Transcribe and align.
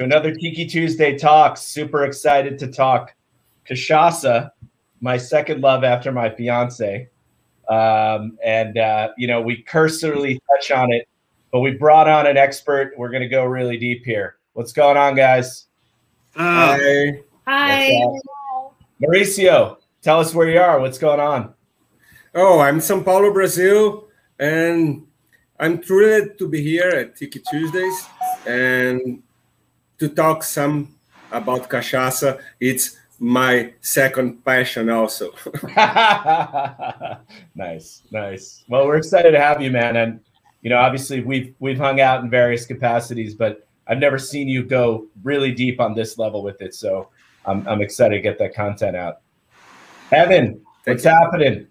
Hello 0.00 0.06
and 0.06 0.12
welcome 0.12 0.24
to 0.24 0.30
another 0.30 0.34
Tiki 0.34 0.64
Tuesday 0.64 1.18
talk. 1.18 1.58
Super 1.58 2.04
excited 2.04 2.58
to 2.60 2.68
talk 2.68 3.14
Cachaça, 3.68 4.50
my 5.02 5.18
second 5.18 5.60
love 5.60 5.84
after 5.84 6.10
my 6.10 6.30
fiance. 6.30 7.06
Um, 7.68 8.38
and, 8.42 8.78
uh, 8.78 9.10
you 9.18 9.26
know, 9.26 9.42
we 9.42 9.62
cursorily 9.62 10.40
touch 10.48 10.70
on 10.70 10.90
it, 10.90 11.06
but 11.52 11.60
we 11.60 11.72
brought 11.72 12.08
on 12.08 12.26
an 12.26 12.38
expert. 12.38 12.94
We're 12.96 13.10
going 13.10 13.22
to 13.22 13.28
go 13.28 13.44
really 13.44 13.76
deep 13.76 14.02
here. 14.06 14.36
What's 14.54 14.72
going 14.72 14.96
on, 14.96 15.16
guys? 15.16 15.66
Uh, 16.34 16.78
Hi. 16.78 17.22
Hi. 17.46 18.02
Mauricio, 19.02 19.76
tell 20.00 20.18
us 20.18 20.34
where 20.34 20.48
you 20.48 20.60
are. 20.60 20.80
What's 20.80 20.98
going 20.98 21.20
on? 21.20 21.52
Oh, 22.34 22.60
I'm 22.60 22.78
São 22.78 23.04
Paulo, 23.04 23.32
Brazil, 23.34 24.08
and 24.38 25.06
I'm 25.58 25.82
thrilled 25.82 26.38
to 26.38 26.48
be 26.48 26.62
here 26.62 26.88
at 26.88 27.16
Tiki 27.16 27.42
Tuesdays 27.50 28.06
and 28.46 29.22
to 30.00 30.08
talk 30.08 30.42
some 30.42 30.96
about 31.30 31.68
cachaça. 31.68 32.40
It's 32.58 32.96
my 33.20 33.72
second 33.82 34.44
passion 34.44 34.90
also. 34.90 35.32
nice, 37.54 38.02
nice. 38.10 38.64
Well, 38.68 38.86
we're 38.86 38.96
excited 38.96 39.32
to 39.32 39.40
have 39.40 39.62
you, 39.62 39.70
man. 39.70 39.96
And 39.96 40.20
you 40.62 40.70
know, 40.70 40.78
obviously 40.78 41.20
we've 41.20 41.54
we've 41.60 41.78
hung 41.78 42.00
out 42.00 42.24
in 42.24 42.30
various 42.30 42.66
capacities, 42.66 43.34
but 43.34 43.66
I've 43.86 43.98
never 43.98 44.18
seen 44.18 44.48
you 44.48 44.64
go 44.64 45.06
really 45.22 45.52
deep 45.52 45.80
on 45.80 45.94
this 45.94 46.18
level 46.18 46.42
with 46.42 46.60
it. 46.62 46.74
So 46.74 47.08
I'm 47.44 47.66
I'm 47.68 47.82
excited 47.82 48.16
to 48.16 48.20
get 48.22 48.38
that 48.38 48.54
content 48.54 48.96
out. 48.96 49.20
Evan, 50.10 50.60
what's 50.84 51.04
happening? 51.04 51.66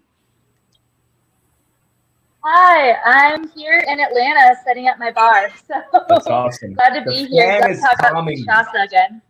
Hi, 2.42 2.94
I'm 3.04 3.48
here 3.50 3.84
in 3.86 4.00
Atlanta 4.00 4.54
setting 4.64 4.88
up 4.88 4.98
my 4.98 5.10
bar. 5.10 5.50
So 5.68 5.74
That's 6.08 6.26
awesome. 6.26 6.72
glad 6.74 6.94
to 6.94 7.00
The 7.04 7.10
be 7.10 7.24
here. 7.26 7.46
fan 7.46 7.60
Let's 7.60 7.74
is 7.78 7.80
talk 7.82 7.98
about 7.98 8.12
calming 8.12 8.38
me. 8.38 8.44
Shasta 8.44 8.82
again. 8.82 9.22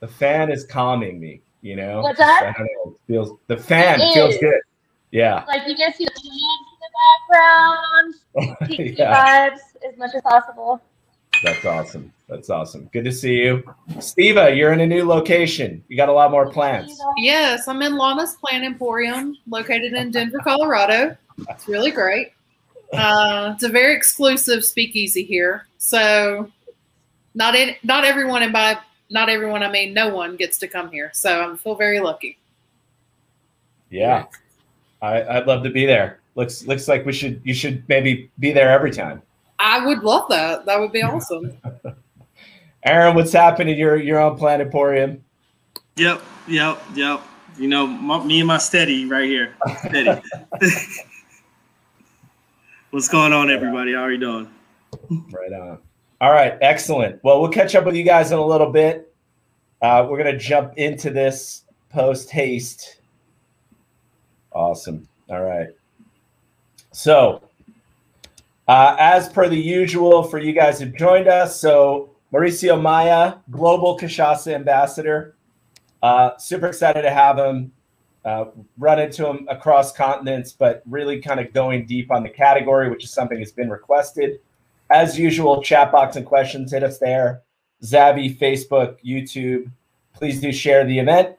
The 0.00 0.08
fan 0.08 0.50
is 0.52 0.64
calming 0.64 1.18
me. 1.20 1.40
You 1.62 1.76
know, 1.76 2.02
What's 2.02 2.18
that? 2.18 2.54
Know. 2.58 2.94
Feels 3.08 3.38
the 3.46 3.56
fan 3.56 4.00
It 4.00 4.12
feels 4.14 4.34
is. 4.34 4.40
good. 4.40 4.60
Yeah. 5.10 5.44
Like 5.48 5.66
you 5.66 5.74
can 5.76 5.92
see 5.94 6.04
the 6.04 6.10
plants 6.10 6.70
in 6.70 6.78
the 8.36 8.46
background, 8.60 8.68
tiki 8.70 8.94
yeah. 8.98 9.50
vibes 9.50 9.60
as 9.90 9.96
much 9.98 10.14
as 10.14 10.22
possible. 10.22 10.80
That's 11.42 11.64
awesome. 11.64 12.12
That's 12.28 12.50
awesome. 12.50 12.88
Good 12.92 13.04
to 13.04 13.12
see 13.12 13.34
you. 13.34 13.64
Steva, 13.94 14.56
you're 14.56 14.72
in 14.72 14.80
a 14.80 14.86
new 14.86 15.04
location. 15.06 15.82
You 15.88 15.96
got 15.96 16.08
a 16.08 16.12
lot 16.12 16.30
more 16.30 16.50
plants. 16.50 17.00
Yes, 17.16 17.66
I'm 17.66 17.82
in 17.82 17.96
Lana's 17.96 18.36
Plant 18.36 18.64
Emporium, 18.64 19.36
located 19.48 19.94
in 19.94 20.10
Denver, 20.10 20.38
Colorado. 20.44 21.16
It's 21.48 21.66
really 21.66 21.90
great. 21.90 22.32
Uh, 22.94 23.52
it's 23.54 23.62
a 23.62 23.68
very 23.68 23.94
exclusive 23.94 24.64
speakeasy 24.64 25.24
here, 25.24 25.66
so 25.78 26.50
not 27.34 27.54
in, 27.54 27.74
not 27.82 28.04
everyone, 28.04 28.42
and 28.42 28.52
by 28.52 28.78
not 29.10 29.28
everyone 29.28 29.62
I 29.62 29.70
mean 29.70 29.94
no 29.94 30.08
one 30.14 30.36
gets 30.36 30.58
to 30.58 30.68
come 30.68 30.90
here. 30.90 31.10
So 31.14 31.52
I 31.52 31.56
feel 31.56 31.74
very 31.74 32.00
lucky. 32.00 32.38
Yeah. 33.90 34.26
I, 35.00 35.22
I'd 35.22 35.46
love 35.46 35.62
to 35.64 35.70
be 35.70 35.86
there. 35.86 36.20
Looks 36.34 36.66
looks 36.66 36.88
like 36.88 37.06
we 37.06 37.12
should 37.12 37.40
you 37.44 37.54
should 37.54 37.88
maybe 37.88 38.30
be 38.38 38.52
there 38.52 38.70
every 38.70 38.90
time. 38.90 39.22
I 39.58 39.86
would 39.86 40.02
love 40.02 40.28
that. 40.30 40.66
That 40.66 40.80
would 40.80 40.92
be 40.92 41.02
awesome. 41.02 41.56
Aaron, 42.84 43.14
what's 43.14 43.32
happening? 43.32 43.78
You're 43.78 43.96
you're 43.96 44.20
on 44.20 44.36
Planet 44.36 44.66
Emporium. 44.66 45.22
Yep, 45.96 46.22
yep, 46.48 46.82
yep. 46.94 47.22
You 47.56 47.68
know, 47.68 47.86
my, 47.86 48.22
me 48.24 48.40
and 48.40 48.48
my 48.48 48.58
steady 48.58 49.04
right 49.04 49.28
here. 49.28 49.54
Steady. 49.86 50.20
What's 52.94 53.08
going 53.08 53.32
on, 53.32 53.50
everybody? 53.50 53.92
How 53.92 54.02
are 54.02 54.12
you 54.12 54.18
doing? 54.18 54.48
Right 55.32 55.52
on. 55.52 55.80
All 56.20 56.30
right, 56.30 56.56
excellent. 56.60 57.18
Well, 57.24 57.40
we'll 57.40 57.50
catch 57.50 57.74
up 57.74 57.86
with 57.86 57.96
you 57.96 58.04
guys 58.04 58.30
in 58.30 58.38
a 58.38 58.46
little 58.46 58.70
bit. 58.70 59.12
Uh, 59.82 60.06
we're 60.08 60.16
gonna 60.16 60.38
jump 60.38 60.74
into 60.76 61.10
this 61.10 61.64
post 61.90 62.30
haste. 62.30 63.00
Awesome. 64.52 65.08
All 65.28 65.42
right. 65.42 65.70
So, 66.92 67.42
uh, 68.68 68.94
as 69.00 69.28
per 69.28 69.48
the 69.48 69.58
usual, 69.58 70.22
for 70.22 70.38
you 70.38 70.52
guys 70.52 70.78
who've 70.78 70.94
joined 70.94 71.26
us, 71.26 71.60
so 71.60 72.10
Mauricio 72.32 72.80
Maia, 72.80 73.38
Global 73.50 73.98
Cachaça 73.98 74.54
Ambassador. 74.54 75.34
Uh, 76.00 76.36
super 76.38 76.68
excited 76.68 77.02
to 77.02 77.10
have 77.10 77.38
him. 77.38 77.72
Uh, 78.24 78.46
run 78.78 78.98
into 78.98 79.26
him 79.26 79.46
across 79.50 79.92
continents, 79.92 80.52
but 80.52 80.82
really 80.86 81.20
kind 81.20 81.38
of 81.38 81.52
going 81.52 81.84
deep 81.84 82.10
on 82.10 82.22
the 82.22 82.28
category, 82.28 82.88
which 82.88 83.04
is 83.04 83.10
something 83.10 83.38
that's 83.38 83.52
been 83.52 83.68
requested. 83.68 84.40
As 84.90 85.18
usual, 85.18 85.62
chat 85.62 85.92
box 85.92 86.16
and 86.16 86.24
questions, 86.24 86.72
hit 86.72 86.82
us 86.82 86.98
there. 86.98 87.42
Zavi, 87.82 88.38
Facebook, 88.38 88.96
YouTube. 89.04 89.70
Please 90.14 90.40
do 90.40 90.52
share 90.52 90.86
the 90.86 90.98
event. 90.98 91.36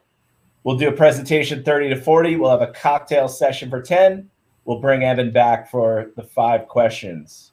We'll 0.62 0.76
do 0.76 0.88
a 0.88 0.92
presentation 0.92 1.62
30 1.62 1.90
to 1.90 1.96
40. 1.96 2.36
We'll 2.36 2.50
have 2.50 2.62
a 2.62 2.72
cocktail 2.72 3.28
session 3.28 3.70
for 3.70 3.80
10. 3.80 4.28
We'll 4.64 4.80
bring 4.80 5.04
Evan 5.04 5.30
back 5.30 5.70
for 5.70 6.10
the 6.16 6.24
five 6.24 6.66
questions. 6.66 7.52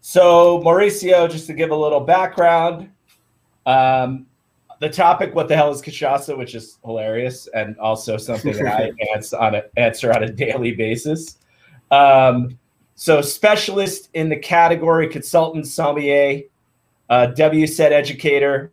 So, 0.00 0.60
Mauricio, 0.62 1.30
just 1.30 1.46
to 1.48 1.52
give 1.52 1.70
a 1.70 1.76
little 1.76 2.00
background, 2.00 2.90
um, 3.66 4.26
the 4.80 4.88
topic, 4.88 5.34
what 5.34 5.46
the 5.46 5.54
hell 5.54 5.70
is 5.70 5.80
cachaça, 5.80 6.36
which 6.36 6.54
is 6.54 6.78
hilarious 6.84 7.46
and 7.54 7.78
also 7.78 8.16
something 8.16 8.54
that 8.54 8.66
I 8.66 8.92
answer 9.14 9.38
on, 9.38 9.54
a, 9.54 9.62
answer 9.76 10.12
on 10.12 10.24
a 10.24 10.28
daily 10.32 10.72
basis. 10.72 11.36
Um, 11.90 12.58
so, 12.94 13.20
specialist 13.20 14.10
in 14.14 14.28
the 14.28 14.36
category, 14.36 15.08
consultant, 15.08 15.66
sommelier, 15.66 16.42
uh, 17.08 17.28
WSET 17.36 17.92
educator, 17.92 18.72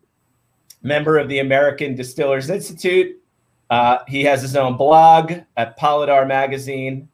member 0.81 1.17
of 1.17 1.29
the 1.29 1.39
American 1.39 1.95
Distillers 1.95 2.49
Institute. 2.49 3.21
Uh, 3.69 3.99
he 4.07 4.23
has 4.23 4.41
his 4.41 4.55
own 4.55 4.77
blog 4.77 5.33
at 5.57 5.77
Paladar 5.77 6.25
Magazine 6.25 7.09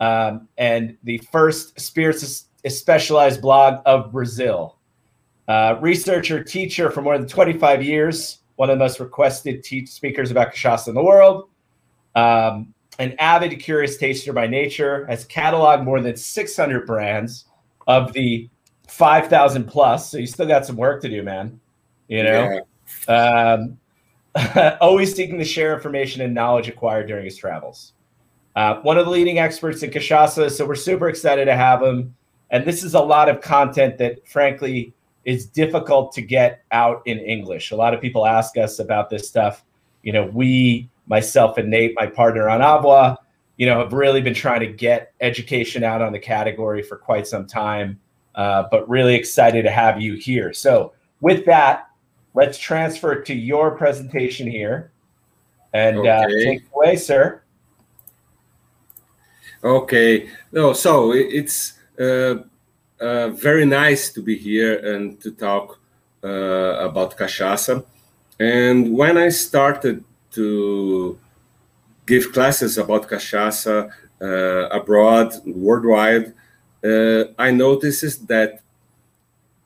um, 0.00 0.48
and 0.58 0.96
the 1.04 1.18
first 1.30 1.78
spirits 1.78 2.46
specialized 2.68 3.40
blog 3.40 3.80
of 3.86 4.10
Brazil. 4.10 4.76
Uh, 5.46 5.76
researcher, 5.80 6.42
teacher 6.42 6.90
for 6.90 7.02
more 7.02 7.18
than 7.18 7.28
25 7.28 7.82
years, 7.82 8.38
one 8.56 8.70
of 8.70 8.78
the 8.78 8.84
most 8.84 9.00
requested 9.00 9.62
teach 9.62 9.88
speakers 9.90 10.30
about 10.30 10.54
cachaça 10.54 10.88
in 10.88 10.94
the 10.94 11.02
world. 11.02 11.48
Um, 12.14 12.72
an 12.98 13.14
avid, 13.18 13.58
curious 13.60 13.96
taster 13.96 14.32
by 14.32 14.46
nature, 14.46 15.06
has 15.06 15.26
cataloged 15.26 15.84
more 15.84 16.00
than 16.00 16.16
600 16.16 16.86
brands 16.86 17.46
of 17.86 18.12
the 18.12 18.48
5,000 18.88 19.64
plus. 19.64 20.10
So 20.10 20.18
you 20.18 20.26
still 20.26 20.46
got 20.46 20.64
some 20.64 20.76
work 20.76 21.02
to 21.02 21.08
do, 21.08 21.22
man. 21.22 21.60
You 22.08 22.22
know, 22.22 22.60
um, 23.08 23.78
always 24.80 25.14
seeking 25.14 25.38
to 25.38 25.44
share 25.44 25.74
information 25.74 26.22
and 26.22 26.34
knowledge 26.34 26.68
acquired 26.68 27.08
during 27.08 27.24
his 27.24 27.36
travels. 27.36 27.92
Uh, 28.56 28.76
one 28.82 28.98
of 28.98 29.04
the 29.04 29.10
leading 29.10 29.38
experts 29.38 29.82
in 29.82 29.90
cachaça, 29.90 30.50
so 30.50 30.64
we're 30.66 30.74
super 30.74 31.08
excited 31.08 31.46
to 31.46 31.56
have 31.56 31.82
him. 31.82 32.14
And 32.50 32.64
this 32.64 32.84
is 32.84 32.94
a 32.94 33.00
lot 33.00 33.28
of 33.28 33.40
content 33.40 33.98
that, 33.98 34.26
frankly, 34.28 34.94
is 35.24 35.46
difficult 35.46 36.12
to 36.12 36.22
get 36.22 36.64
out 36.70 37.02
in 37.06 37.18
English. 37.18 37.70
A 37.70 37.76
lot 37.76 37.94
of 37.94 38.00
people 38.00 38.26
ask 38.26 38.56
us 38.56 38.78
about 38.78 39.10
this 39.10 39.26
stuff. 39.28 39.64
You 40.02 40.12
know, 40.12 40.30
we, 40.32 40.88
myself 41.06 41.58
and 41.58 41.70
Nate, 41.70 41.94
my 41.96 42.06
partner 42.06 42.48
on 42.48 42.60
Avua, 42.60 43.16
you 43.56 43.66
know, 43.66 43.78
have 43.78 43.92
really 43.92 44.20
been 44.20 44.34
trying 44.34 44.60
to 44.60 44.66
get 44.66 45.12
education 45.20 45.84
out 45.84 46.02
on 46.02 46.12
the 46.12 46.18
category 46.18 46.82
for 46.82 46.96
quite 46.96 47.26
some 47.26 47.46
time. 47.46 47.98
Uh, 48.34 48.64
but 48.68 48.88
really 48.88 49.14
excited 49.14 49.62
to 49.62 49.70
have 49.70 50.00
you 50.00 50.14
here. 50.14 50.52
So, 50.52 50.92
with 51.20 51.46
that, 51.46 51.88
let's 52.34 52.58
transfer 52.58 53.22
to 53.22 53.32
your 53.32 53.76
presentation 53.76 54.50
here, 54.50 54.90
and 55.72 56.04
uh, 56.04 56.26
take 56.26 56.62
it 56.62 56.68
away, 56.74 56.96
sir. 56.96 57.42
Okay. 59.62 60.28
No, 60.52 60.72
so 60.72 61.12
it's 61.12 61.74
uh, 61.98 62.42
uh, 63.00 63.28
very 63.30 63.64
nice 63.66 64.12
to 64.12 64.22
be 64.22 64.36
here 64.36 64.78
and 64.94 65.20
to 65.20 65.30
talk 65.32 65.78
uh, 66.22 66.28
about 66.88 67.16
cachaça. 67.16 67.84
And 68.38 68.92
when 68.96 69.16
I 69.16 69.28
started 69.28 70.04
to 70.32 71.18
give 72.06 72.32
classes 72.32 72.78
about 72.78 73.08
cachaça 73.08 73.90
uh, 74.20 74.68
abroad, 74.70 75.34
worldwide, 75.46 76.34
uh, 76.84 77.24
I 77.38 77.50
noticed 77.50 78.26
that 78.28 78.60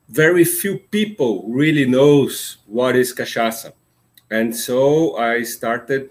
very 0.09 0.43
few 0.43 0.79
people 0.91 1.45
really 1.47 1.85
knows 1.85 2.57
what 2.65 2.95
is 2.95 3.13
cachaça. 3.13 3.73
And 4.31 4.55
so 4.55 5.17
I 5.17 5.43
started 5.43 6.09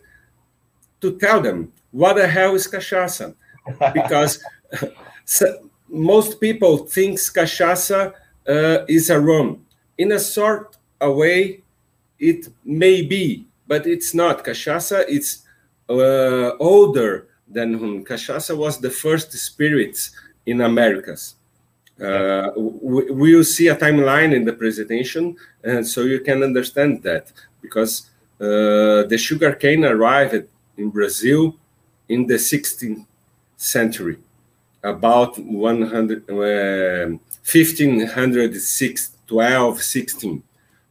to 1.01 1.19
tell 1.19 1.41
them 1.41 1.73
what 1.91 2.15
the 2.15 2.29
hell 2.29 2.55
is 2.55 2.67
cachaça 2.67 3.35
because 3.95 4.43
so- 5.25 5.68
most 5.89 6.41
people 6.41 6.79
thinks 6.79 7.31
cachaça 7.31 8.13
uh, 8.49 8.79
is 8.89 9.11
a 9.11 9.21
rum. 9.21 9.65
In 9.97 10.13
a 10.13 10.19
sort 10.19 10.77
of 11.01 11.17
way, 11.17 11.63
it 12.19 12.49
may 12.65 13.03
be, 13.03 13.47
but 13.67 13.87
it's 13.87 14.15
not. 14.15 14.45
Cachaça 14.45 15.05
it's 15.09 15.45
uh, 15.89 16.57
older 16.59 17.29
than 17.47 17.81
rum. 17.81 18.05
Cachaça 18.05 18.57
was 18.57 18.79
the 18.81 18.91
first 18.91 19.33
spirits 19.33 20.11
in 20.47 20.61
Americas, 20.63 21.35
Uh, 22.01 22.53
we, 22.57 23.35
will 23.35 23.43
see 23.43 23.67
a 23.67 23.75
timeline 23.75 24.33
in 24.33 24.45
the 24.45 24.53
presentation, 24.53 25.37
and 25.65 25.85
so 25.85 26.03
you 26.03 26.21
can 26.21 26.45
understand 26.45 27.03
that 27.03 27.33
because 27.61 28.09
uh, 28.41 29.03
the 29.11 29.19
sugar 29.19 29.53
cane 29.53 29.85
arrived 29.85 30.47
in 30.77 30.91
Brazil 30.91 31.57
in 32.09 32.25
the 32.25 32.35
16th 32.35 33.05
century, 33.57 34.17
about 34.83 35.39
100, 35.39 36.31
uh, 36.31 37.19
1506, 37.45 39.11
12, 39.27 39.83
16. 39.83 40.43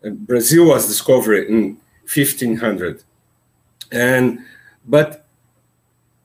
And 0.03 0.27
Brazil 0.27 0.67
was 0.67 0.87
discovered 0.87 1.47
in 1.47 1.77
1500. 2.03 3.03
And 3.91 4.39
but 4.85 5.25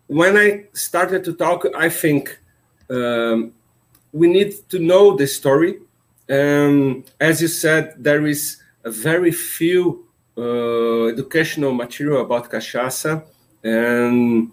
when 0.07 0.37
I 0.37 0.67
started 0.73 1.25
to 1.25 1.33
talk, 1.33 1.67
I 1.77 1.89
think 1.89 2.39
um, 2.91 3.53
we 4.13 4.29
need 4.29 4.69
to 4.69 4.79
know 4.79 5.17
the 5.17 5.27
story. 5.27 5.79
Um, 6.29 7.05
as 7.21 7.41
you 7.41 7.49
said, 7.49 7.95
there 7.99 8.27
is 8.27 8.59
very 8.85 9.33
few 9.33 10.07
uh, 10.37 11.07
educational 11.07 11.73
material 11.73 12.23
about 12.23 12.51
cachaça 12.51 13.25
and 13.65 14.51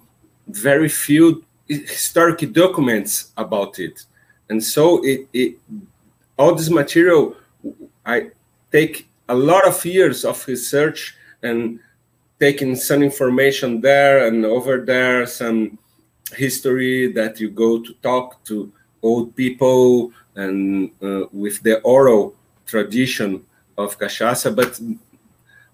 very 0.47 0.89
few 0.89 1.43
historic 1.69 2.51
documents 2.51 3.31
about 3.37 3.79
it. 3.79 4.03
And 4.49 4.63
so 4.63 5.03
it, 5.03 5.27
it 5.33 5.55
all 6.37 6.55
this 6.55 6.69
material, 6.69 7.35
I 8.05 8.31
take 8.71 9.07
a 9.27 9.35
lot 9.35 9.67
of 9.67 9.85
years 9.85 10.25
of 10.25 10.45
research 10.47 11.15
and 11.43 11.79
taking 12.39 12.75
some 12.75 13.03
information 13.03 13.81
there 13.81 14.27
and 14.27 14.45
over 14.45 14.83
there, 14.83 15.25
some 15.27 15.77
history 16.35 17.11
that 17.11 17.39
you 17.39 17.49
go 17.49 17.81
to 17.81 17.93
talk 18.01 18.43
to 18.45 18.71
old 19.01 19.35
people 19.35 20.11
and 20.35 20.91
uh, 21.01 21.25
with 21.31 21.61
the 21.63 21.79
oral 21.81 22.35
tradition 22.65 23.43
of 23.77 23.97
cachaça, 23.99 24.55
but 24.55 24.79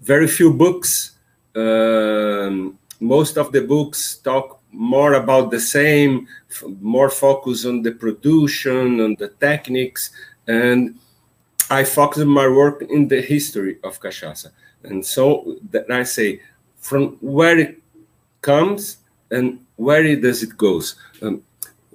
very 0.01 0.27
few 0.27 0.53
books. 0.53 1.11
Um, 1.55 2.77
most 2.99 3.37
of 3.37 3.51
the 3.51 3.61
books 3.61 4.17
talk 4.17 4.54
more 4.75 5.13
about 5.13 5.51
the 5.51 5.59
same, 5.59 6.27
more 6.81 7.09
focus 7.09 7.65
on 7.65 7.81
the 7.81 7.91
production, 7.91 8.99
on 9.01 9.15
the 9.15 9.29
techniques, 9.39 10.11
and 10.47 10.99
I 11.69 11.83
focus 11.83 12.25
my 12.25 12.47
work 12.47 12.83
in 12.83 13.07
the 13.07 13.21
history 13.21 13.77
of 13.83 13.99
cachaça. 13.99 14.51
And 14.83 15.03
so 15.05 15.57
that 15.71 15.89
I 15.89 16.03
say, 16.03 16.41
from 16.79 17.17
where 17.21 17.57
it 17.57 17.81
comes 18.41 18.97
and 19.31 19.59
where 19.75 20.05
it 20.05 20.21
does 20.21 20.43
it 20.43 20.55
goes. 20.55 20.95
Um, 21.21 21.43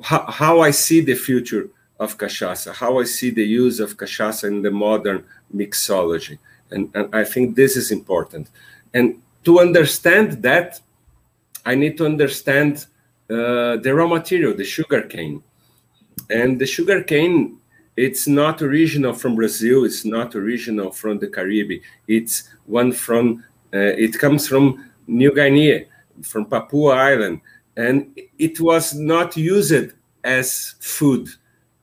how, 0.02 0.24
how 0.26 0.60
I 0.60 0.72
see 0.72 1.00
the 1.00 1.14
future 1.14 1.68
of 1.98 2.18
cachaça, 2.18 2.74
how 2.74 2.98
I 2.98 3.04
see 3.04 3.30
the 3.30 3.44
use 3.44 3.78
of 3.78 3.96
cachaça 3.96 4.44
in 4.44 4.62
the 4.62 4.70
modern 4.70 5.24
mixology. 5.54 6.38
And, 6.70 6.90
and 6.94 7.14
I 7.14 7.24
think 7.24 7.54
this 7.54 7.76
is 7.76 7.90
important. 7.90 8.48
And 8.92 9.22
to 9.44 9.60
understand 9.60 10.42
that, 10.42 10.80
I 11.64 11.74
need 11.74 11.96
to 11.98 12.06
understand 12.06 12.86
uh, 13.28 13.76
the 13.76 13.92
raw 13.94 14.06
material, 14.06 14.54
the 14.54 14.64
sugar 14.64 15.02
cane. 15.02 15.42
And 16.28 16.58
the 16.58 16.66
sugar 16.66 17.02
cane, 17.02 17.58
it's 17.96 18.26
not 18.26 18.62
original 18.62 19.12
from 19.12 19.36
Brazil. 19.36 19.84
It's 19.84 20.04
not 20.04 20.34
original 20.34 20.90
from 20.90 21.18
the 21.18 21.28
Caribbean. 21.28 21.80
It's 22.08 22.48
one 22.66 22.92
from, 22.92 23.44
uh, 23.74 23.78
it 23.78 24.18
comes 24.18 24.48
from 24.48 24.90
New 25.06 25.34
Guinea, 25.34 25.86
from 26.22 26.46
Papua 26.46 26.94
Island. 26.94 27.40
And 27.76 28.18
it 28.38 28.60
was 28.60 28.94
not 28.94 29.36
used 29.36 29.92
as 30.24 30.74
food. 30.80 31.28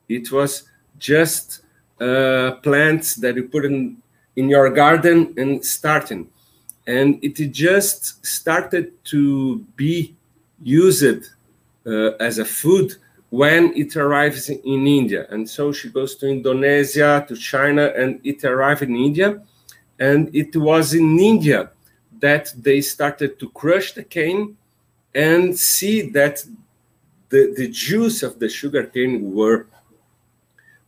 It 0.08 0.30
was 0.32 0.64
just 0.98 1.62
uh, 2.00 2.52
plants 2.62 3.14
that 3.16 3.36
you 3.36 3.44
put 3.44 3.64
in, 3.64 3.98
in 4.36 4.48
your 4.48 4.70
garden 4.70 5.34
and 5.36 5.64
starting. 5.64 6.28
And 6.88 7.22
it 7.22 7.36
just 7.52 8.24
started 8.24 8.92
to 9.12 9.58
be 9.76 10.16
used 10.62 11.28
uh, 11.86 12.12
as 12.18 12.38
a 12.38 12.46
food 12.46 12.96
when 13.28 13.76
it 13.76 13.94
arrives 13.94 14.48
in 14.48 14.58
India. 14.64 15.26
And 15.28 15.48
so 15.48 15.70
she 15.70 15.90
goes 15.90 16.16
to 16.16 16.26
Indonesia, 16.26 17.26
to 17.28 17.36
China, 17.36 17.92
and 17.94 18.20
it 18.24 18.42
arrived 18.42 18.80
in 18.80 18.96
India. 18.96 19.42
And 19.98 20.34
it 20.34 20.56
was 20.56 20.94
in 20.94 21.18
India 21.18 21.70
that 22.20 22.54
they 22.56 22.80
started 22.80 23.38
to 23.38 23.50
crush 23.50 23.92
the 23.92 24.02
cane 24.02 24.56
and 25.14 25.58
see 25.58 26.08
that 26.12 26.42
the, 27.28 27.52
the 27.54 27.68
juice 27.68 28.22
of 28.22 28.38
the 28.38 28.48
sugar 28.48 28.84
cane 28.84 29.34
were 29.34 29.66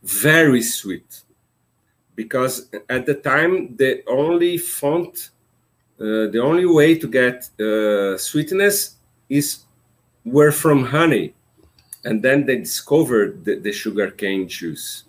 very 0.01 0.63
sweet 0.63 1.21
because 2.15 2.69
at 2.89 3.05
the 3.05 3.13
time 3.13 3.75
the 3.75 4.03
only 4.07 4.57
font 4.57 5.29
the 6.31 6.41
only 6.41 6.65
way 6.65 6.97
to 6.97 7.07
get 7.07 7.49
uh, 7.59 8.17
sweetness 8.17 8.95
is 9.29 9.63
were 10.25 10.51
from 10.51 10.85
honey 10.85 11.33
and 12.03 12.21
then 12.23 12.45
they 12.45 12.57
discovered 12.57 13.45
the, 13.45 13.55
the 13.55 13.71
sugar 13.71 14.09
cane 14.09 14.47
juice. 14.47 15.03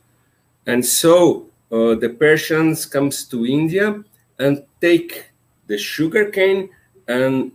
And 0.67 0.85
so 0.85 1.47
uh, 1.71 1.95
the 1.95 2.15
persians 2.19 2.85
comes 2.87 3.25
to 3.25 3.47
india 3.47 4.03
and 4.39 4.65
take 4.81 5.31
the 5.67 5.79
sugar 5.79 6.31
cane 6.31 6.69
and 7.09 7.53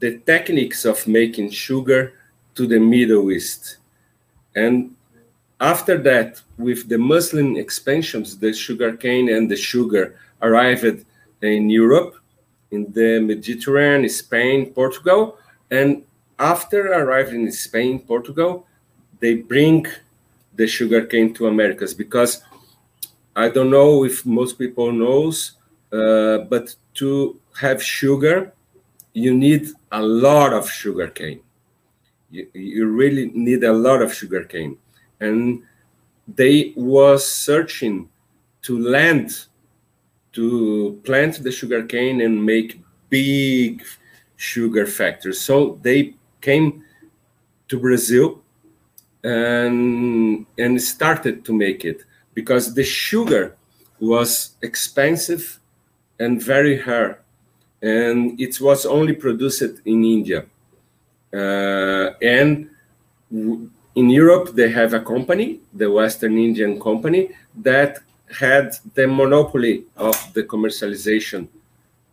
the 0.00 0.18
techniques 0.18 0.84
of 0.84 1.06
making 1.06 1.50
sugar 1.50 2.14
to 2.54 2.66
the 2.66 2.78
middle 2.78 3.30
east. 3.30 3.78
And 4.54 4.94
after 5.60 5.96
that 5.98 6.42
with 6.58 6.88
the 6.88 6.98
muslim 6.98 7.56
expansions 7.56 8.36
the 8.38 8.52
sugar 8.52 8.96
cane 8.96 9.28
and 9.28 9.48
the 9.48 9.56
sugar 9.56 10.16
arrived 10.42 11.04
in 11.40 11.70
europe 11.70 12.16
in 12.72 12.90
the 12.92 13.20
mediterranean 13.20 14.08
spain 14.08 14.72
portugal 14.72 15.38
and 15.70 16.02
after 16.42 16.92
arriving 16.92 17.42
in 17.46 17.52
Spain, 17.52 18.00
Portugal, 18.00 18.66
they 19.20 19.34
bring 19.36 19.86
the 20.54 20.66
sugar 20.66 21.06
cane 21.06 21.32
to 21.34 21.46
Americas 21.46 21.94
because 21.94 22.42
I 23.36 23.48
don't 23.48 23.70
know 23.70 24.04
if 24.04 24.26
most 24.26 24.58
people 24.58 24.92
knows, 24.92 25.52
uh, 25.92 26.38
but 26.38 26.74
to 26.94 27.38
have 27.60 27.82
sugar, 27.82 28.52
you 29.14 29.32
need 29.34 29.68
a 29.92 30.02
lot 30.02 30.52
of 30.52 30.68
sugar 30.68 31.08
cane. 31.08 31.40
You, 32.30 32.48
you 32.52 32.86
really 32.88 33.30
need 33.32 33.62
a 33.62 33.72
lot 33.72 34.02
of 34.02 34.12
sugar 34.12 34.44
cane, 34.44 34.78
and 35.20 35.62
they 36.26 36.72
was 36.76 37.30
searching 37.30 38.08
to 38.62 38.78
land 38.78 39.46
to 40.32 41.00
plant 41.04 41.42
the 41.42 41.52
sugar 41.52 41.82
cane 41.84 42.20
and 42.20 42.44
make 42.44 42.80
big 43.08 43.84
sugar 44.36 44.86
factories. 44.86 45.40
So 45.40 45.78
they 45.82 46.14
came 46.40 46.84
to 47.68 47.78
Brazil 47.78 48.42
and 49.22 50.46
and 50.58 50.82
started 50.82 51.44
to 51.44 51.52
make 51.52 51.84
it 51.84 52.04
because 52.34 52.74
the 52.74 52.84
sugar 52.84 53.56
was 54.00 54.56
expensive 54.62 55.60
and 56.18 56.42
very 56.42 56.80
hard, 56.80 57.16
and 57.80 58.40
it 58.40 58.60
was 58.60 58.84
only 58.84 59.12
produced 59.12 59.80
in 59.84 60.04
India 60.04 60.46
uh, 61.32 62.10
and 62.20 62.68
in 63.30 64.10
Europe 64.10 64.54
they 64.54 64.68
have 64.70 64.94
a 64.94 65.00
company 65.00 65.60
the 65.72 65.90
Western 65.90 66.36
Indian 66.38 66.80
company 66.80 67.30
that 67.54 67.98
had 68.38 68.74
the 68.94 69.06
monopoly 69.06 69.84
of 69.96 70.16
the 70.34 70.42
commercialization 70.42 71.48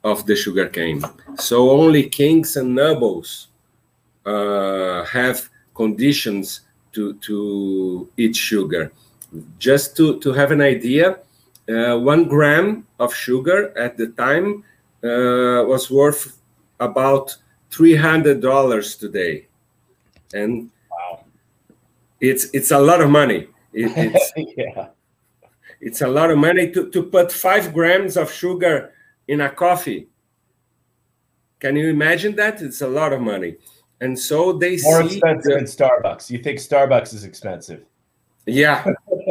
of 0.03 0.25
the 0.25 0.35
sugarcane 0.35 1.01
so 1.37 1.69
only 1.71 2.09
kings 2.09 2.55
and 2.55 2.73
nobles 2.73 3.47
uh, 4.25 5.03
have 5.05 5.49
conditions 5.73 6.61
to, 6.91 7.13
to 7.15 8.09
eat 8.17 8.35
sugar. 8.35 8.91
Just 9.59 9.95
to, 9.97 10.19
to 10.19 10.33
have 10.33 10.51
an 10.51 10.61
idea, 10.61 11.19
uh, 11.69 11.97
one 11.97 12.27
gram 12.27 12.87
of 12.99 13.13
sugar 13.13 13.77
at 13.77 13.97
the 13.97 14.07
time 14.07 14.63
uh, 15.03 15.63
was 15.65 15.89
worth 15.89 16.37
about 16.79 17.35
$300 17.71 18.99
today. 18.99 19.47
And 20.33 20.69
wow. 20.91 21.23
it's, 22.19 22.45
it's 22.53 22.71
a 22.71 22.79
lot 22.79 23.01
of 23.01 23.09
money. 23.09 23.47
It, 23.73 23.91
it's, 23.95 24.31
yeah. 24.57 24.89
It's 25.81 26.01
a 26.01 26.07
lot 26.07 26.31
of 26.31 26.37
money 26.37 26.71
to, 26.71 26.89
to 26.89 27.03
put 27.03 27.31
five 27.31 27.73
grams 27.73 28.17
of 28.17 28.31
sugar 28.31 28.91
in 29.27 29.41
a 29.41 29.49
coffee. 29.49 30.09
Can 31.59 31.75
you 31.75 31.89
imagine 31.89 32.35
that? 32.37 32.61
It's 32.61 32.81
a 32.81 32.87
lot 32.87 33.13
of 33.13 33.21
money 33.21 33.57
and 34.01 34.17
so 34.17 34.53
they 34.53 34.77
more 34.81 35.03
expensive 35.03 35.43
the, 35.43 35.55
than 35.55 35.65
Starbucks. 35.65 36.29
You 36.29 36.39
think 36.39 36.59
Starbucks 36.59 37.13
is 37.13 37.23
expensive? 37.23 37.83
Yeah, 38.45 38.85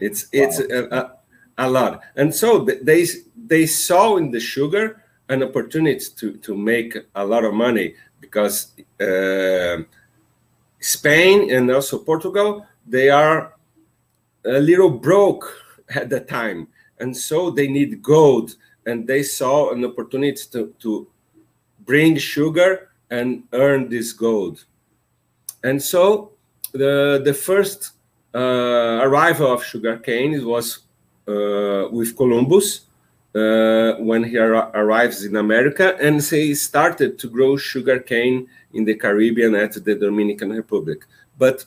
it's 0.00 0.28
it's 0.32 0.60
wow. 0.60 0.66
a, 0.70 0.96
a, 0.96 1.12
a, 1.58 1.70
lot, 1.70 2.00
and 2.16 2.34
so 2.34 2.58
they 2.60 3.06
they 3.36 3.66
saw 3.66 4.16
in 4.16 4.30
the 4.30 4.40
sugar 4.40 5.02
an 5.28 5.42
opportunity 5.42 6.04
to 6.16 6.36
to 6.36 6.56
make 6.56 6.96
a 7.14 7.24
lot 7.24 7.44
of 7.44 7.54
money 7.54 7.94
because 8.20 8.72
uh, 9.00 9.78
Spain 10.80 11.50
and 11.52 11.70
also 11.70 11.98
Portugal 11.98 12.66
they 12.86 13.10
are 13.10 13.54
a 14.46 14.60
little 14.60 14.90
broke 14.90 15.44
at 15.94 16.08
the 16.08 16.20
time, 16.20 16.68
and 17.00 17.16
so 17.16 17.50
they 17.50 17.68
need 17.68 18.02
gold. 18.02 18.56
And 18.86 19.06
they 19.06 19.24
saw 19.24 19.72
an 19.72 19.84
opportunity 19.84 20.40
to, 20.52 20.72
to 20.78 21.08
bring 21.84 22.16
sugar 22.16 22.90
and 23.10 23.42
earn 23.52 23.88
this 23.88 24.12
gold. 24.12 24.64
And 25.64 25.82
so 25.82 26.32
the 26.72 27.20
the 27.24 27.34
first 27.34 27.92
uh, 28.34 29.00
arrival 29.02 29.52
of 29.52 29.64
sugarcane 29.64 30.44
was 30.44 30.80
uh, 31.26 31.88
with 31.90 32.16
Columbus 32.16 32.82
uh, 33.34 33.94
when 33.98 34.24
he 34.24 34.38
ar- 34.38 34.70
arrives 34.74 35.24
in 35.24 35.36
America, 35.36 35.96
and 36.00 36.22
he 36.22 36.54
started 36.54 37.18
to 37.18 37.28
grow 37.28 37.56
sugarcane 37.56 38.46
in 38.72 38.84
the 38.84 38.94
Caribbean 38.94 39.54
at 39.54 39.72
the 39.84 39.94
Dominican 39.94 40.50
Republic. 40.50 41.04
But 41.38 41.64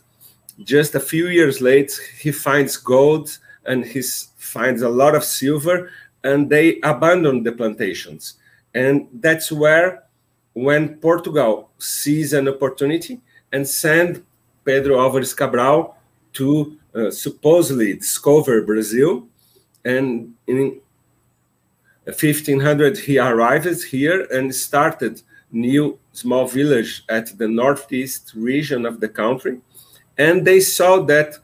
just 0.63 0.95
a 0.95 0.99
few 0.99 1.27
years 1.27 1.61
later, 1.61 2.01
he 2.19 2.31
finds 2.31 2.77
gold 2.77 3.37
and 3.65 3.85
he 3.85 4.01
finds 4.37 4.81
a 4.81 4.89
lot 4.89 5.15
of 5.15 5.23
silver, 5.23 5.91
and 6.23 6.49
they 6.49 6.79
abandon 6.81 7.43
the 7.43 7.51
plantations. 7.51 8.35
And 8.73 9.07
that's 9.13 9.51
where, 9.51 10.03
when 10.53 10.95
Portugal 10.97 11.69
sees 11.77 12.33
an 12.33 12.47
opportunity 12.47 13.21
and 13.51 13.67
send 13.67 14.23
Pedro 14.65 14.97
Álvares 14.97 15.35
Cabral 15.35 15.95
to 16.33 16.77
uh, 16.95 17.11
supposedly 17.11 17.93
discover 17.93 18.61
Brazil, 18.63 19.27
and 19.85 20.33
in 20.47 20.79
1500 22.05 22.97
he 22.97 23.17
arrives 23.17 23.83
here 23.83 24.27
and 24.31 24.53
started 24.53 25.21
new 25.51 25.97
small 26.11 26.47
village 26.47 27.03
at 27.09 27.37
the 27.37 27.47
northeast 27.47 28.33
region 28.35 28.85
of 28.85 28.99
the 28.99 29.07
country 29.07 29.61
and 30.19 30.45
they 30.45 30.59
saw 30.59 30.99
that 31.13 31.37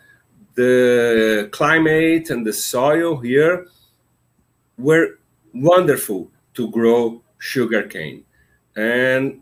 the 0.54 1.50
climate 1.52 2.30
and 2.30 2.46
the 2.46 2.54
soil 2.54 3.18
here 3.18 3.66
were 4.78 5.18
wonderful 5.54 6.30
to 6.54 6.70
grow 6.70 7.22
sugarcane 7.40 8.24
and 8.76 9.42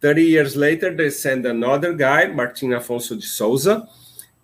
30 0.00 0.22
years 0.22 0.56
later 0.56 0.94
they 0.94 1.10
sent 1.10 1.44
another 1.44 1.92
guy 1.92 2.26
martin 2.28 2.70
afonso 2.70 3.14
de 3.16 3.26
souza 3.26 3.86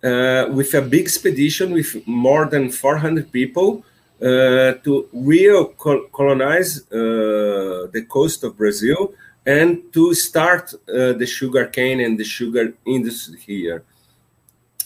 uh, 0.03 0.47
with 0.51 0.73
a 0.73 0.81
big 0.81 1.05
expedition 1.05 1.71
with 1.73 2.05
more 2.07 2.45
than 2.45 2.69
400 2.69 3.31
people 3.31 3.83
uh, 4.21 4.73
to 4.83 5.07
real 5.13 5.65
colonize 5.65 6.81
uh, 6.91 7.87
the 7.91 8.05
coast 8.07 8.43
of 8.43 8.57
Brazil 8.57 9.13
and 9.45 9.81
to 9.93 10.13
start 10.13 10.73
uh, 10.73 11.13
the 11.13 11.25
sugarcane 11.25 11.99
and 11.99 12.19
the 12.19 12.23
sugar 12.23 12.73
industry 12.85 13.39
here. 13.39 13.83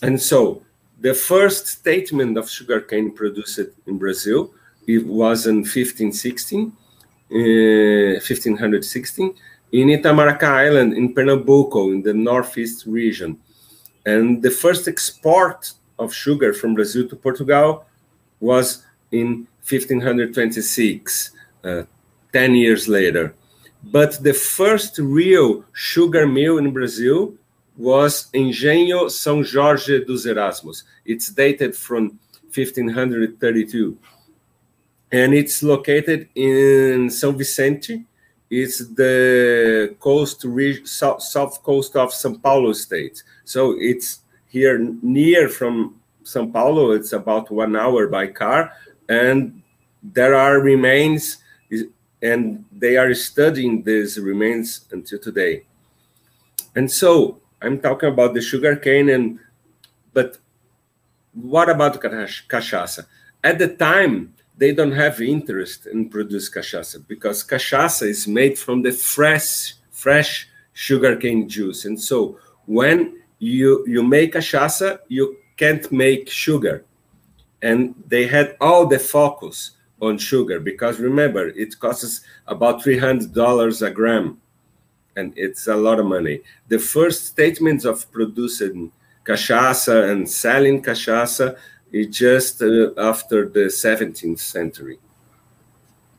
And 0.02 0.22
so 0.22 0.62
the 1.00 1.14
first 1.14 1.68
statement 1.68 2.38
of 2.38 2.50
sugarcane 2.50 3.12
produced 3.12 3.60
in 3.86 3.98
Brazil 3.98 4.54
it 4.88 5.06
was 5.06 5.48
in 5.48 5.58
1516, 5.58 6.72
uh, 7.32 8.22
1516 8.22 9.36
in 9.72 9.88
Itamaracá 9.88 10.50
Island 10.68 10.94
in 10.94 11.14
Pernambuco 11.14 11.92
in 11.92 12.02
the 12.04 12.14
northeast 12.14 12.86
region. 12.86 13.38
And 14.06 14.42
the 14.42 14.52
first 14.52 14.88
export 14.88 15.74
of 15.98 16.14
sugar 16.14 16.54
from 16.54 16.76
Brazil 16.76 17.08
to 17.10 17.16
Portugal 17.16 17.86
was 18.40 18.84
in 19.12 19.48
1526, 19.68 21.32
uh, 21.64 21.84
10 22.32 22.56
years 22.56 22.88
later. 22.88 23.34
But 23.84 24.24
the 24.24 24.34
first 24.34 25.00
real 25.00 25.64
sugar 25.74 26.28
mill 26.28 26.58
in 26.58 26.72
Brazil 26.72 27.34
was 27.78 28.30
Engenho 28.34 29.08
São 29.08 29.44
Jorge 29.44 30.00
dos 30.00 30.26
Erasmos. 30.26 30.84
It's 31.06 31.30
dated 31.30 31.76
from 31.76 32.18
1532. 32.54 33.98
And 35.12 35.34
it's 35.34 35.62
located 35.62 36.30
in 36.36 37.10
São 37.10 37.36
Vicente. 37.36 38.06
It's 38.50 38.80
the 38.80 39.96
coast, 40.00 40.46
south, 40.86 41.22
south 41.22 41.64
coast 41.64 41.96
of 41.96 42.12
São 42.12 42.42
Paulo 42.42 42.74
state. 42.74 43.24
So 43.44 43.76
it's 43.78 44.22
here 44.48 44.80
near 45.02 45.50
from 45.50 45.96
São 46.24 46.52
Paulo. 46.52 46.92
It's 46.92 47.14
about 47.14 47.52
one 47.52 47.76
hour 47.76 48.08
by 48.08 48.28
car 48.28 48.72
and 49.10 49.62
there 50.14 50.36
are 50.36 50.60
remains 50.60 51.38
and 52.22 52.66
they 52.72 52.98
are 52.98 53.14
studying 53.14 53.84
these 53.84 54.20
remains 54.20 54.86
until 54.92 55.20
today 55.20 55.64
and 56.76 56.90
so 56.90 57.40
i'm 57.62 57.80
talking 57.80 58.10
about 58.10 58.34
the 58.34 58.42
sugar 58.42 58.76
cane 58.76 59.10
and 59.10 59.40
but 60.14 60.38
what 61.36 61.70
about 61.70 62.02
cachaça? 62.02 63.06
At 63.44 63.60
the 63.60 63.76
time 63.76 64.34
they 64.58 64.74
don't 64.74 64.94
have 64.94 65.22
interest 65.22 65.86
in 65.86 66.10
produce 66.10 66.50
cachaça 66.50 67.06
because 67.08 67.44
cachaça 67.44 68.08
is 68.08 68.26
made 68.26 68.58
from 68.58 68.82
the 68.82 68.92
fresh 68.92 69.76
fresh 69.92 70.48
sugarcane 70.74 71.48
juice. 71.48 71.86
And 71.86 72.00
so 72.00 72.40
when 72.66 73.22
you 73.40 73.86
you 73.86 74.02
make 74.02 74.34
cachaça 74.34 75.00
you 75.10 75.36
can't 75.58 75.92
make 75.92 76.30
sugar. 76.30 76.86
And 77.62 77.96
they 78.08 78.28
had 78.28 78.56
all 78.62 78.86
the 78.86 79.00
focus 79.00 79.72
on 80.02 80.18
sugar 80.18 80.60
because 80.60 81.00
remember 81.00 81.48
it 81.50 81.78
costs 81.80 82.22
about 82.48 82.82
$300 82.84 83.82
a 83.82 83.92
gram 83.92 84.40
and 85.16 85.34
it's 85.36 85.68
a 85.68 85.76
lot 85.76 86.00
of 86.00 86.06
money 86.06 86.42
the 86.68 86.80
first 86.80 87.26
statements 87.26 87.86
of 87.86 88.10
producing 88.12 88.92
cachaça 89.24 90.12
and 90.12 90.30
selling 90.30 90.82
cachaça 90.82 91.58
is 91.92 92.08
just 92.08 92.62
uh, 92.62 92.92
after 92.98 93.48
the 93.50 93.66
17th 93.66 94.40
century 94.40 95.00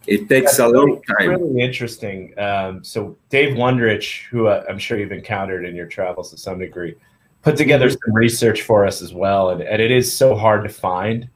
it 0.07 0.29
takes 0.29 0.57
That's 0.57 0.61
a 0.61 0.69
long 0.69 1.03
time 1.19 1.31
really 1.31 1.61
interesting 1.61 2.39
um, 2.39 2.83
so 2.85 3.17
dave 3.29 3.57
wondrich 3.57 4.25
who 4.27 4.47
uh, 4.47 4.65
i'm 4.69 4.79
sure 4.79 4.99
you've 4.99 5.13
encountered 5.13 5.65
in 5.65 5.75
your 5.75 5.87
travels 5.87 6.31
to 6.31 6.39
some 6.39 6.59
degree 6.59 6.95
put 7.43 7.57
together 7.57 7.89
some 7.91 8.13
research 8.13 8.63
for 8.63 8.87
us 8.87 9.03
as 9.03 9.13
well 9.15 9.51
and, 9.51 9.63
and 9.63 9.81
it 9.81 9.91
is 9.91 10.17
so 10.17 10.35
hard 10.35 10.63
to 10.63 10.69
find 10.69 11.29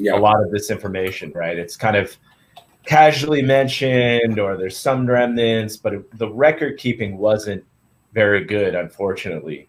yeah. 0.00 0.16
a 0.16 0.18
lot 0.18 0.42
of 0.42 0.50
this 0.50 0.70
information, 0.70 1.30
right? 1.34 1.58
It's 1.58 1.76
kind 1.76 1.96
of 1.96 2.16
casually 2.84 3.42
mentioned 3.42 4.38
or 4.38 4.56
there's 4.56 4.76
some 4.76 5.06
remnants, 5.06 5.76
but 5.76 5.94
it, 5.94 6.18
the 6.18 6.28
record 6.28 6.78
keeping 6.78 7.18
wasn't 7.18 7.64
very 8.12 8.44
good, 8.44 8.74
unfortunately. 8.74 9.66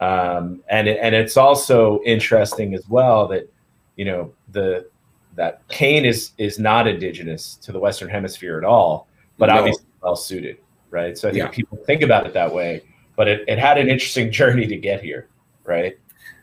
Um, 0.00 0.62
and 0.68 0.88
it, 0.88 0.98
and 1.00 1.14
it's 1.14 1.36
also 1.36 2.00
interesting 2.04 2.74
as 2.74 2.88
well 2.88 3.26
that 3.28 3.50
you 3.96 4.04
know 4.04 4.32
the 4.50 4.88
that 5.36 5.66
cane 5.68 6.04
is 6.04 6.32
is 6.38 6.58
not 6.58 6.86
indigenous 6.86 7.56
to 7.56 7.72
the 7.72 7.78
Western 7.78 8.08
Hemisphere 8.08 8.58
at 8.58 8.64
all, 8.64 9.08
but 9.38 9.46
no. 9.46 9.58
obviously 9.58 9.84
well 10.02 10.16
suited, 10.16 10.58
right? 10.90 11.16
So 11.16 11.28
I 11.28 11.32
think 11.32 11.44
yeah. 11.44 11.48
people 11.48 11.78
think 11.86 12.02
about 12.02 12.26
it 12.26 12.34
that 12.34 12.52
way, 12.52 12.82
but 13.16 13.28
it, 13.28 13.44
it 13.48 13.58
had 13.58 13.78
an 13.78 13.88
interesting 13.88 14.30
journey 14.40 14.66
to 14.66 14.76
get 14.76 15.02
here, 15.02 15.28
right? 15.64 15.96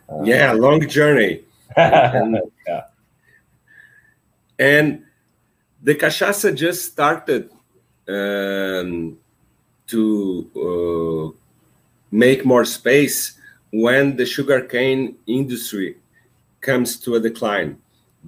Um, 0.10 0.26
yeah, 0.26 0.52
long 0.54 0.88
journey. 0.88 1.42
and, 1.76 2.38
yeah. 2.68 2.84
And 4.60 5.04
the 5.82 5.96
cachaça 5.96 6.56
just 6.56 6.92
started 6.92 7.50
um, 8.08 9.18
to 9.88 10.48
uh, 10.56 11.32
make 12.12 12.46
more 12.46 12.64
space 12.66 13.34
when 13.72 14.16
the 14.16 14.26
sugarcane 14.26 15.18
industry 15.26 15.98
comes 16.60 17.00
to 17.00 17.16
a 17.16 17.20
decline. 17.20 17.80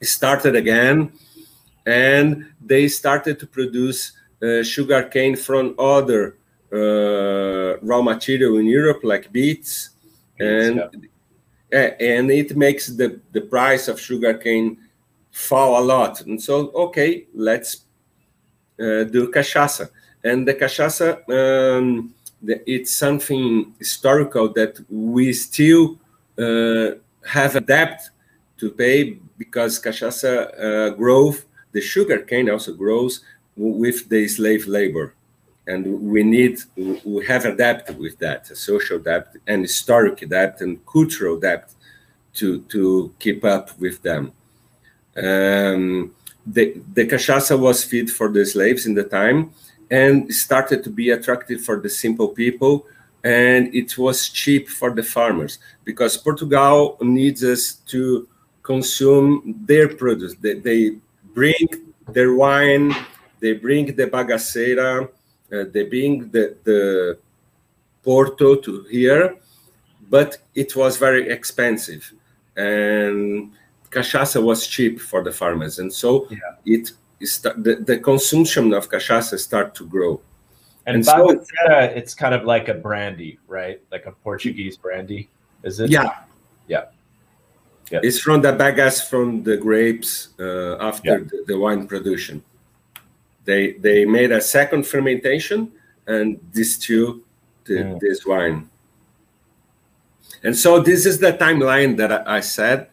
started 0.00 0.54
again 0.54 1.10
and 1.86 2.46
they 2.60 2.86
started 2.88 3.38
to 3.40 3.46
produce 3.46 4.12
uh, 4.44 4.62
sugar 4.62 5.04
cane 5.04 5.36
from 5.36 5.74
other 5.78 6.36
uh, 6.72 7.78
raw 7.80 8.02
material 8.02 8.58
in 8.58 8.66
Europe, 8.66 9.00
like 9.02 9.32
beets, 9.32 9.90
and 10.38 10.76
yeah. 11.72 11.94
and 12.00 12.30
it 12.30 12.56
makes 12.56 12.88
the 12.88 13.20
the 13.32 13.40
price 13.40 13.88
of 13.88 14.00
sugar 14.00 14.34
cane 14.34 14.76
fall 15.30 15.80
a 15.80 15.84
lot. 15.84 16.20
And 16.22 16.40
so, 16.40 16.70
okay, 16.74 17.26
let's 17.34 17.84
uh, 18.78 19.04
do 19.04 19.30
cachaça. 19.30 19.90
And 20.22 20.46
the 20.46 20.54
cachaça, 20.54 21.18
um, 21.28 22.14
the, 22.42 22.62
it's 22.70 22.94
something 22.94 23.74
historical 23.78 24.52
that 24.52 24.78
we 24.88 25.32
still 25.32 25.98
uh, 26.38 26.92
have 27.26 27.56
a 27.56 27.60
debt 27.60 28.08
to 28.58 28.70
pay 28.70 29.18
because 29.36 29.80
cachaça 29.80 30.32
uh, 30.58 30.90
growth 30.90 31.44
the 31.72 31.80
sugar 31.80 32.18
cane 32.18 32.48
also 32.48 32.72
grows 32.72 33.20
with 33.56 34.08
the 34.08 34.26
slave 34.28 34.66
labor. 34.66 35.14
And 35.66 36.00
we 36.02 36.22
need 36.22 36.58
we 36.76 37.24
have 37.26 37.46
adapted 37.46 37.98
with 37.98 38.18
that 38.18 38.50
a 38.50 38.56
social 38.56 38.98
debt 38.98 39.34
and 39.46 39.62
historic 39.62 40.28
debt 40.28 40.60
and 40.60 40.84
cultural 40.86 41.38
debt 41.38 41.72
to 42.34 42.60
to 42.62 43.14
keep 43.18 43.44
up 43.44 43.78
with 43.78 44.02
them. 44.02 44.32
Um, 45.16 46.14
the, 46.46 46.82
the 46.92 47.06
cachaça 47.06 47.58
was 47.58 47.84
feed 47.84 48.10
for 48.10 48.28
the 48.28 48.44
slaves 48.44 48.86
in 48.86 48.94
the 48.94 49.04
time 49.04 49.52
and 49.90 50.32
started 50.32 50.82
to 50.84 50.90
be 50.90 51.10
attractive 51.10 51.62
for 51.62 51.80
the 51.80 51.88
simple 51.88 52.28
people. 52.28 52.86
And 53.22 53.74
it 53.74 53.96
was 53.96 54.28
cheap 54.28 54.68
for 54.68 54.90
the 54.90 55.02
farmers 55.02 55.58
because 55.84 56.16
Portugal 56.16 56.98
needs 57.00 57.42
us 57.42 57.74
to 57.86 58.28
consume 58.62 59.62
their 59.64 59.88
produce. 59.88 60.34
They, 60.34 60.54
they 60.54 60.96
bring 61.32 61.68
their 62.08 62.34
wine, 62.34 62.94
they 63.44 63.52
bring 63.52 63.94
the 63.94 64.06
bagaceira, 64.06 65.06
uh, 65.52 65.64
they 65.70 65.84
bring 65.84 66.30
the, 66.30 66.56
the 66.64 67.18
Porto 68.02 68.56
to 68.56 68.84
here, 68.84 69.36
but 70.08 70.38
it 70.54 70.74
was 70.74 70.96
very 70.96 71.28
expensive. 71.28 72.10
And 72.56 73.52
cachaça 73.90 74.42
was 74.42 74.66
cheap 74.66 74.98
for 74.98 75.22
the 75.22 75.30
farmers. 75.30 75.78
And 75.78 75.92
so 75.92 76.26
yeah. 76.30 76.38
it 76.64 76.92
the, 77.20 77.82
the 77.90 77.98
consumption 77.98 78.72
of 78.72 78.88
cachaça 78.88 79.38
start 79.38 79.74
to 79.74 79.84
grow. 79.86 80.22
And, 80.86 80.96
and 80.96 81.04
so, 81.04 81.42
it's 81.68 82.14
kind 82.14 82.34
of 82.34 82.44
like 82.44 82.68
a 82.68 82.74
brandy, 82.74 83.38
right? 83.46 83.80
Like 83.92 84.06
a 84.06 84.12
Portuguese 84.12 84.78
brandy, 84.78 85.28
is 85.62 85.80
it? 85.80 85.90
Yeah, 85.90 86.20
yeah. 86.66 86.84
yeah. 87.90 88.00
It's 88.02 88.20
from 88.20 88.40
the 88.40 88.52
bagasse 88.52 89.08
from 89.08 89.42
the 89.42 89.56
grapes 89.56 90.28
uh, 90.38 90.76
after 90.80 91.10
yeah. 91.10 91.24
the, 91.30 91.44
the, 91.46 91.58
wine 91.58 91.86
production. 91.86 92.42
They 93.44 93.72
they 93.72 94.04
made 94.04 94.32
a 94.32 94.40
second 94.40 94.86
fermentation 94.86 95.72
and 96.06 96.40
distill 96.52 97.20
the, 97.64 97.74
mm. 97.74 98.00
this 98.00 98.24
wine. 98.26 98.70
And 100.42 100.56
so 100.56 100.80
this 100.80 101.06
is 101.06 101.18
the 101.18 101.32
timeline 101.32 101.96
that 101.96 102.12
I, 102.12 102.36
I 102.36 102.40
said. 102.40 102.88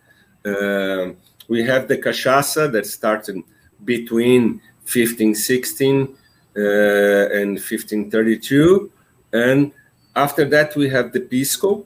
Uh, 0.46 1.12
we 1.48 1.64
have 1.64 1.88
the 1.88 1.98
cachaça 1.98 2.72
that 2.72 2.86
started 2.86 3.44
between 3.84 4.62
1516 4.86 6.16
uh, 6.56 6.60
and 6.60 7.52
1532. 7.60 8.92
And 9.34 9.72
after 10.16 10.46
that, 10.46 10.76
we 10.76 10.90
have 10.90 11.12
the 11.12 11.22
pisco. 11.22 11.86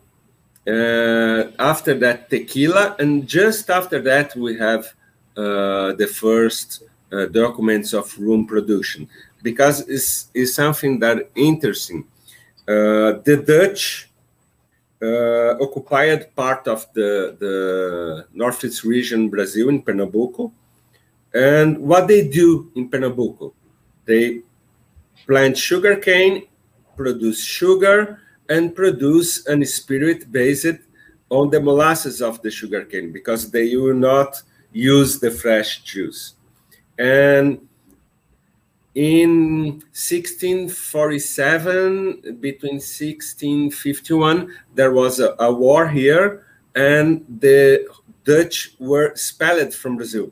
Uh, 0.67 1.51
after 1.60 1.93
that, 2.00 2.29
tequila. 2.29 2.95
And 3.00 3.27
just 3.27 3.69
after 3.69 4.01
that, 4.01 4.36
we 4.36 4.57
have 4.57 4.93
uh, 5.38 5.93
the 5.93 6.07
first 6.12 6.84
documents 7.31 7.93
of 7.93 8.17
rum 8.19 8.45
production 8.45 9.07
because 9.43 9.88
it's, 9.88 10.29
it's 10.33 10.55
something 10.55 11.00
that 11.00 11.29
interesting. 11.35 12.05
Uh, 12.67 13.21
the 13.24 13.43
Dutch 13.45 14.09
uh, 15.01 15.55
occupied 15.62 16.35
part 16.35 16.67
of 16.67 16.91
the, 16.93 17.35
the 17.39 18.25
northeast 18.33 18.83
region, 18.83 19.29
Brazil, 19.29 19.70
in 19.70 19.81
Pernambuco. 19.81 20.51
And 21.33 21.77
what 21.77 22.07
they 22.07 22.27
do 22.27 22.72
in 22.75 22.89
Pernambuco, 22.89 23.53
they 24.05 24.41
plant 25.27 25.57
sugar 25.57 25.98
cane, 25.98 26.48
produce 26.96 27.44
sugar, 27.44 28.22
and 28.50 28.75
produce 28.75 29.46
an 29.48 29.65
spirit 29.65 30.31
based 30.31 30.79
on 31.29 31.50
the 31.50 31.59
molasses 31.59 32.22
of 32.22 32.41
the 32.41 32.51
sugar 32.51 32.85
cane 32.85 33.11
because 33.11 33.51
they 33.51 33.75
will 33.75 33.96
not 33.96 34.41
use 34.72 35.20
the 35.20 35.31
fresh 35.31 35.83
juice. 35.83 36.34
And 36.98 37.68
in 38.96 39.84
1647, 39.92 42.38
between 42.40 42.75
1651, 42.75 44.53
there 44.74 44.94
was 44.94 45.20
a, 45.20 45.36
a 45.40 45.53
war 45.53 45.90
here, 45.90 46.46
and 46.75 47.25
the 47.40 47.86
Dutch 48.24 48.75
were 48.79 49.08
expelled 49.08 49.74
from 49.74 49.98
Brazil. 49.98 50.31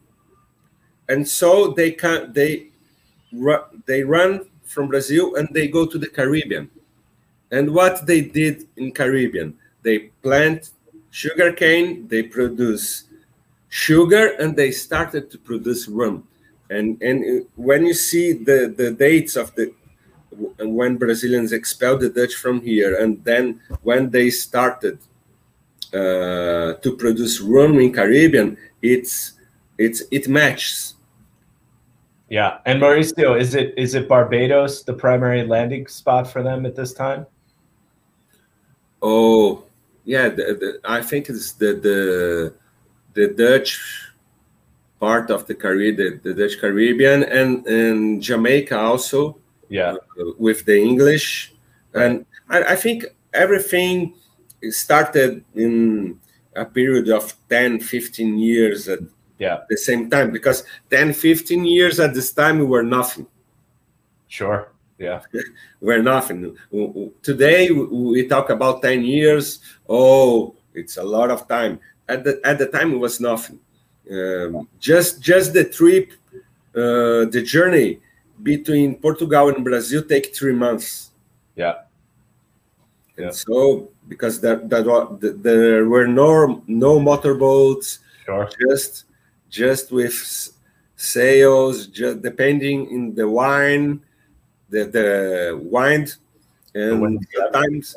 And 1.10 1.28
so 1.28 1.72
they 1.72 1.92
can 1.92 2.32
they 2.34 2.70
they 3.86 4.04
run 4.04 4.46
from 4.64 4.88
Brazil 4.88 5.36
and 5.36 5.50
they 5.52 5.68
go 5.68 5.86
to 5.86 5.98
the 5.98 6.08
Caribbean. 6.08 6.70
And 7.52 7.74
what 7.74 8.08
they 8.08 8.22
did 8.22 8.68
in 8.78 8.92
Caribbean, 8.92 9.56
they 9.84 10.12
plant 10.24 10.72
sugar 11.12 11.52
cane, 11.52 12.08
they 12.08 12.24
produce 12.24 13.04
sugar, 13.70 14.30
and 14.40 14.56
they 14.56 14.72
started 14.72 15.30
to 15.32 15.38
produce 15.38 15.88
rum. 15.88 16.28
And 16.70 17.02
and 17.02 17.46
when 17.56 17.86
you 17.86 17.94
see 17.94 18.34
the 18.34 18.74
the 18.76 18.92
dates 18.92 19.36
of 19.36 19.54
the 19.56 19.74
when 20.60 20.98
Brazilians 20.98 21.52
expelled 21.52 22.02
the 22.02 22.10
Dutch 22.10 22.36
from 22.36 22.62
here, 22.62 22.96
and 23.00 23.24
then 23.24 23.62
when 23.84 24.10
they 24.10 24.30
started 24.32 24.98
uh, 25.94 26.74
to 26.82 26.96
produce 26.98 27.40
rum 27.40 27.80
in 27.80 27.94
Caribbean, 27.94 28.58
it's 28.82 29.34
it's 29.78 30.04
it 30.12 30.28
matches 30.28 30.94
yeah, 32.34 32.58
and 32.66 32.82
Mauricio, 32.82 33.40
is 33.40 33.54
it 33.54 33.76
is 33.78 33.94
it 33.94 34.10
Barbados 34.10 34.82
the 34.82 34.94
primary 34.94 35.46
landing 35.46 35.86
spot 35.86 36.26
for 36.26 36.42
them 36.42 36.66
at 36.66 36.76
this 36.76 36.92
time? 36.92 37.28
Oh, 39.04 39.66
yeah. 40.04 40.30
The, 40.30 40.58
the, 40.60 40.80
I 40.84 41.04
think 41.04 41.30
it's 41.30 41.52
the 41.52 41.74
the 41.76 42.54
the 43.14 43.28
Dutch 43.36 43.80
part 45.04 45.30
of 45.30 45.46
the 45.48 45.56
Caribbean, 45.64 46.22
the, 46.24 46.32
the 46.32 46.34
Dutch 46.40 46.56
Caribbean, 46.62 47.24
and 47.24 47.68
and 47.68 48.24
Jamaica 48.24 48.80
also. 48.80 49.36
Yeah, 49.68 49.96
uh, 50.20 50.32
with 50.38 50.64
the 50.64 50.78
English, 50.80 51.54
and 51.94 52.26
I, 52.48 52.74
I 52.74 52.76
think 52.84 53.06
everything 53.34 54.14
started 54.70 55.44
in 55.56 56.20
a 56.56 56.64
period 56.64 57.10
of 57.10 57.34
10 57.50 57.80
15 57.82 58.38
years 58.38 58.88
at 58.88 59.00
yeah. 59.40 59.66
the 59.68 59.76
same 59.76 60.10
time 60.10 60.32
because 60.32 60.64
10 60.90 61.14
15 61.14 61.66
years 61.66 62.00
at 62.00 62.14
this 62.14 62.32
time 62.32 62.60
we 62.60 62.66
were 62.66 62.84
nothing. 62.84 63.26
Sure. 64.28 64.72
Yeah. 65.00 65.22
We're 65.82 66.04
nothing. 66.04 66.56
Today 67.24 67.72
we 67.72 68.28
talk 68.28 68.52
about 68.52 68.84
10 68.84 69.04
years 69.04 69.60
oh 69.90 70.56
it's 70.74 70.98
a 70.98 71.04
lot 71.04 71.32
of 71.32 71.48
time. 71.48 71.80
At 72.08 72.24
the 72.24 72.40
at 72.46 72.58
the 72.60 72.68
time 72.68 72.94
it 72.94 73.02
was 73.02 73.20
nothing 73.20 73.60
um, 74.12 74.68
just 74.80 75.22
just 75.22 75.54
the 75.54 75.64
trip 75.64 76.12
uh, 76.76 77.26
the 77.30 77.44
journey 77.46 78.00
between 78.42 78.96
portugal 78.96 79.50
and 79.50 79.64
brazil 79.64 80.04
take 80.04 80.36
three 80.36 80.54
months 80.54 81.12
yeah 81.56 81.76
and 83.18 83.26
yeah. 83.28 83.32
so 83.32 83.90
because 84.08 84.42
that, 84.42 84.70
that 84.70 85.40
there 85.42 85.86
were 85.86 86.08
no 86.08 86.64
no 86.68 87.00
motorboats 87.00 88.00
sure. 88.26 88.50
just 88.60 89.06
just 89.50 89.92
with 89.92 90.52
sales, 90.96 91.88
just 91.88 92.22
depending 92.22 92.90
in 92.90 93.14
the 93.14 93.28
wine, 93.28 94.02
the 94.70 94.86
the 94.86 95.60
wine, 95.62 96.08
and 96.74 97.20
sometimes 97.36 97.96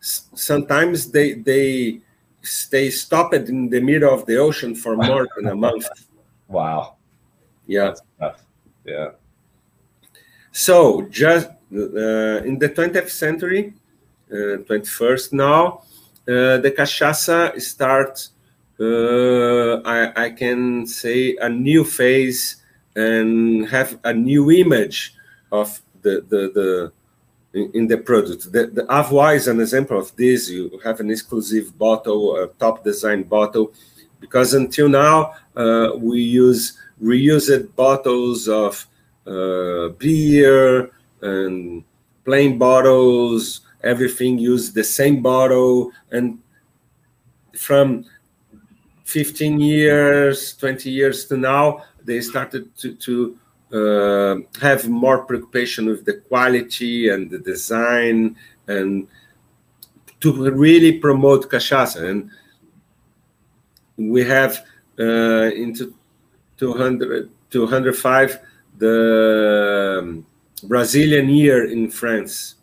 sometimes 0.00 1.10
they 1.10 1.34
they 1.34 2.00
stay 2.46 2.90
stopped 2.90 3.34
in 3.34 3.68
the 3.68 3.80
middle 3.80 4.12
of 4.12 4.26
the 4.26 4.36
ocean 4.36 4.74
for 4.74 4.96
more 4.96 5.26
than 5.36 5.48
a 5.48 5.54
month. 5.54 5.86
Wow. 6.48 6.96
Yeah. 7.66 7.94
Yeah. 8.84 9.10
So 10.52 11.02
just 11.10 11.48
uh, 11.48 12.42
in 12.46 12.58
the 12.58 12.68
20th 12.68 13.10
century, 13.10 13.74
uh, 14.30 14.62
21st 14.64 15.32
now, 15.32 15.82
uh, 16.28 16.58
the 16.58 16.72
cachaça 16.76 17.60
starts 17.60 18.30
uh, 18.78 19.80
I, 19.84 20.24
I 20.24 20.30
can 20.30 20.86
say 20.86 21.36
a 21.40 21.48
new 21.48 21.84
face 21.84 22.56
and 22.94 23.68
have 23.68 23.98
a 24.04 24.12
new 24.12 24.50
image 24.50 25.14
of 25.50 25.80
the 26.02 26.24
the, 26.28 26.50
the 26.54 26.92
in 27.56 27.86
the 27.86 27.96
product. 27.96 28.52
The, 28.52 28.66
the 28.66 29.30
is 29.34 29.48
an 29.48 29.60
example 29.60 29.98
of 29.98 30.14
this. 30.16 30.50
You 30.50 30.80
have 30.84 31.00
an 31.00 31.10
exclusive 31.10 31.76
bottle, 31.78 32.36
a 32.36 32.48
top 32.48 32.84
design 32.84 33.22
bottle, 33.22 33.72
because 34.20 34.54
until 34.54 34.88
now 34.88 35.34
uh, 35.56 35.92
we 35.96 36.20
use 36.20 36.78
reused 37.02 37.74
bottles 37.74 38.48
of 38.48 38.86
uh, 39.26 39.88
beer 39.98 40.90
and 41.22 41.84
plain 42.24 42.58
bottles. 42.58 43.62
Everything 43.82 44.38
used 44.38 44.74
the 44.74 44.84
same 44.84 45.22
bottle, 45.22 45.92
and 46.10 46.38
from 47.56 48.04
15 49.04 49.60
years, 49.60 50.56
20 50.56 50.90
years 50.90 51.26
to 51.26 51.36
now, 51.36 51.84
they 52.04 52.20
started 52.20 52.76
to, 52.76 52.94
to 52.94 53.38
uh, 53.72 54.36
have 54.60 54.88
more 54.88 55.24
preoccupation 55.24 55.86
with 55.86 56.04
the 56.04 56.14
quality 56.28 57.08
and 57.08 57.30
the 57.30 57.38
design 57.38 58.36
and 58.68 59.08
to 60.20 60.50
really 60.50 60.98
promote 60.98 61.50
cachaça. 61.50 62.08
And 62.08 62.30
we 63.96 64.24
have 64.24 64.64
uh, 64.98 65.50
into 65.54 65.94
200, 66.58 67.30
205 67.50 68.40
the 68.78 69.98
um, 70.02 70.26
Brazilian 70.64 71.28
year 71.28 71.70
in 71.70 71.90
France. 71.90 72.56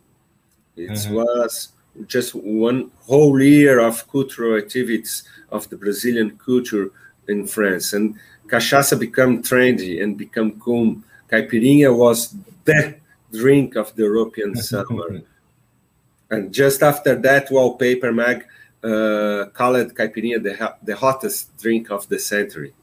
It 0.75 0.89
mm-hmm. 0.89 1.13
was 1.13 1.69
just 2.07 2.33
one 2.33 2.91
whole 3.01 3.39
year 3.41 3.79
of 3.79 4.07
cultural 4.09 4.57
activities 4.57 5.23
of 5.51 5.69
the 5.69 5.77
Brazilian 5.77 6.37
culture 6.43 6.91
in 7.27 7.45
France, 7.45 7.93
and 7.93 8.15
cachaça 8.53 8.95
became 8.95 9.41
trendy 9.41 10.01
and 10.03 10.15
become 10.15 10.51
cool. 10.59 10.97
Caipirinha 11.31 11.95
was 11.95 12.35
the 12.65 12.95
drink 13.31 13.75
of 13.75 13.95
the 13.95 14.03
European 14.03 14.55
summer. 14.69 15.21
and 16.29 16.53
just 16.53 16.83
after 16.83 17.15
that, 17.15 17.49
Wallpaper 17.49 18.11
Mag 18.11 18.45
uh, 18.83 19.45
called 19.53 19.95
caipirinha 19.95 20.43
the, 20.43 20.53
the 20.83 20.95
hottest 20.95 21.57
drink 21.57 21.89
of 21.89 22.07
the 22.09 22.19
century. 22.19 22.73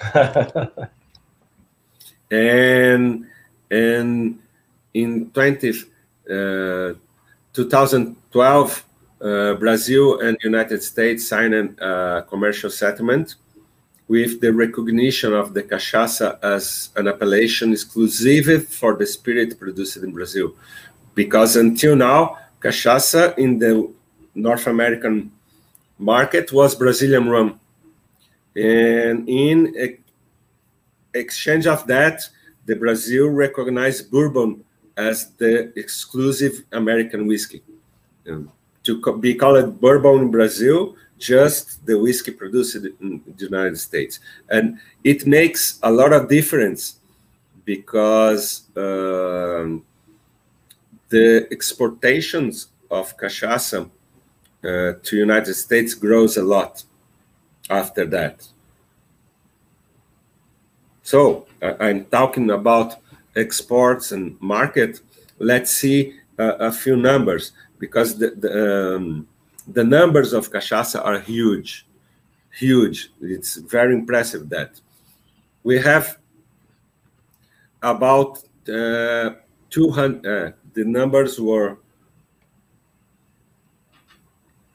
and 2.30 3.26
and 3.70 4.38
in 4.94 5.30
20, 5.30 5.70
uh, 6.30 6.94
2012, 7.52 8.84
uh, 9.20 9.54
Brazil 9.54 10.20
and 10.20 10.38
United 10.42 10.82
States 10.82 11.26
signed 11.28 11.54
a 11.80 12.24
commercial 12.28 12.70
settlement 12.70 13.34
with 14.08 14.40
the 14.40 14.52
recognition 14.52 15.32
of 15.32 15.52
the 15.52 15.62
cachaça 15.62 16.38
as 16.42 16.90
an 16.96 17.08
appellation 17.08 17.72
exclusive 17.72 18.68
for 18.68 18.94
the 18.94 19.06
spirit 19.06 19.58
produced 19.58 19.96
in 19.96 20.12
Brazil. 20.12 20.54
Because 21.14 21.56
until 21.56 21.96
now, 21.96 22.38
cachaça 22.60 23.36
in 23.36 23.58
the 23.58 23.90
North 24.34 24.66
American 24.66 25.32
market 25.98 26.52
was 26.52 26.74
Brazilian 26.74 27.28
rum. 27.28 27.58
And 28.54 29.28
in 29.28 29.98
exchange 31.12 31.66
of 31.66 31.86
that, 31.86 32.22
the 32.64 32.76
Brazil 32.76 33.28
recognized 33.28 34.10
bourbon 34.10 34.64
as 34.96 35.30
the 35.32 35.72
exclusive 35.78 36.64
American 36.72 37.26
whiskey. 37.26 37.62
Um, 38.28 38.50
to 38.82 39.18
be 39.18 39.34
called 39.34 39.80
bourbon 39.80 40.22
in 40.22 40.30
Brazil, 40.30 40.96
just 41.18 41.84
the 41.86 41.98
whiskey 41.98 42.30
produced 42.30 42.76
in 42.76 43.22
the 43.36 43.44
United 43.44 43.78
States. 43.78 44.20
And 44.48 44.78
it 45.02 45.26
makes 45.26 45.78
a 45.82 45.90
lot 45.90 46.12
of 46.12 46.28
difference 46.28 46.98
because 47.64 48.62
um, 48.76 49.84
the 51.08 51.46
exportations 51.50 52.68
of 52.90 53.16
cachaça 53.16 53.88
uh, 54.64 54.92
to 55.02 55.16
United 55.16 55.54
States 55.54 55.94
grows 55.94 56.36
a 56.36 56.42
lot 56.42 56.84
after 57.70 58.04
that. 58.06 58.46
So 61.02 61.46
I'm 61.62 62.04
talking 62.06 62.50
about 62.50 62.96
exports 63.34 64.12
and 64.12 64.40
market. 64.40 65.00
Let's 65.38 65.70
see 65.70 66.14
uh, 66.38 66.56
a 66.58 66.72
few 66.72 66.96
numbers 66.96 67.52
because 67.78 68.18
the, 68.18 68.30
the, 68.30 68.96
um, 68.96 69.28
the 69.66 69.84
numbers 69.84 70.32
of 70.32 70.50
cachaça 70.50 71.04
are 71.04 71.20
huge, 71.20 71.86
huge. 72.50 73.10
It's 73.20 73.56
very 73.56 73.94
impressive 73.94 74.48
that 74.50 74.80
we 75.62 75.78
have 75.80 76.18
about 77.82 78.42
uh, 78.68 79.30
200. 79.70 80.26
Uh, 80.26 80.52
the 80.74 80.84
numbers 80.84 81.40
were 81.40 81.78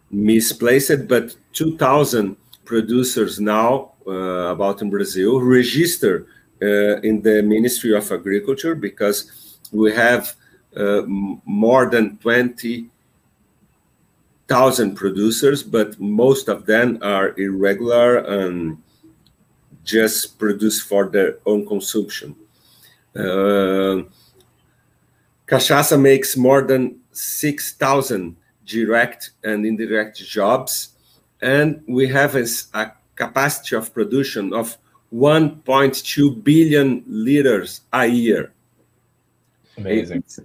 misplaced, 0.09 1.07
but 1.07 1.35
2,000 1.53 2.35
producers 2.65 3.39
now 3.39 3.91
uh, 4.07 4.51
about 4.51 4.81
in 4.81 4.89
Brazil 4.89 5.41
register 5.41 6.27
uh, 6.61 6.99
in 7.01 7.21
the 7.21 7.41
Ministry 7.41 7.95
of 7.95 8.11
Agriculture 8.11 8.75
because 8.75 9.59
we 9.71 9.93
have 9.93 10.35
uh, 10.75 11.01
more 11.05 11.89
than 11.89 12.17
20,000 14.51 14.95
producers, 14.95 15.63
but 15.63 15.97
most 15.97 16.49
of 16.49 16.65
them 16.65 16.99
are 17.01 17.33
irregular 17.39 18.17
and 18.17 18.77
just 19.85 20.37
produce 20.37 20.81
for 20.81 21.07
their 21.07 21.37
own 21.45 21.65
consumption. 21.65 22.35
Uh, 23.15 24.03
Cachaça 25.47 25.99
makes 25.99 26.35
more 26.35 26.63
than 26.63 26.99
6,000 27.13 28.35
direct 28.65 29.31
and 29.45 29.65
indirect 29.65 30.17
jobs, 30.17 30.95
and 31.41 31.81
we 31.87 32.07
have 32.09 32.35
a, 32.35 32.45
a 32.73 32.91
capacity 33.15 33.77
of 33.77 33.93
production 33.93 34.53
of 34.53 34.77
1.2 35.13 36.43
billion 36.43 37.03
liters 37.07 37.81
a 37.93 38.05
year. 38.05 38.51
Amazing. 39.77 40.17
It's, 40.17 40.39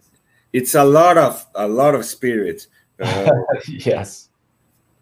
it's 0.53 0.75
a 0.77 0.85
lot 0.85 1.19
of 1.19 1.45
a 1.57 1.67
lot 1.67 1.95
of 1.95 2.05
spirit. 2.05 2.67
Yes. 3.69 4.29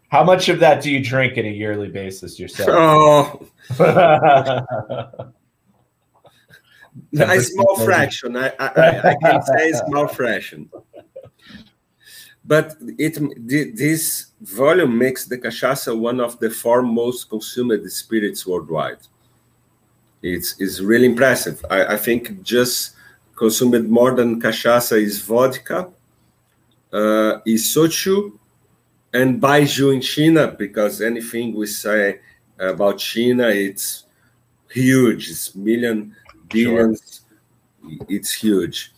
How 0.09 0.23
much 0.23 0.49
of 0.49 0.59
that 0.59 0.81
do 0.81 0.91
you 0.91 1.03
drink 1.03 1.37
on 1.37 1.45
a 1.45 1.49
yearly 1.49 1.89
basis 1.89 2.39
yourself? 2.39 3.49
Oh, 3.79 5.31
a 7.19 7.41
small 7.41 7.77
fraction. 7.83 8.37
I, 8.37 8.53
I, 8.59 9.09
I 9.09 9.15
can 9.21 9.41
say 9.41 9.71
a 9.71 9.77
small 9.85 10.07
fraction. 10.07 10.69
But 12.45 12.75
it 12.99 13.17
this 13.45 14.27
volume 14.41 14.97
makes 14.97 15.25
the 15.25 15.37
cachaça 15.37 15.97
one 15.97 16.19
of 16.19 16.39
the 16.39 16.49
four 16.49 16.83
most 16.83 17.29
consumed 17.29 17.91
spirits 17.91 18.45
worldwide. 18.45 18.99
It's, 20.21 20.55
it's 20.59 20.79
really 20.79 21.07
impressive. 21.07 21.65
I, 21.69 21.95
I 21.95 21.97
think 21.97 22.43
just 22.43 22.95
consumed 23.35 23.89
more 23.89 24.15
than 24.15 24.41
cachaça 24.41 25.01
is 25.01 25.19
vodka, 25.21 25.89
uh, 26.95 27.39
is 27.45 27.63
soju, 27.73 28.31
and 29.13 29.41
baijiu 29.41 29.93
in 29.93 30.01
China, 30.01 30.47
because 30.47 31.01
anything 31.01 31.53
we 31.53 31.67
say 31.67 32.19
about 32.57 32.97
China, 32.97 33.47
it's 33.49 34.05
huge. 34.69 35.29
It's 35.29 35.55
million, 35.55 36.15
billions. 36.49 37.21
Sure. 37.81 38.07
It's 38.09 38.33
huge. 38.33 38.93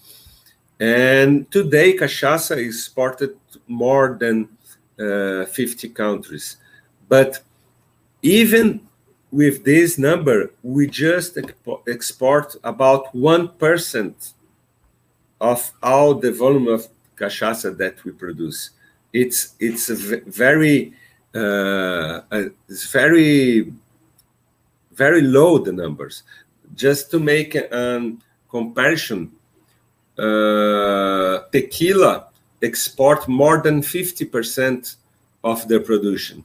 And 0.79 1.49
today, 1.51 1.97
cachaça 1.97 2.57
is 2.57 2.75
exported 2.75 3.35
more 3.67 4.15
than 4.19 4.49
uh, 4.99 5.45
50 5.45 5.89
countries. 5.89 6.57
But 7.09 7.39
even 8.21 8.81
with 9.31 9.65
this 9.65 9.97
number, 9.97 10.51
we 10.61 10.87
just 10.87 11.37
export 11.87 12.55
about 12.63 13.13
1% 13.13 14.33
of 15.39 15.71
all 15.81 16.15
the 16.15 16.31
volume 16.31 16.67
of 16.67 16.87
cachaça 17.17 17.75
that 17.77 18.03
we 18.03 18.11
produce. 18.11 18.71
It's, 19.11 19.55
it's 19.59 19.89
very, 19.89 20.93
uh, 21.33 22.21
it's 22.69 22.91
very, 22.91 23.73
very 24.93 25.21
low, 25.21 25.57
the 25.57 25.71
numbers. 25.71 26.23
Just 26.75 27.09
to 27.11 27.19
make 27.19 27.55
a 27.55 28.13
comparison, 28.49 29.31
uh, 30.17 31.39
tequila 31.51 32.27
export 32.61 33.27
more 33.27 33.61
than 33.61 33.81
50% 33.81 34.95
of 35.43 35.67
their 35.67 35.79
production. 35.79 36.43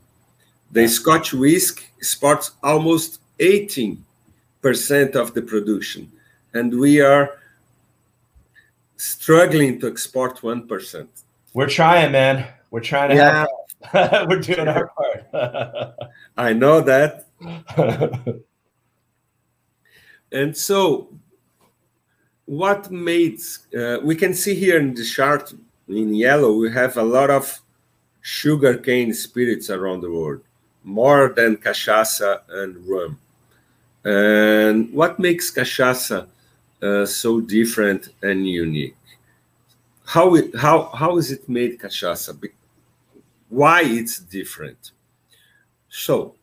The 0.71 0.87
Scotch 0.89 1.33
whisk 1.33 1.83
exports 1.99 2.53
almost 2.63 3.21
18% 3.39 3.97
of 5.17 5.35
the 5.35 5.43
production, 5.43 6.11
and 6.55 6.79
we 6.79 7.01
are 7.01 7.39
struggling 9.03 9.81
to 9.81 9.89
export 9.89 10.41
1%. 10.41 11.09
We're 11.55 11.69
trying, 11.69 12.13
man. 12.13 12.47
We're 12.71 12.81
trying 12.81 13.11
to 13.11 13.17
yeah. 13.17 13.47
help. 13.93 14.29
We're 14.29 14.39
doing 14.39 14.69
our 14.69 14.91
part. 14.97 15.95
I 16.37 16.53
know 16.53 16.81
that. 16.81 17.27
and 20.33 20.57
so, 20.57 21.09
what 22.47 22.91
made 22.91 23.41
uh, 23.77 23.99
we 24.03 24.15
can 24.15 24.35
see 24.35 24.55
here 24.55 24.79
in 24.79 24.95
the 24.95 25.05
chart 25.05 25.53
in 25.89 26.15
yellow, 26.15 26.53
we 26.53 26.73
have 26.73 26.97
a 26.97 27.03
lot 27.03 27.31
of 27.31 27.61
sugarcane 28.21 29.13
spirits 29.13 29.69
around 29.69 30.01
the 30.03 30.11
world 30.11 30.43
more 30.85 31.33
than 31.35 31.57
cachaça 31.57 32.41
and 32.49 32.77
rum. 32.87 33.19
And 34.05 34.93
what 34.93 35.19
makes 35.19 35.51
cachaça 35.51 36.27
uh, 36.83 37.07
so 37.07 37.41
different 37.41 38.09
and 38.23 38.47
unique? 38.47 38.97
How, 40.05 40.35
it, 40.35 40.55
how, 40.57 40.91
how 40.95 41.17
is 41.17 41.31
it 41.31 41.49
made 41.49 41.79
cachaça? 41.79 42.37
Why 43.49 43.83
it's 43.85 44.19
different? 44.19 44.91
So, 45.89 46.35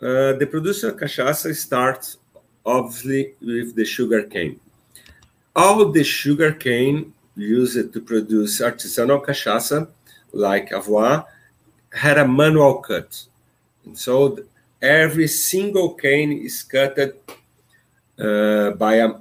uh, 0.00 0.32
the 0.34 0.48
producer 0.50 0.90
of 0.90 0.96
cachaça 0.96 1.54
starts 1.54 2.16
obviously 2.64 3.34
with 3.40 3.74
the 3.74 3.84
sugar 3.84 4.22
cane. 4.22 4.58
All 5.54 5.90
the 5.90 6.02
sugar 6.02 6.52
cane 6.52 7.12
used 7.36 7.92
to 7.92 8.00
produce 8.00 8.60
artisanal 8.60 9.24
cachaça, 9.24 9.88
like 10.32 10.70
Avua's, 10.70 11.24
had 11.92 12.18
a 12.18 12.26
manual 12.26 12.76
cut. 12.76 13.24
And 13.84 13.96
so 13.96 14.38
every 14.82 15.28
single 15.28 15.94
cane 15.94 16.32
is 16.32 16.62
cut 16.62 16.98
uh, 18.18 18.70
by 18.72 18.94
a, 18.94 19.14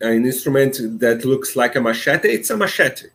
an 0.00 0.24
instrument 0.26 0.78
that 1.00 1.24
looks 1.24 1.56
like 1.56 1.76
a 1.76 1.80
machete. 1.80 2.28
It's 2.28 2.50
a 2.50 2.56
machete, 2.56 3.08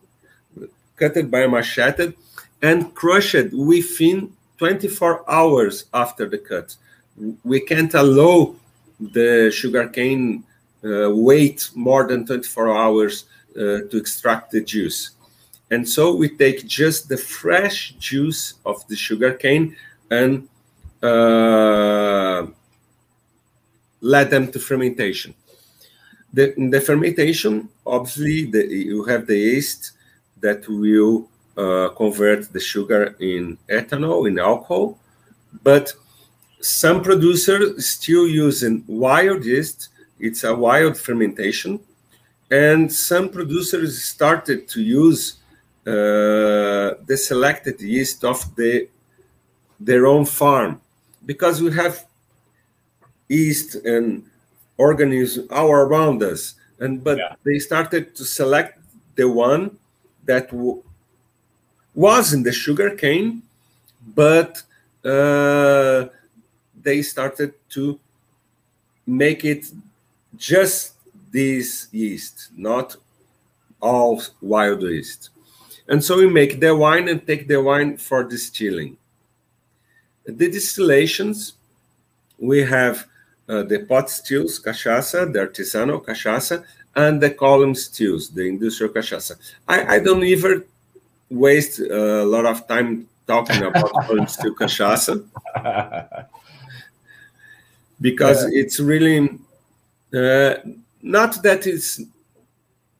cut 0.95 1.17
it 1.17 1.31
by 1.31 1.41
a 1.41 1.47
machete 1.47 2.13
and 2.61 2.93
crushed 2.93 3.51
within 3.53 4.33
24 4.57 5.29
hours 5.29 5.85
after 5.93 6.27
the 6.27 6.37
cut. 6.37 6.75
we 7.43 7.59
can't 7.59 7.93
allow 7.93 8.55
the 8.99 9.51
sugarcane 9.51 10.43
uh, 10.83 11.09
wait 11.11 11.69
more 11.75 12.07
than 12.07 12.25
24 12.25 12.77
hours 12.77 13.25
uh, 13.55 13.81
to 13.89 13.97
extract 13.97 14.51
the 14.51 14.61
juice. 14.61 15.11
And 15.71 15.87
so 15.87 16.15
we 16.15 16.29
take 16.29 16.65
just 16.65 17.09
the 17.09 17.17
fresh 17.17 17.95
juice 17.99 18.55
of 18.65 18.87
the 18.87 18.95
sugarcane 18.95 19.75
and 20.09 20.47
uh, 21.01 22.47
let 24.01 24.29
them 24.29 24.51
to 24.51 24.59
fermentation. 24.59 25.33
The, 26.33 26.53
the 26.69 26.81
fermentation, 26.81 27.69
obviously, 27.85 28.45
the, 28.45 28.67
you 28.67 29.03
have 29.05 29.27
the 29.27 29.37
yeast 29.37 29.93
that 30.41 30.67
will 30.67 31.29
uh, 31.57 31.89
convert 31.95 32.51
the 32.53 32.59
sugar 32.59 33.15
in 33.19 33.57
ethanol, 33.69 34.27
in 34.27 34.37
alcohol, 34.37 34.99
but 35.63 35.93
some 36.59 37.01
producers 37.01 37.85
still 37.85 38.27
using 38.27 38.83
wild 38.87 39.45
yeast. 39.45 39.89
It's 40.19 40.43
a 40.43 40.53
wild 40.53 40.97
fermentation, 40.97 41.79
and 42.51 42.91
some 42.91 43.29
producers 43.29 44.03
started 44.03 44.67
to 44.69 44.81
use 44.81 45.37
uh, 45.85 46.99
the 47.05 47.17
selected 47.17 47.79
yeast 47.81 48.23
of 48.23 48.43
the 48.55 48.89
their 49.79 50.07
own 50.07 50.25
farm. 50.25 50.81
Because 51.25 51.61
we 51.61 51.71
have 51.71 52.05
yeast 53.29 53.75
and 53.75 54.23
organisms 54.77 55.47
all 55.51 55.71
around 55.71 56.23
us. 56.23 56.55
And 56.79 57.03
but 57.03 57.17
yeah. 57.17 57.35
they 57.43 57.59
started 57.59 58.15
to 58.15 58.23
select 58.23 58.79
the 59.15 59.27
one 59.27 59.77
that 60.25 60.51
was 61.95 62.33
in 62.33 62.43
the 62.43 62.51
sugar 62.51 62.91
cane 62.91 63.41
but 64.15 64.63
uh, 65.03 66.05
they 66.81 67.01
started 67.01 67.53
to 67.69 67.99
make 69.05 69.43
it 69.43 69.65
just 70.35 70.93
this 71.31 71.87
yeast 71.91 72.49
not 72.55 72.95
all 73.79 74.21
wild 74.41 74.81
yeast. 74.81 75.29
And 75.87 76.03
so 76.03 76.17
we 76.17 76.27
make 76.27 76.59
the 76.59 76.75
wine 76.75 77.07
and 77.07 77.25
take 77.25 77.47
the 77.47 77.61
wine 77.61 77.97
for 77.97 78.23
distilling. 78.23 78.97
The 80.25 80.49
distillations 80.49 81.53
we 82.39 82.59
have 82.63 83.07
uh, 83.49 83.63
the 83.63 83.79
pot 83.79 84.09
stills, 84.09 84.59
cachaça, 84.59 85.31
the 85.31 85.39
artisanal 85.39 86.03
cachaça, 86.03 86.63
and 86.95 87.21
the 87.21 87.29
column 87.29 87.75
stills, 87.75 88.29
the 88.29 88.43
industrial 88.43 88.91
cachaça. 88.91 89.37
I, 89.67 89.95
I 89.95 89.99
don't 89.99 90.23
even 90.23 90.63
waste 91.29 91.79
a 91.79 92.23
lot 92.23 92.45
of 92.45 92.67
time 92.67 93.07
talking 93.27 93.63
about 93.63 93.91
column 94.07 94.27
still 94.27 94.55
cachaça 94.55 95.23
because 98.01 98.43
yeah. 98.43 98.61
it's 98.61 98.79
really 98.79 99.29
uh, 100.13 100.55
not 101.01 101.41
that 101.43 101.67
it's 101.67 102.01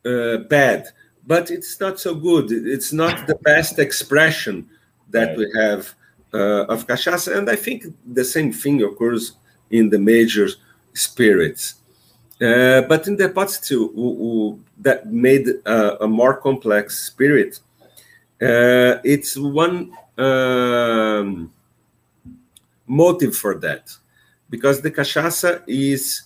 uh, 0.06 0.38
bad, 0.50 0.88
but 1.26 1.52
it's 1.52 1.80
not 1.80 2.00
so 2.00 2.16
good. 2.16 2.52
It's 2.52 2.94
not 2.94 3.28
the 3.28 3.36
best 3.36 3.80
expression 3.80 4.70
that 5.10 5.30
right. 5.30 5.38
we 5.38 5.52
have 5.56 5.94
uh, 6.34 6.66
of 6.66 6.86
cachaça, 6.88 7.38
and 7.38 7.50
I 7.50 7.56
think 7.56 7.86
the 8.06 8.26
same 8.26 8.52
thing 8.52 8.84
occurs 8.84 9.34
in 9.72 9.90
the 9.90 10.00
major 10.00 10.48
spirits. 10.94 11.76
Uh, 12.40 12.82
but 12.82 13.08
in 13.08 13.16
the 13.16 13.30
pot 13.30 13.50
still 13.50 14.60
that 14.80 15.08
made 15.08 15.48
uh, 15.66 15.98
a 16.02 16.08
more 16.08 16.36
complex 16.38 17.06
spirit, 17.06 17.60
uh, 18.42 19.02
it's 19.04 19.36
one 19.36 19.92
um, 20.18 21.52
motive 22.86 23.36
for 23.36 23.56
that, 23.56 23.92
because 24.50 24.82
the 24.82 24.92
cachaça 24.92 25.64
is 25.68 26.24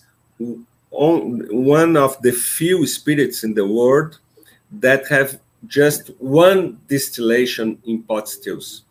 on, 0.90 1.46
one 1.50 1.96
of 1.96 2.20
the 2.20 2.32
few 2.32 2.86
spirits 2.86 3.42
in 3.42 3.54
the 3.54 3.66
world 3.66 4.18
that 4.70 5.08
have 5.08 5.40
just 5.66 6.10
one 6.18 6.78
distillation 6.88 7.78
in 7.86 8.02
pot 8.02 8.28
stills. 8.28 8.82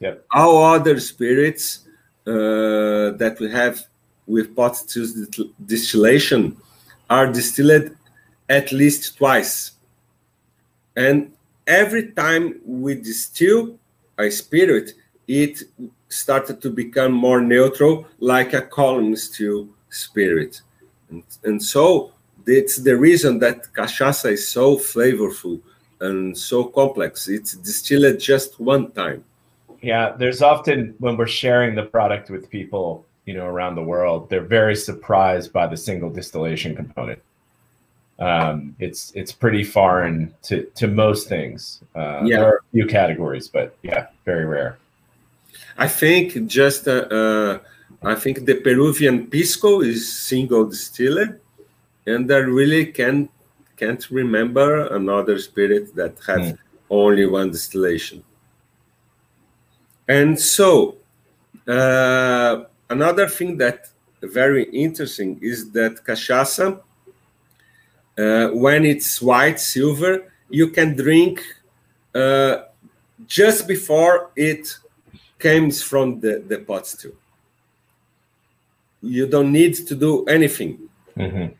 Yep. 0.00 0.24
All 0.32 0.64
other 0.64 0.98
spirits 0.98 1.81
Uh, 2.24 3.10
that 3.18 3.36
we 3.40 3.50
have 3.50 3.80
with 4.28 4.54
pot 4.54 4.80
distillation 5.66 6.56
are 7.10 7.26
distilled 7.32 7.90
at 8.48 8.70
least 8.70 9.16
twice. 9.16 9.72
And 10.96 11.32
every 11.66 12.12
time 12.12 12.60
we 12.64 12.94
distill 12.94 13.76
a 14.18 14.30
spirit, 14.30 14.92
it 15.26 15.64
started 16.08 16.62
to 16.62 16.70
become 16.70 17.12
more 17.12 17.40
neutral, 17.40 18.06
like 18.20 18.52
a 18.52 18.62
column 18.62 19.16
still 19.16 19.68
spirit. 19.90 20.60
And, 21.10 21.24
and 21.42 21.60
so 21.60 22.12
it's 22.46 22.76
the 22.76 22.96
reason 22.96 23.40
that 23.40 23.72
cachaça 23.72 24.30
is 24.30 24.48
so 24.48 24.76
flavorful 24.76 25.60
and 26.00 26.38
so 26.38 26.64
complex. 26.64 27.26
It's 27.28 27.54
distilled 27.54 28.20
just 28.20 28.60
one 28.60 28.92
time. 28.92 29.24
Yeah, 29.82 30.14
there's 30.16 30.42
often 30.42 30.94
when 30.98 31.16
we're 31.16 31.26
sharing 31.26 31.74
the 31.74 31.82
product 31.82 32.30
with 32.30 32.48
people, 32.48 33.04
you 33.26 33.34
know, 33.34 33.46
around 33.46 33.74
the 33.74 33.82
world, 33.82 34.30
they're 34.30 34.40
very 34.40 34.76
surprised 34.76 35.52
by 35.52 35.66
the 35.66 35.76
single 35.76 36.08
distillation 36.08 36.76
component. 36.76 37.20
Um, 38.18 38.76
it's 38.78 39.10
it's 39.16 39.32
pretty 39.32 39.64
foreign 39.64 40.32
to 40.42 40.64
to 40.76 40.86
most 40.86 41.28
things. 41.28 41.82
Uh, 41.96 42.22
yeah. 42.24 42.36
There 42.36 42.46
are 42.46 42.56
a 42.58 42.70
few 42.72 42.86
categories, 42.86 43.48
but 43.48 43.76
yeah, 43.82 44.06
very 44.24 44.44
rare. 44.44 44.78
I 45.76 45.88
think 45.88 46.46
just 46.46 46.86
uh, 46.86 47.06
uh, 47.10 47.58
I 48.02 48.14
think 48.14 48.44
the 48.44 48.54
Peruvian 48.54 49.26
pisco 49.26 49.80
is 49.80 50.12
single 50.12 50.66
distilled, 50.66 51.34
and 52.06 52.30
I 52.30 52.36
really 52.36 52.86
can 52.86 53.28
can't 53.76 54.08
remember 54.10 54.86
another 54.94 55.38
spirit 55.40 55.96
that 55.96 56.14
has 56.26 56.52
mm. 56.52 56.58
only 56.90 57.26
one 57.26 57.50
distillation. 57.50 58.22
And 60.18 60.38
so, 60.38 60.96
uh, 61.66 62.64
another 62.90 63.26
thing 63.28 63.56
that 63.56 63.78
very 64.20 64.64
interesting 64.64 65.38
is 65.40 65.70
that 65.70 66.04
cachaça, 66.04 66.66
uh, 68.18 68.48
when 68.64 68.84
it's 68.84 69.22
white 69.22 69.58
silver, 69.58 70.30
you 70.50 70.68
can 70.68 70.94
drink 70.94 71.42
uh, 72.14 72.64
just 73.26 73.66
before 73.66 74.32
it 74.36 74.64
comes 75.38 75.82
from 75.82 76.20
the, 76.20 76.44
the 76.46 76.58
pot 76.58 76.86
still. 76.86 77.16
You 79.00 79.26
don't 79.26 79.50
need 79.50 79.74
to 79.88 79.94
do 79.94 80.26
anything. 80.26 80.72
Mm-hmm. 81.16 81.54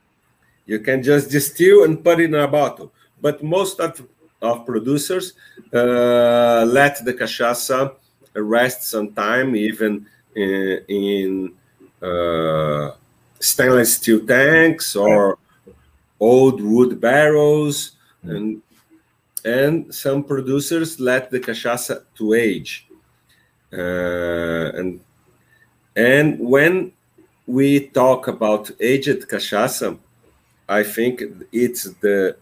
You 0.67 0.79
can 0.81 1.03
just 1.03 1.31
distill 1.31 1.85
and 1.85 2.05
put 2.05 2.21
it 2.21 2.25
in 2.25 2.35
a 2.35 2.47
bottle. 2.47 2.93
But 3.19 3.43
most 3.43 3.81
of, 3.81 4.07
of 4.43 4.67
producers 4.67 5.33
uh, 5.73 6.67
let 6.69 7.03
the 7.03 7.15
cachaça 7.15 7.97
rest 8.35 8.85
some 8.85 9.13
time, 9.13 9.55
even 9.57 10.07
in, 10.35 10.81
in 10.89 11.53
uh, 12.03 12.93
stainless 13.39 13.95
steel 13.97 14.27
tanks 14.27 14.97
or 14.97 15.39
old 16.19 16.61
wood 16.61 17.01
barrels, 17.01 17.93
mm. 18.25 18.37
and 18.37 18.63
and 19.45 19.95
some 19.95 20.23
producers 20.23 21.01
let 21.01 21.31
the 21.31 21.41
cachaça 21.41 22.05
to 22.15 22.35
age. 22.35 22.87
Uh, 23.73 24.71
and 24.79 25.01
and 25.97 26.39
when 26.39 26.93
we 27.47 27.89
talk 27.89 28.29
about 28.29 28.71
aged 28.81 29.29
cachaça, 29.29 29.99
I 30.69 30.83
think 30.83 31.23
it's 31.51 31.85
the 32.01 32.37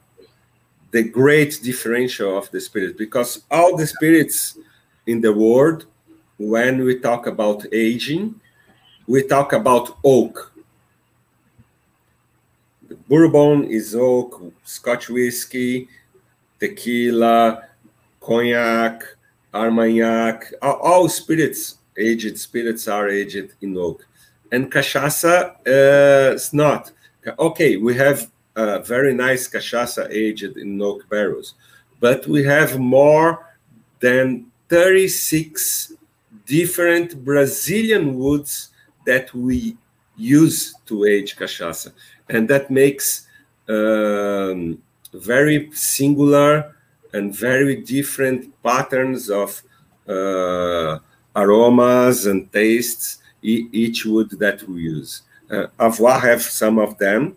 the 0.91 1.03
great 1.03 1.61
differential 1.63 2.37
of 2.37 2.51
the 2.51 2.61
spirit 2.61 2.99
because 2.99 3.43
all 3.51 3.77
the 3.77 3.87
spirits 3.87 4.59
in 5.07 5.21
the 5.21 5.33
world, 5.33 5.87
when 6.39 6.85
we 6.85 6.99
talk 6.99 7.27
about 7.27 7.67
aging, 7.73 8.35
we 9.07 9.23
talk 9.23 9.53
about 9.53 9.99
oak. 10.05 10.53
Bourbon 13.09 13.65
is 13.65 13.95
oak, 13.95 14.53
Scotch 14.65 15.09
whiskey, 15.09 15.89
tequila, 16.59 17.65
cognac, 18.21 19.03
armagnac, 19.53 20.53
all, 20.63 21.09
spirits, 21.09 21.79
aged 21.99 22.39
spirits 22.39 22.89
are 22.89 23.09
aged 23.09 23.55
in 23.61 23.77
oak. 23.77 24.07
And 24.53 24.71
cachaça 24.71 25.57
uh, 25.67 26.35
is 26.35 26.53
not. 26.53 26.93
Okay, 27.39 27.77
we 27.77 27.95
have 27.97 28.31
a 28.57 28.81
very 28.81 29.15
nice 29.15 29.49
cachaça 29.49 30.09
aged 30.11 30.57
in 30.57 30.81
oak 30.81 31.09
barrels, 31.09 31.55
but 32.01 32.27
we 32.27 32.43
have 32.45 32.79
more 32.79 33.47
than 34.01 34.50
36 34.71 35.95
different 36.47 37.25
Brazilian 37.25 38.17
woods 38.17 38.71
that 39.05 39.35
we 39.35 39.77
use 40.17 40.75
to 40.87 41.05
age 41.05 41.37
cachaça. 41.37 41.93
And 42.29 42.49
that 42.49 42.71
makes 42.71 43.27
um, 43.69 44.81
very 45.13 45.71
singular 45.73 46.77
and 47.13 47.35
very 47.35 47.77
different 47.83 48.55
patterns 48.63 49.29
of 49.29 49.61
uh, 50.09 50.99
aromas 51.35 52.27
and 52.27 52.51
tastes 52.53 53.19
e- 53.43 53.67
each 53.73 54.07
wood 54.07 54.31
that 54.39 54.63
we 54.69 54.83
use. 54.83 55.23
Uh, 55.51 55.67
Avua 55.81 56.21
have 56.21 56.43
some 56.43 56.79
of 56.79 56.97
them. 56.99 57.37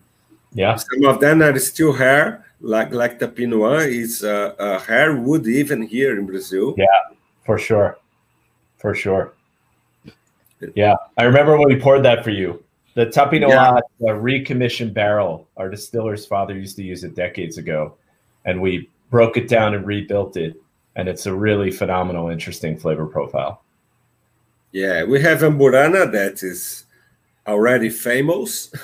Yeah. 0.54 0.76
Some 0.76 1.06
of 1.06 1.20
them 1.20 1.42
are 1.42 1.58
still 1.58 1.94
hair, 1.94 2.46
like 2.62 2.94
like 2.94 3.18
the 3.18 3.28
Pinot 3.28 3.90
is 3.90 4.24
uh, 4.24 4.54
a 4.60 4.80
hair 4.80 5.16
wood 5.16 5.48
even 5.48 5.82
here 5.82 6.20
in 6.20 6.28
Brazil. 6.28 6.76
Yeah, 6.78 6.86
for 7.46 7.58
sure, 7.58 7.98
for 8.78 8.96
sure. 8.96 9.34
Yeah, 10.76 10.96
I 11.18 11.24
remember 11.24 11.58
when 11.58 11.68
we 11.68 11.80
poured 11.80 12.04
that 12.04 12.24
for 12.24 12.30
you. 12.32 12.64
The 12.96 13.08
Tapinoã 13.08 13.50
Yeah. 13.50 13.80
a 14.10 14.14
recommissioned 14.16 14.94
barrel. 14.94 15.48
Our 15.58 15.70
distiller's 15.70 16.26
father 16.26 16.56
used 16.58 16.76
to 16.78 16.84
use 16.84 17.04
it 17.04 17.16
decades 17.16 17.58
ago, 17.58 17.96
and 18.46 18.62
we 18.62 18.90
broke 19.10 19.36
it 19.36 19.48
down 19.48 19.74
and 19.74 19.86
rebuilt 19.86 20.38
it. 20.38 20.56
And 20.96 21.10
it's 21.10 21.26
a 21.26 21.34
really 21.34 21.72
phenomenal, 21.72 22.30
interesting 22.30 22.78
flavor 22.78 23.08
profile. 23.08 23.64
Yeah, 24.72 25.04
we 25.04 25.22
have 25.22 25.44
a 25.44 25.50
Amburana 25.50 26.12
that 26.12 26.44
is 26.44 26.86
already 27.48 27.90
famous. 27.90 28.72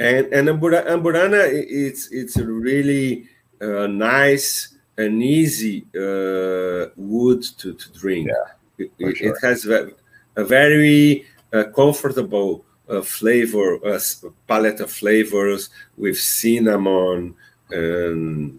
and 0.00 0.32
and 0.32 0.48
Ambura- 0.48 0.86
Amburana 0.86 1.48
it's 1.50 2.10
it's 2.10 2.36
a 2.36 2.46
really 2.46 3.26
uh, 3.60 3.86
nice 3.86 4.74
and 5.02 5.22
easy 5.22 5.76
uh, 6.06 6.90
wood 6.96 7.42
to, 7.60 7.68
to 7.80 7.86
drink. 8.02 8.28
Yeah, 8.28 8.86
it, 9.08 9.16
sure. 9.16 9.28
it 9.28 9.36
has 9.46 9.58
a 9.66 10.44
very 10.44 11.26
uh, 11.52 11.64
comfortable 11.80 12.64
uh, 12.88 13.02
flavor, 13.02 13.68
uh, 13.86 14.00
palette 14.46 14.80
of 14.80 14.90
flavors 15.02 15.62
with 15.96 16.18
cinnamon 16.18 17.34
and 17.70 18.58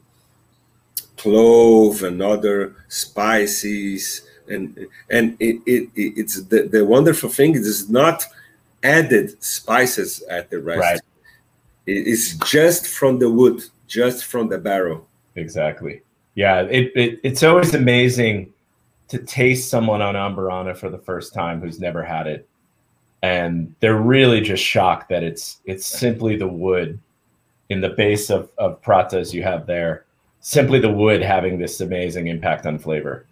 clove 1.18 2.04
and 2.04 2.22
other 2.22 2.58
spices. 2.88 4.02
And 4.54 4.64
and 5.10 5.26
it, 5.40 5.58
it, 5.66 5.84
it- 5.96 6.14
it's 6.22 6.36
the, 6.52 6.60
the 6.76 6.84
wonderful 6.96 7.30
thing 7.30 7.56
is 7.56 7.68
it's 7.68 7.90
not 7.90 8.26
added 8.84 9.42
spices 9.44 10.24
at 10.38 10.50
the 10.50 10.60
rest. 10.60 10.80
Right. 10.80 11.02
It 11.86 12.08
is 12.08 12.24
just 12.46 12.88
from 12.88 13.20
the 13.20 13.30
wood, 13.30 13.62
just 13.88 14.26
from 14.26 14.50
the 14.50 14.58
barrel. 14.58 15.08
Exactly. 15.36 16.02
Yeah, 16.36 16.62
it, 16.62 16.92
it 16.96 17.20
it's 17.24 17.44
always 17.44 17.74
amazing 17.74 18.54
to 19.10 19.18
taste 19.18 19.70
someone 19.70 20.02
on 20.02 20.16
Amburana 20.16 20.76
for 20.76 20.90
the 20.90 20.98
first 20.98 21.34
time 21.34 21.60
who's 21.60 21.80
never 21.80 22.04
had 22.04 22.28
it, 22.28 22.48
and 23.22 23.76
they're 23.80 24.02
really 24.02 24.42
just 24.42 24.64
shocked 24.64 25.10
that 25.10 25.24
it's 25.24 25.60
it's 25.66 25.86
simply 25.86 26.38
the 26.38 26.48
wood 26.48 27.00
in 27.70 27.82
the 27.82 27.90
base 27.90 28.30
of 28.30 28.50
of 28.58 28.82
pratas 28.82 29.34
you 29.34 29.44
have 29.44 29.66
there, 29.66 30.06
simply 30.40 30.80
the 30.80 30.92
wood 30.92 31.22
having 31.22 31.60
this 31.60 31.82
amazing 31.82 32.28
impact 32.28 32.66
on 32.66 32.80
flavor. 32.80 33.26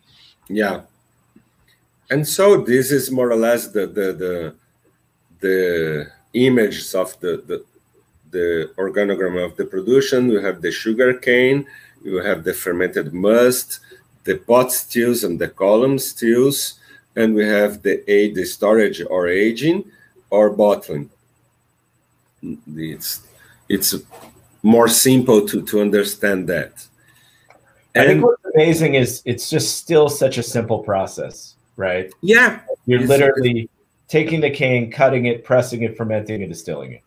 Yeah. 0.49 0.81
And 2.09 2.27
so 2.27 2.61
this 2.61 2.91
is 2.91 3.11
more 3.11 3.29
or 3.29 3.35
less 3.35 3.67
the 3.67 3.87
the 3.87 4.13
the, 4.13 4.55
the 5.39 6.11
images 6.33 6.95
of 6.95 7.19
the, 7.19 7.43
the 7.47 7.63
the 8.31 8.71
organogram 8.77 9.43
of 9.43 9.55
the 9.57 9.65
production. 9.65 10.27
We 10.27 10.41
have 10.43 10.61
the 10.61 10.71
sugar 10.71 11.13
cane, 11.13 11.65
you 12.03 12.17
have 12.17 12.43
the 12.43 12.53
fermented 12.53 13.13
must, 13.13 13.79
the 14.23 14.37
pot 14.37 14.71
stills 14.71 15.23
and 15.23 15.39
the 15.39 15.47
column 15.49 15.97
stills, 15.99 16.79
and 17.15 17.33
we 17.35 17.45
have 17.45 17.81
the 17.81 18.09
a 18.11 18.31
the 18.33 18.45
storage 18.45 19.01
or 19.09 19.27
aging 19.27 19.83
or 20.29 20.49
bottling. 20.49 21.09
It's 22.75 23.21
it's 23.67 23.95
more 24.63 24.87
simple 24.87 25.47
to, 25.47 25.61
to 25.63 25.81
understand 25.81 26.47
that. 26.47 26.85
I 27.95 27.99
think 28.05 28.11
And 28.11 28.23
what's 28.23 28.43
amazing 28.55 28.95
is 28.95 29.21
it's 29.25 29.49
just 29.49 29.77
still 29.77 30.09
such 30.09 30.37
a 30.37 30.43
simple 30.43 30.79
process, 30.79 31.55
right? 31.75 32.11
yeah, 32.21 32.59
You're 32.85 33.01
It's- 33.03 33.09
literally 33.09 33.69
taking 34.07 34.41
the 34.41 34.49
cane, 34.49 34.91
cutting 34.91 35.25
it, 35.25 35.43
pressing 35.43 35.83
it, 35.83 35.95
fermenting 35.97 36.41
and 36.43 36.51
distilling 36.51 36.93
it. 36.93 37.01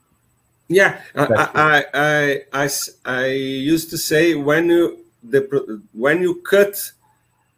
Yeah, 0.69 1.01
I, 1.15 1.85
I, 1.93 2.43
I, 2.53 2.71
I, 3.05 3.27
used 3.27 3.91
to 3.91 3.99
say 3.99 4.35
when 4.35 4.71
you 4.71 5.05
the 5.23 5.83
when 5.93 6.23
you 6.23 6.37
cut 6.43 6.93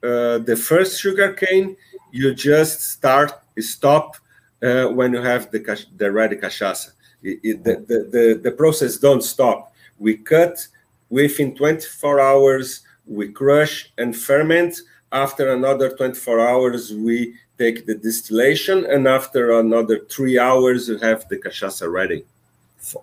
uh, 0.02 0.38
the 0.38 0.56
first 0.56 1.00
sugar 1.00 1.32
cane, 1.32 1.76
you 2.10 2.34
just 2.34 2.80
start 2.82 3.32
stop 3.60 4.16
uh, 4.62 4.86
when 4.86 5.12
you 5.12 5.22
have 5.22 5.50
the 5.50 5.86
the 5.96 6.10
ready 6.10 6.36
cachaça. 6.36 6.92
The, 7.22 7.46
the, 7.54 8.40
the, 8.42 8.50
process 8.50 8.98
don't 8.98 9.22
stop. 9.22 9.72
We 9.98 10.18
cut 10.18 10.66
within 11.08 11.54
24 11.54 12.20
hours. 12.20 12.82
We 13.06 13.28
crush 13.28 13.90
and 13.96 14.14
ferment. 14.14 14.76
After 15.10 15.52
another 15.54 15.96
24 15.96 16.40
hours, 16.40 16.92
we 16.92 17.36
take 17.56 17.86
the 17.86 17.94
distillation, 17.94 18.84
and 18.84 19.08
after 19.08 19.52
another 19.52 20.00
three 20.00 20.38
hours, 20.38 20.88
you 20.88 20.98
have 20.98 21.26
the 21.28 21.38
cachaça 21.38 21.90
ready 21.90 22.26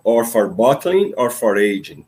or 0.04 0.24
for 0.24 0.48
bottling 0.48 1.14
or 1.16 1.30
for 1.30 1.56
aging. 1.56 2.04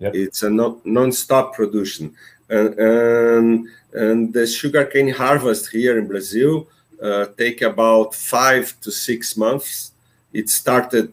Yep. 0.00 0.14
It's 0.14 0.42
a 0.42 0.50
non- 0.50 0.80
non-stop 0.84 1.54
production, 1.54 2.14
and, 2.48 2.78
and 2.78 3.68
and 3.92 4.32
the 4.32 4.46
sugarcane 4.46 5.08
harvest 5.08 5.70
here 5.70 5.98
in 5.98 6.06
Brazil 6.06 6.68
uh, 7.02 7.26
take 7.36 7.62
about 7.62 8.14
five 8.14 8.78
to 8.80 8.90
six 8.90 9.36
months. 9.36 9.92
It 10.32 10.48
started 10.48 11.12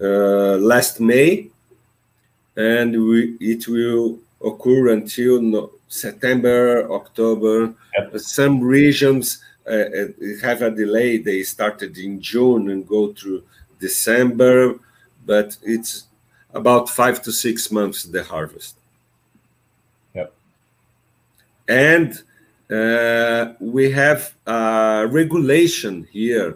uh, 0.00 0.56
last 0.58 1.00
May, 1.00 1.48
and 2.56 2.90
we, 3.08 3.36
it 3.40 3.66
will 3.68 4.18
occur 4.44 4.88
until 4.88 5.42
no, 5.42 5.70
September, 5.88 6.90
October. 6.90 7.74
Yep. 7.98 8.18
Some 8.18 8.60
regions 8.60 9.42
uh, 9.66 9.70
uh, 9.70 10.06
have 10.42 10.62
a 10.62 10.70
delay. 10.70 11.18
They 11.18 11.42
started 11.42 11.96
in 11.98 12.20
June 12.20 12.70
and 12.70 12.86
go 12.86 13.12
through 13.12 13.42
December, 13.86 14.56
but 15.26 15.48
it's 15.62 15.92
about 16.60 16.84
five 17.00 17.16
to 17.24 17.30
six 17.32 17.56
months 17.78 17.98
the 18.04 18.22
harvest. 18.32 18.74
Yep. 20.14 20.32
And 21.68 22.10
uh, 22.78 23.42
we 23.60 23.84
have 24.02 24.20
a 24.46 25.06
regulation 25.20 25.94
here 26.18 26.50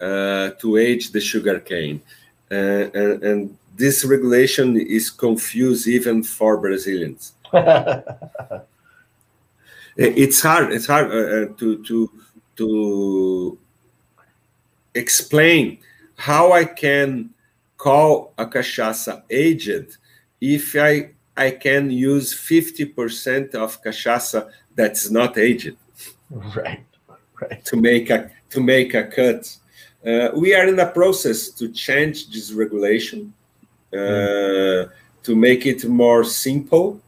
uh, 0.00 0.50
to 0.60 0.68
age 0.76 1.04
the 1.12 1.20
sugar 1.20 1.58
cane. 1.60 1.98
Uh, 2.50 2.84
and, 3.00 3.22
and 3.28 3.58
this 3.76 4.04
regulation 4.04 4.68
is 4.98 5.10
confused 5.10 5.86
even 5.88 6.22
for 6.22 6.52
Brazilians. 6.66 7.22
It's 9.96 10.40
hard. 10.42 10.72
It's 10.72 10.86
hard 10.86 11.10
uh, 11.10 11.14
uh, 11.14 11.46
to 11.58 11.82
to 11.84 12.10
to 12.56 13.58
explain 14.94 15.78
how 16.16 16.52
I 16.52 16.64
can 16.64 17.30
call 17.76 18.32
a 18.38 18.46
cachaça 18.46 19.22
aged 19.30 19.96
if 20.40 20.74
I 20.76 21.10
I 21.36 21.50
can 21.50 21.90
use 21.90 22.32
fifty 22.32 22.84
percent 22.84 23.54
of 23.54 23.82
cachaça 23.82 24.50
that's 24.74 25.10
not 25.10 25.36
aged 25.38 25.76
right. 26.30 26.84
Right. 27.40 27.64
to 27.64 27.76
make 27.76 28.10
a 28.10 28.30
to 28.50 28.60
make 28.60 28.94
a 28.94 29.04
cut. 29.04 29.56
Uh, 30.06 30.28
we 30.36 30.54
are 30.54 30.68
in 30.68 30.78
a 30.78 30.86
process 30.86 31.48
to 31.48 31.68
change 31.68 32.30
this 32.30 32.52
regulation 32.52 33.32
uh, 33.92 34.84
to 35.22 35.34
make 35.34 35.66
it 35.66 35.88
more 35.88 36.24
simple 36.24 37.00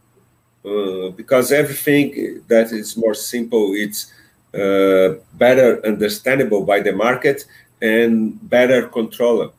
uh, 0.65 1.11
because 1.11 1.53
everything 1.53 2.43
that 2.49 2.73
is 2.73 2.97
more 2.97 3.15
simple 3.15 3.73
it's 3.75 4.13
uh, 4.55 5.15
better 5.35 5.85
understandable 5.85 6.65
by 6.65 6.81
the 6.81 6.93
market 6.93 7.45
and 7.83 8.39
better 8.49 8.89
controlled. 8.89 9.53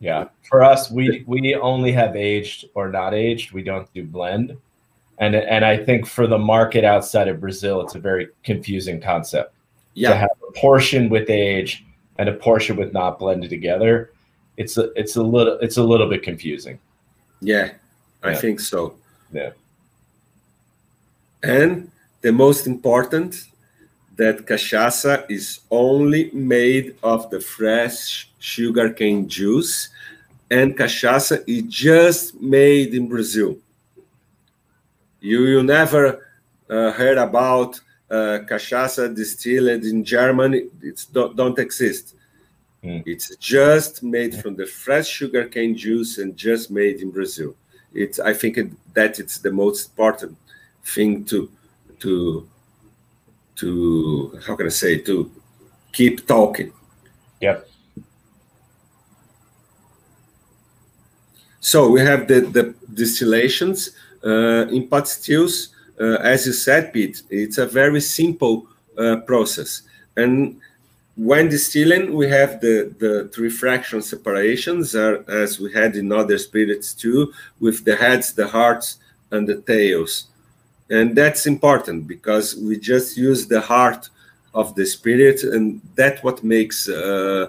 Yeah. 0.00 0.28
For 0.48 0.62
us, 0.62 0.90
we 0.90 1.24
we 1.26 1.54
only 1.56 1.92
have 1.92 2.14
aged 2.16 2.66
or 2.74 2.88
not 2.90 3.14
aged. 3.14 3.52
We 3.52 3.62
don't 3.62 3.92
do 3.94 4.04
blend. 4.04 4.56
And 5.18 5.34
and 5.34 5.64
I 5.64 5.76
think 5.84 6.06
for 6.06 6.26
the 6.26 6.38
market 6.38 6.84
outside 6.84 7.26
of 7.28 7.40
Brazil, 7.40 7.80
it's 7.80 7.96
a 7.96 7.98
very 7.98 8.28
confusing 8.44 9.00
concept. 9.00 9.54
Yeah, 9.94 10.10
to 10.10 10.16
have 10.16 10.30
a 10.48 10.52
portion 10.52 11.08
with 11.08 11.28
age 11.28 11.84
and 12.18 12.28
a 12.28 12.32
portion 12.34 12.76
with 12.76 12.92
not 12.92 13.18
blended 13.18 13.50
together, 13.50 14.12
it's 14.56 14.76
a 14.78 14.92
it's 14.94 15.16
a 15.16 15.22
little 15.22 15.58
it's 15.60 15.76
a 15.76 15.82
little 15.82 16.08
bit 16.08 16.22
confusing. 16.22 16.78
yeah, 17.40 17.72
I 18.22 18.30
Yeah. 18.30 18.36
think 18.36 18.60
so. 18.60 18.94
Yeah. 19.32 19.50
And 21.42 21.90
the 22.20 22.32
most 22.32 22.66
important, 22.66 23.44
that 24.18 24.44
cachaça 24.46 25.24
is 25.30 25.60
only 25.70 26.30
made 26.32 26.96
of 27.02 27.30
the 27.30 27.40
fresh 27.40 28.28
sugarcane 28.40 29.28
juice, 29.28 29.88
and 30.50 30.76
cachaça 30.76 31.42
is 31.46 31.62
just 31.68 32.34
made 32.40 32.94
in 32.94 33.08
Brazil. 33.08 33.56
You 35.20 35.40
will 35.40 35.62
never 35.62 36.26
uh, 36.68 36.90
heard 36.92 37.16
about 37.16 37.80
uh, 38.10 38.40
cachaça 38.50 39.14
distilled 39.14 39.84
in 39.84 40.04
Germany. 40.04 40.66
It 40.82 41.06
don't, 41.12 41.36
don't 41.36 41.58
exist. 41.58 42.16
Mm. 42.82 43.04
It's 43.06 43.36
just 43.36 44.02
made 44.02 44.34
from 44.34 44.56
the 44.56 44.66
fresh 44.66 45.08
sugarcane 45.08 45.76
juice 45.76 46.18
and 46.18 46.36
just 46.36 46.70
made 46.70 47.00
in 47.00 47.10
Brazil. 47.10 47.54
It's 47.94 48.18
I 48.18 48.34
think 48.34 48.58
it, 48.58 48.70
that 48.94 49.18
it's 49.18 49.38
the 49.38 49.52
most 49.52 49.90
important 49.90 50.36
thing 50.84 51.24
to 51.26 51.50
to 52.00 52.48
to 53.58 54.38
how 54.46 54.56
can 54.56 54.66
I 54.66 54.70
say 54.70 54.98
to 54.98 55.30
keep 55.92 56.26
talking. 56.26 56.72
Yep. 57.40 57.68
So 61.60 61.90
we 61.90 62.00
have 62.00 62.28
the 62.28 62.40
the 62.40 62.74
distillations 62.94 63.90
uh, 64.24 64.66
in 64.68 64.88
pot 64.88 65.08
stills. 65.08 65.74
Uh, 66.00 66.14
as 66.22 66.46
you 66.46 66.52
said, 66.52 66.92
Pete, 66.92 67.22
it's 67.28 67.58
a 67.58 67.66
very 67.66 68.00
simple 68.00 68.68
uh, 68.96 69.16
process, 69.26 69.82
and 70.16 70.60
when 71.18 71.48
distilling, 71.48 72.14
we 72.14 72.28
have 72.28 72.60
the, 72.60 72.94
the 73.00 73.28
three 73.34 73.50
fraction 73.50 74.00
separations, 74.00 74.94
uh, 74.94 75.24
as 75.26 75.58
we 75.58 75.72
had 75.72 75.96
in 75.96 76.12
other 76.12 76.38
spirits 76.38 76.94
too, 76.94 77.32
with 77.58 77.84
the 77.84 77.96
heads, 77.96 78.32
the 78.32 78.46
hearts, 78.46 78.98
and 79.32 79.48
the 79.48 79.60
tails. 79.62 80.28
And 80.90 81.14
that's 81.16 81.46
important 81.46 82.06
because 82.06 82.56
we 82.56 82.78
just 82.78 83.16
use 83.16 83.46
the 83.46 83.60
heart 83.60 84.08
of 84.54 84.74
the 84.74 84.86
spirit, 84.86 85.42
and 85.42 85.80
that's 85.94 86.22
what 86.22 86.42
makes 86.42 86.88
uh, 86.88 87.48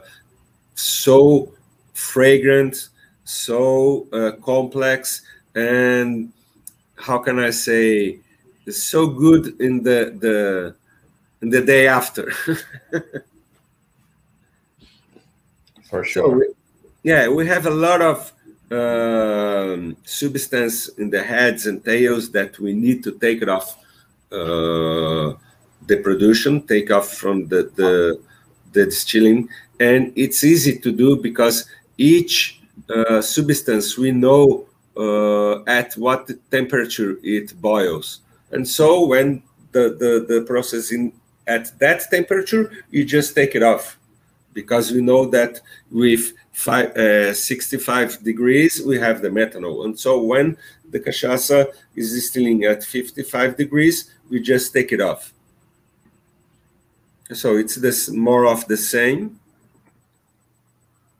so 0.76 1.52
fragrant, 1.94 2.90
so 3.24 4.08
uh, 4.12 4.32
complex, 4.44 5.22
and 5.56 6.32
how 6.96 7.18
can 7.18 7.40
I 7.40 7.52
say, 7.52 8.20
so 8.70 9.08
good 9.08 9.60
in 9.62 9.84
the 9.84 10.16
the 10.20 10.76
in 11.42 11.50
the 11.50 11.62
day 11.62 11.88
after. 11.88 12.32
for 15.90 16.04
sure. 16.04 16.24
So 16.24 16.30
we, 16.30 16.48
yeah, 17.04 17.28
we 17.30 17.48
have 17.48 17.66
a 17.66 17.72
lot 17.72 18.02
of 18.02 18.32
um, 18.72 19.98
substance 20.04 20.90
in 20.90 21.10
the 21.10 21.24
heads 21.24 21.66
and 21.66 21.84
tails 21.84 22.32
that 22.32 22.60
we 22.60 22.74
need 22.74 23.04
to 23.04 23.12
take 23.20 23.42
it 23.42 23.50
off 23.50 23.78
uh, 24.32 25.34
the 25.88 25.98
production, 26.04 26.62
take 26.68 26.92
off 26.92 27.14
from 27.14 27.48
the, 27.48 27.72
the 27.76 28.22
the 28.72 28.86
distilling, 28.86 29.50
and 29.80 30.14
it's 30.16 30.44
easy 30.44 30.78
to 30.78 30.92
do 30.92 31.16
because 31.16 31.66
each 31.98 32.62
uh, 32.90 33.22
substance 33.22 33.98
we 33.98 34.12
know 34.12 34.68
uh, 34.96 35.64
at 35.64 35.94
what 35.94 36.30
temperature 36.52 37.18
it 37.24 37.60
boils, 37.60 38.22
and 38.52 38.68
so 38.68 39.06
when 39.08 39.42
the 39.72 39.96
the, 40.00 40.26
the 40.28 40.46
process 40.46 40.92
in 40.92 41.12
at 41.48 41.78
that 41.80 42.04
temperature, 42.12 42.72
you 42.92 43.04
just 43.04 43.34
take 43.34 43.56
it 43.56 43.64
off 43.64 43.99
because 44.62 44.92
we 44.92 45.02
know 45.02 45.26
that 45.38 45.54
with 45.90 46.24
five, 46.52 46.90
uh, 46.98 47.34
65 47.34 48.24
degrees 48.30 48.82
we 48.90 48.96
have 49.06 49.22
the 49.22 49.32
methanol. 49.40 49.86
And 49.86 49.98
so 50.06 50.12
when 50.32 50.58
the 50.94 51.00
cachaça 51.00 51.60
is 51.96 52.08
distilling 52.20 52.60
at 52.66 52.84
55 52.84 53.56
degrees 53.56 53.98
we 54.30 54.42
just 54.42 54.74
take 54.74 54.92
it 54.92 55.02
off. 55.02 55.34
So 57.32 57.48
it's 57.56 57.76
this 57.76 58.10
more 58.10 58.46
of 58.46 58.68
the 58.68 58.78
same. 58.78 59.40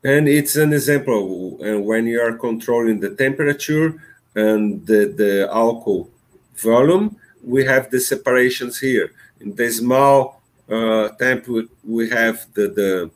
And 0.04 0.28
it's 0.28 0.56
an 0.56 0.72
example 0.72 1.58
and 1.62 1.76
when 1.84 2.06
you 2.06 2.20
are 2.20 2.36
controlling 2.48 3.00
the 3.00 3.14
temperature 3.24 3.88
and 4.34 4.86
the, 4.86 5.00
the 5.20 5.48
alcohol 5.50 6.10
volume 6.56 7.16
we 7.42 7.64
have 7.64 7.90
the 7.90 8.00
separations 8.00 8.78
here. 8.78 9.12
In 9.40 9.54
the 9.54 9.70
small 9.70 10.42
uh, 10.68 11.08
temp 11.20 11.46
we 11.96 12.08
have 12.10 12.46
the, 12.54 12.68
the 12.68 13.10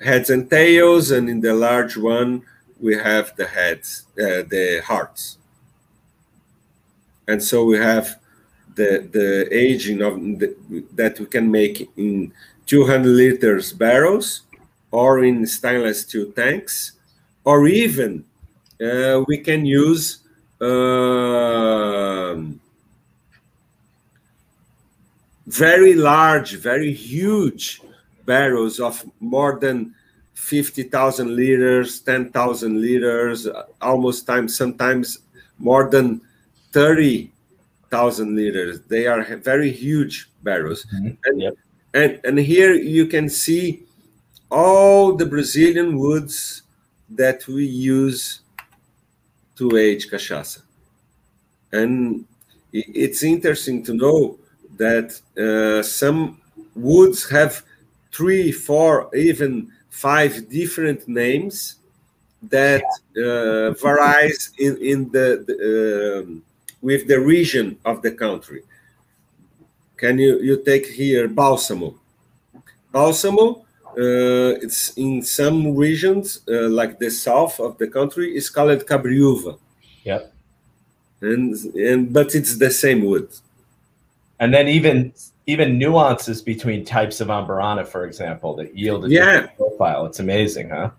heads 0.00 0.30
and 0.30 0.50
tails, 0.50 1.10
and 1.10 1.28
in 1.28 1.40
the 1.40 1.54
large 1.54 1.96
one 1.96 2.42
we 2.80 2.96
have 2.96 3.34
the 3.36 3.46
heads, 3.46 4.04
uh, 4.18 4.42
the 4.48 4.80
hearts. 4.84 5.38
And 7.26 7.42
so 7.42 7.64
we 7.64 7.76
have 7.78 8.18
the 8.74 9.08
the 9.10 9.48
aging 9.50 10.02
of 10.02 10.14
the, 10.38 10.54
that 10.94 11.18
we 11.18 11.26
can 11.26 11.50
make 11.50 11.90
in 11.96 12.32
200 12.66 13.08
liters 13.08 13.72
barrels, 13.72 14.42
or 14.90 15.24
in 15.24 15.46
stainless 15.46 16.02
steel 16.02 16.30
tanks, 16.32 16.92
or 17.44 17.66
even 17.66 18.24
uh, 18.82 19.24
we 19.26 19.38
can 19.38 19.66
use. 19.66 20.20
Uh, 20.60 21.38
very 25.48 25.94
large, 25.94 26.56
very 26.56 26.92
huge 26.92 27.80
barrels 28.28 28.78
of 28.78 28.94
more 29.18 29.58
than 29.58 29.94
50,000 30.34 31.34
liters, 31.34 32.00
10,000 32.00 32.80
liters, 32.80 33.48
almost 33.80 34.26
times 34.26 34.56
sometimes 34.56 35.18
more 35.58 35.90
than 35.90 36.20
30,000 36.72 38.36
liters. 38.36 38.80
They 38.82 39.06
are 39.06 39.24
very 39.36 39.72
huge 39.72 40.30
barrels. 40.42 40.86
Mm-hmm. 40.94 41.14
And, 41.24 41.40
yep. 41.40 41.54
and, 41.94 42.20
and 42.24 42.38
here 42.38 42.74
you 42.74 43.06
can 43.06 43.28
see 43.28 43.82
all 44.50 45.16
the 45.16 45.26
Brazilian 45.26 45.98
woods 45.98 46.62
that 47.10 47.48
we 47.48 47.64
use 47.64 48.42
to 49.56 49.76
age 49.76 50.08
cachaça. 50.08 50.60
And 51.72 52.24
it's 52.72 53.22
interesting 53.22 53.82
to 53.84 53.94
know 53.94 54.38
that 54.76 55.08
uh, 55.36 55.82
some 55.82 56.40
woods 56.74 57.28
have 57.30 57.62
three, 58.12 58.52
four, 58.52 59.10
even 59.14 59.70
five 59.90 60.48
different 60.48 61.08
names 61.08 61.76
that 62.42 62.84
uh, 63.16 63.72
varies 63.72 64.52
in, 64.58 64.76
in 64.78 65.10
the, 65.10 65.44
the 65.46 66.24
um, 66.24 66.42
with 66.80 67.08
the 67.08 67.18
region 67.18 67.76
of 67.84 68.02
the 68.02 68.12
country. 68.12 68.62
Can 69.96 70.18
you 70.18 70.38
you 70.40 70.62
take 70.62 70.86
here 70.86 71.26
balsamo? 71.26 71.98
Balsamo, 72.92 73.66
uh, 73.98 74.62
it's 74.62 74.96
in 74.96 75.22
some 75.22 75.74
regions 75.74 76.40
uh, 76.48 76.68
like 76.68 76.98
the 76.98 77.10
south 77.10 77.58
of 77.58 77.76
the 77.78 77.88
country 77.88 78.36
is 78.36 78.48
called 78.48 78.86
cabriúva. 78.86 79.58
Yeah. 80.04 80.20
And 81.20 81.56
and 81.74 82.12
but 82.12 82.34
it's 82.36 82.56
the 82.56 82.70
same 82.70 83.04
wood. 83.04 83.28
And 84.38 84.54
then 84.54 84.68
even 84.68 85.12
even 85.48 85.78
nuances 85.78 86.42
between 86.42 86.84
types 86.84 87.22
of 87.22 87.28
amburana, 87.28 87.88
for 87.88 88.04
example, 88.04 88.54
that 88.54 88.76
yield 88.76 89.06
a 89.06 89.08
yeah. 89.08 89.46
profile. 89.56 90.04
It's 90.04 90.20
amazing, 90.20 90.68
huh? 90.68 90.90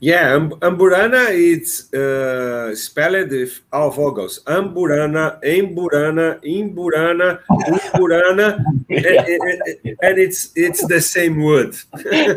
Yeah, 0.00 0.36
amburana 0.36 1.28
it's 1.30 1.94
uh, 1.94 2.74
spelled 2.74 3.30
with 3.30 3.60
all 3.72 3.90
vowels. 3.90 4.40
Amburana, 4.44 5.40
emburana, 5.42 6.42
imburana, 6.44 7.38
umburana, 7.48 8.60
yeah. 8.88 9.24
and, 9.24 9.62
and, 9.84 9.96
and, 10.02 10.18
it's 10.18 10.50
it's 10.56 10.84
the 10.86 11.00
same 11.00 11.42
word. 11.42 11.76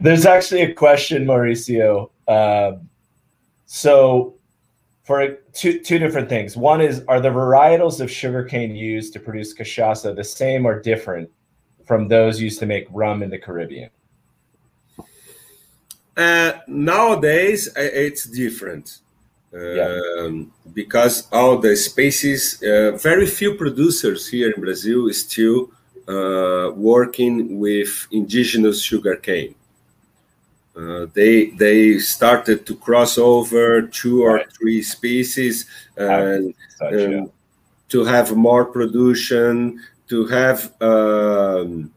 There's 0.00 0.24
actually 0.24 0.62
a 0.62 0.72
question, 0.72 1.26
Mauricio. 1.26 2.08
Uh, 2.26 2.76
so 3.66 4.36
for 5.02 5.38
two 5.52 5.80
two 5.80 5.98
different 5.98 6.28
things. 6.28 6.56
One 6.56 6.80
is 6.80 7.02
are 7.08 7.20
the 7.20 7.30
varietals 7.30 8.00
of 8.00 8.10
sugarcane 8.10 8.74
used 8.74 9.12
to 9.14 9.20
produce 9.20 9.54
cachaça 9.54 10.14
the 10.14 10.24
same 10.24 10.66
or 10.66 10.80
different 10.80 11.30
from 11.84 12.08
those 12.08 12.40
used 12.40 12.60
to 12.60 12.66
make 12.66 12.86
rum 12.90 13.22
in 13.22 13.30
the 13.30 13.38
Caribbean? 13.38 13.90
Uh, 16.16 16.52
nowadays, 16.66 17.68
it's 17.76 18.24
different 18.24 18.98
um, 19.54 20.52
because 20.72 21.28
all 21.32 21.58
the 21.58 21.74
species, 21.76 22.62
uh, 22.62 22.92
very 22.92 23.26
few 23.26 23.54
producers 23.54 24.28
here 24.28 24.50
in 24.50 24.60
Brazil 24.60 25.10
still 25.12 25.70
uh, 26.08 26.70
working 26.74 27.58
with 27.58 28.06
indigenous 28.10 28.82
sugarcane. 28.82 29.54
Uh, 30.74 31.06
they 31.12 31.50
they 31.50 31.98
started 31.98 32.64
to 32.66 32.74
cross 32.76 33.18
over 33.18 33.82
two 33.82 34.22
or 34.22 34.36
right. 34.36 34.52
three 34.52 34.82
species 34.82 35.66
and, 35.96 36.54
Such, 36.78 36.92
and 36.94 37.12
yeah. 37.12 37.24
to 37.88 38.04
have 38.04 38.34
more 38.34 38.64
production, 38.64 39.80
to 40.08 40.26
have 40.26 40.72
um, 40.80 41.92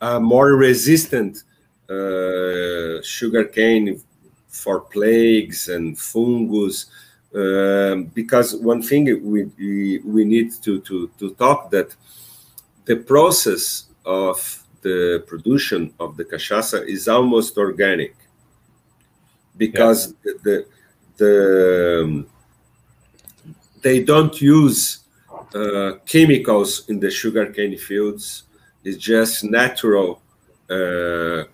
a 0.00 0.20
more 0.20 0.52
resistant 0.54 1.42
uh, 1.90 3.02
sugar 3.02 3.44
cane 3.44 4.00
for 4.48 4.80
plagues 4.80 5.68
and 5.68 5.98
fungus. 5.98 6.86
Um, 7.34 8.04
because 8.14 8.54
one 8.56 8.82
thing 8.82 9.04
we, 9.24 9.44
we, 9.58 9.98
we 10.04 10.24
need 10.24 10.52
to, 10.62 10.80
to, 10.82 11.10
to 11.18 11.30
talk 11.34 11.70
that 11.70 11.96
the 12.84 12.96
process 12.96 13.86
of 14.04 14.61
the 14.82 15.24
production 15.26 15.92
of 15.98 16.16
the 16.16 16.24
cachaça 16.24 16.86
is 16.86 17.08
almost 17.08 17.56
organic 17.56 18.14
because 19.56 20.14
yeah. 20.24 20.32
the 20.44 20.66
the 21.16 22.02
um, 22.04 22.26
they 23.82 24.02
don't 24.02 24.40
use 24.40 25.00
uh, 25.54 25.92
chemicals 26.06 26.88
in 26.88 27.00
the 27.00 27.10
sugarcane 27.10 27.76
fields. 27.76 28.44
It's 28.84 28.96
just 28.96 29.44
natural 29.44 30.22
uh, 30.70 31.44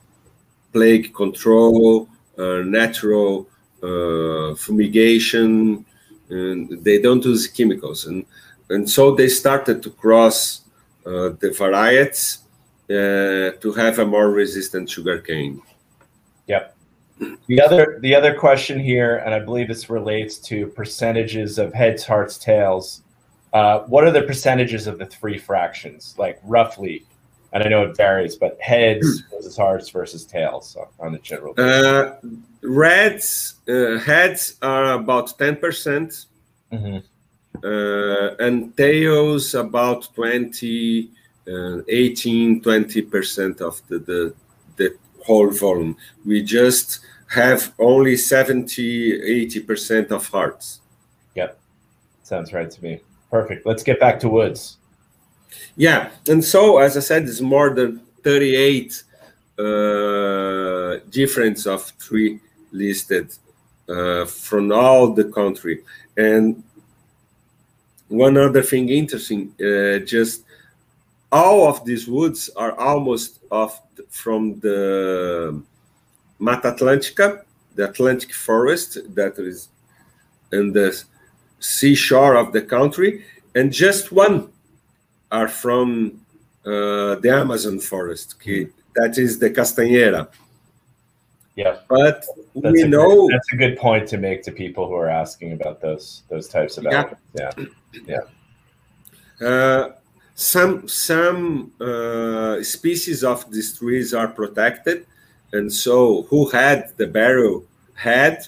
plague 0.72 1.12
control, 1.14 2.08
uh, 2.38 2.62
natural 2.64 3.48
uh, 3.82 4.54
fumigation, 4.54 5.84
and 6.30 6.84
they 6.84 7.00
don't 7.00 7.24
use 7.24 7.46
chemicals. 7.46 8.06
And 8.06 8.24
and 8.70 8.88
so 8.88 9.14
they 9.14 9.28
started 9.28 9.82
to 9.82 9.90
cross 9.90 10.62
uh, 11.06 11.30
the 11.40 11.54
varieties 11.56 12.38
to 12.88 13.72
have 13.76 13.98
a 13.98 14.06
more 14.06 14.30
resistant 14.30 14.88
sugar 14.90 15.18
cane. 15.18 15.60
Yep. 16.46 16.74
The 17.48 17.60
other 17.60 17.98
the 18.00 18.14
other 18.14 18.34
question 18.34 18.78
here, 18.78 19.16
and 19.18 19.34
I 19.34 19.40
believe 19.40 19.68
this 19.68 19.90
relates 19.90 20.38
to 20.38 20.68
percentages 20.68 21.58
of 21.58 21.74
heads, 21.74 22.04
hearts, 22.06 22.38
tails. 22.38 23.02
Uh, 23.52 23.80
what 23.86 24.04
are 24.04 24.10
the 24.10 24.22
percentages 24.22 24.86
of 24.86 24.98
the 24.98 25.06
three 25.06 25.38
fractions, 25.38 26.14
like 26.18 26.38
roughly? 26.44 27.04
And 27.52 27.62
I 27.64 27.68
know 27.68 27.82
it 27.82 27.96
varies, 27.96 28.36
but 28.36 28.60
heads 28.60 29.22
versus 29.30 29.56
hearts 29.56 29.88
versus 29.88 30.24
tails 30.24 30.68
so 30.70 30.88
on 31.00 31.12
the 31.12 31.18
general. 31.18 31.54
Uh, 31.58 32.12
reds 32.62 33.54
uh, 33.68 33.98
heads 33.98 34.56
are 34.62 34.92
about 34.92 35.36
ten 35.38 35.56
percent, 35.56 36.26
Mhm. 36.72 37.02
uh, 37.64 38.36
and 38.38 38.76
tails 38.76 39.54
about 39.54 40.14
20, 40.14 41.10
uh, 41.48 41.82
18, 41.88 42.60
20 42.60 43.02
percent 43.02 43.60
of 43.60 43.80
the, 43.88 43.98
the 43.98 44.34
the 44.76 44.96
whole 45.24 45.50
volume. 45.50 45.96
We 46.24 46.42
just 46.42 47.00
have 47.28 47.72
only 47.78 48.16
70, 48.16 49.22
80 49.22 49.60
percent 49.60 50.12
of 50.12 50.26
hearts. 50.26 50.80
Yep, 51.34 51.58
sounds 52.22 52.52
right 52.52 52.70
to 52.70 52.82
me. 52.82 53.00
Perfect. 53.30 53.66
Let's 53.66 53.82
get 53.82 54.00
back 54.00 54.18
to 54.20 54.28
woods. 54.28 54.78
Yeah, 55.76 56.10
and 56.28 56.44
so 56.44 56.78
as 56.78 56.96
I 56.96 57.00
said, 57.00 57.24
it's 57.24 57.40
more 57.40 57.70
than 57.70 58.00
38 58.22 59.02
uh, 59.58 60.98
difference 61.10 61.66
of 61.66 61.92
tree 61.98 62.40
listed 62.72 63.32
uh, 63.88 64.24
from 64.24 64.72
all 64.72 65.12
the 65.12 65.24
country. 65.24 65.82
And 66.16 66.62
one 68.08 68.36
other 68.36 68.62
thing 68.62 68.88
interesting, 68.88 69.54
uh, 69.60 69.98
just 70.04 70.44
all 71.32 71.68
of 71.68 71.84
these 71.84 72.06
woods 72.08 72.50
are 72.56 72.72
almost 72.78 73.40
off 73.50 73.82
from 74.10 74.58
the 74.60 75.60
Mata 76.38 76.72
Atlântica, 76.72 77.42
the 77.74 77.88
Atlantic 77.88 78.32
forest 78.32 78.98
that 79.14 79.38
is 79.38 79.68
in 80.52 80.72
the 80.72 80.90
seashore 81.60 82.36
of 82.36 82.52
the 82.52 82.62
country, 82.62 83.24
and 83.54 83.72
just 83.72 84.12
one 84.12 84.50
are 85.30 85.48
from 85.48 86.20
uh, 86.64 87.16
the 87.16 87.30
Amazon 87.30 87.78
forest. 87.80 88.40
que- 88.40 88.70
That 88.94 89.18
is 89.18 89.38
the 89.38 89.50
Castanheira. 89.50 90.28
Yeah, 91.56 91.78
But 91.88 92.24
That's 92.54 92.72
we 92.72 92.84
know, 92.84 93.26
good, 93.26 93.32
that's 93.34 93.52
a 93.52 93.56
good 93.56 93.76
point 93.78 94.08
to 94.08 94.16
make 94.18 94.42
to 94.44 94.52
people 94.52 94.86
who 94.86 94.94
are 94.94 95.08
asking 95.08 95.52
about 95.52 95.80
those 95.80 96.22
those 96.30 96.48
types 96.48 96.78
of 96.78 96.84
Yeah. 96.84 97.10
elements. 97.34 97.74
Yeah. 98.06 98.24
uh, 99.48 99.92
some 100.38 100.86
some 100.86 101.72
uh, 101.80 102.62
species 102.62 103.24
of 103.24 103.50
these 103.50 103.76
trees 103.76 104.14
are 104.14 104.28
protected, 104.28 105.04
and 105.52 105.72
so 105.72 106.22
who 106.30 106.48
had 106.48 106.96
the 106.96 107.08
barrel 107.08 107.64
had, 107.94 108.46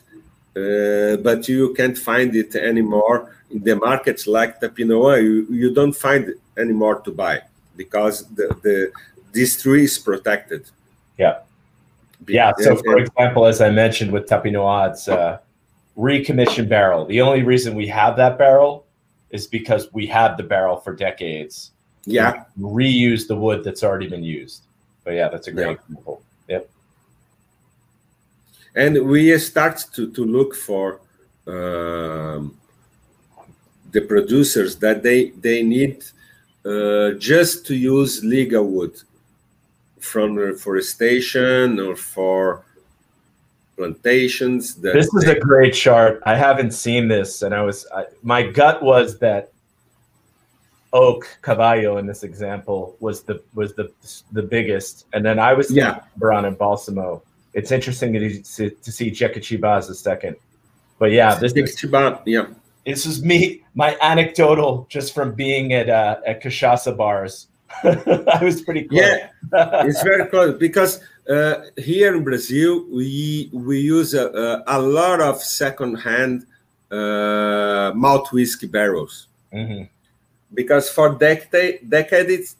uh, 0.56 1.16
but 1.16 1.48
you 1.48 1.74
can't 1.74 1.98
find 1.98 2.36
it 2.36 2.54
anymore 2.54 3.34
in 3.50 3.64
the 3.64 3.74
markets 3.74 4.28
like 4.28 4.60
the 4.60 4.68
Pinot 4.68 4.98
Noir. 4.98 5.18
You, 5.18 5.46
you 5.50 5.74
don't 5.74 5.92
find 5.92 6.28
it 6.28 6.40
anymore 6.56 7.00
to 7.00 7.10
buy 7.10 7.42
because 7.76 8.24
the, 8.36 8.56
the 8.62 8.92
this 9.32 9.60
tree 9.60 9.82
is 9.82 9.98
protected. 9.98 10.66
Yeah. 11.18 11.40
Yeah. 12.28 12.52
So, 12.58 12.76
for 12.76 12.98
example, 12.98 13.46
as 13.46 13.60
I 13.60 13.70
mentioned 13.70 14.12
with 14.12 14.28
Tapinoã, 14.28 14.92
it's 14.92 15.08
a 15.08 15.40
recommissioned 15.96 16.68
barrel. 16.68 17.04
The 17.04 17.20
only 17.20 17.42
reason 17.42 17.74
we 17.74 17.88
have 17.88 18.16
that 18.16 18.38
barrel 18.38 18.86
is 19.30 19.48
because 19.48 19.92
we 19.92 20.06
had 20.06 20.36
the 20.36 20.44
barrel 20.44 20.76
for 20.76 20.94
decades. 20.94 21.72
Yeah, 22.10 22.44
Reuse 22.58 23.26
the 23.28 23.36
wood 23.36 23.62
that's 23.64 23.82
already 23.84 24.08
been 24.08 24.24
used. 24.24 24.62
But 25.04 25.12
yeah, 25.14 25.28
that's 25.28 25.48
a 25.48 25.52
great 25.52 25.66
Yeah. 25.66 25.72
example. 25.88 26.22
Yep. 26.48 26.68
and 28.74 28.92
we 29.08 29.36
start 29.38 29.84
to, 29.94 30.10
to 30.12 30.24
look 30.24 30.54
for 30.54 31.00
um, 31.46 32.56
the 33.92 34.00
producers 34.02 34.76
that 34.76 35.02
they 35.02 35.30
they 35.46 35.62
need 35.62 36.04
uh, 36.64 37.10
just 37.18 37.66
to 37.66 37.74
use 37.74 38.22
legal 38.24 38.64
wood 38.64 38.94
from 39.98 40.34
reforestation 40.36 41.80
or 41.80 41.96
for 41.96 42.62
plantations 43.76 44.74
that 44.76 44.92
This 44.94 45.12
is 45.14 45.24
they- 45.24 45.36
a 45.36 45.40
great 45.40 45.74
chart. 45.74 46.20
I 46.24 46.36
haven't 46.36 46.72
seen 46.72 47.08
this, 47.08 47.42
and 47.42 47.54
I 47.54 47.62
was 47.62 47.86
I, 47.94 48.04
my 48.22 48.42
gut 48.42 48.82
was 48.82 49.18
that 49.18 49.50
oak 50.92 51.26
Carvalho 51.42 51.98
in 51.98 52.06
this 52.06 52.22
example 52.24 52.96
was 53.00 53.22
the 53.22 53.42
was 53.54 53.74
the 53.74 53.90
the 54.32 54.42
biggest, 54.42 55.06
and 55.12 55.24
then 55.24 55.38
I 55.38 55.52
was 55.52 55.70
Yeah. 55.70 56.00
Bron 56.16 56.44
and 56.44 56.56
Balsamo. 56.58 57.22
It's 57.52 57.72
interesting 57.72 58.12
to 58.12 58.44
see, 58.44 58.70
to 58.70 58.92
see 58.92 59.10
as 59.10 59.88
a 59.90 59.94
second, 59.94 60.36
but 60.98 61.10
yeah, 61.10 61.34
this 61.34 61.52
is 61.52 61.84
yeah 62.26 62.46
this 62.86 63.06
is 63.06 63.22
me 63.22 63.62
my 63.74 63.96
anecdotal 64.00 64.86
just 64.88 65.14
from 65.14 65.32
being 65.34 65.72
at 65.72 65.88
uh, 65.88 66.16
at 66.26 66.42
cachaça 66.42 66.96
bars. 66.96 67.48
I 67.84 68.40
was 68.42 68.62
pretty 68.62 68.84
close. 68.84 69.00
yeah 69.00 69.28
it's 69.86 70.02
very 70.02 70.26
close 70.26 70.58
because 70.58 71.00
uh, 71.28 71.66
here 71.76 72.16
in 72.16 72.24
Brazil 72.24 72.84
we 72.90 73.48
we 73.52 73.78
use 73.78 74.12
a, 74.14 74.62
a, 74.66 74.80
lot 74.80 75.20
of 75.20 75.40
second-hand 75.40 76.46
uh, 76.90 77.92
malt 77.94 78.32
whiskey 78.32 78.66
barrels 78.66 79.28
Mhm. 79.54 79.88
Because 80.54 80.90
for 80.90 81.10
decade, 81.14 81.88
decades, 81.88 82.56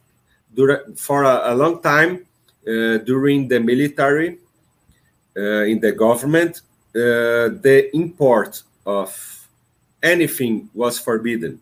for 0.97 1.22
a, 1.24 1.53
a 1.53 1.55
long 1.55 1.80
time, 1.82 2.26
uh, 2.66 2.99
during 2.99 3.49
the 3.49 3.59
military, 3.61 4.38
uh, 5.36 5.64
in 5.72 5.80
the 5.80 5.93
government, 5.93 6.61
uh, 6.95 7.49
the 7.66 7.88
import 7.95 8.62
of 8.86 9.11
anything 10.03 10.68
was 10.74 10.99
forbidden, 10.99 11.61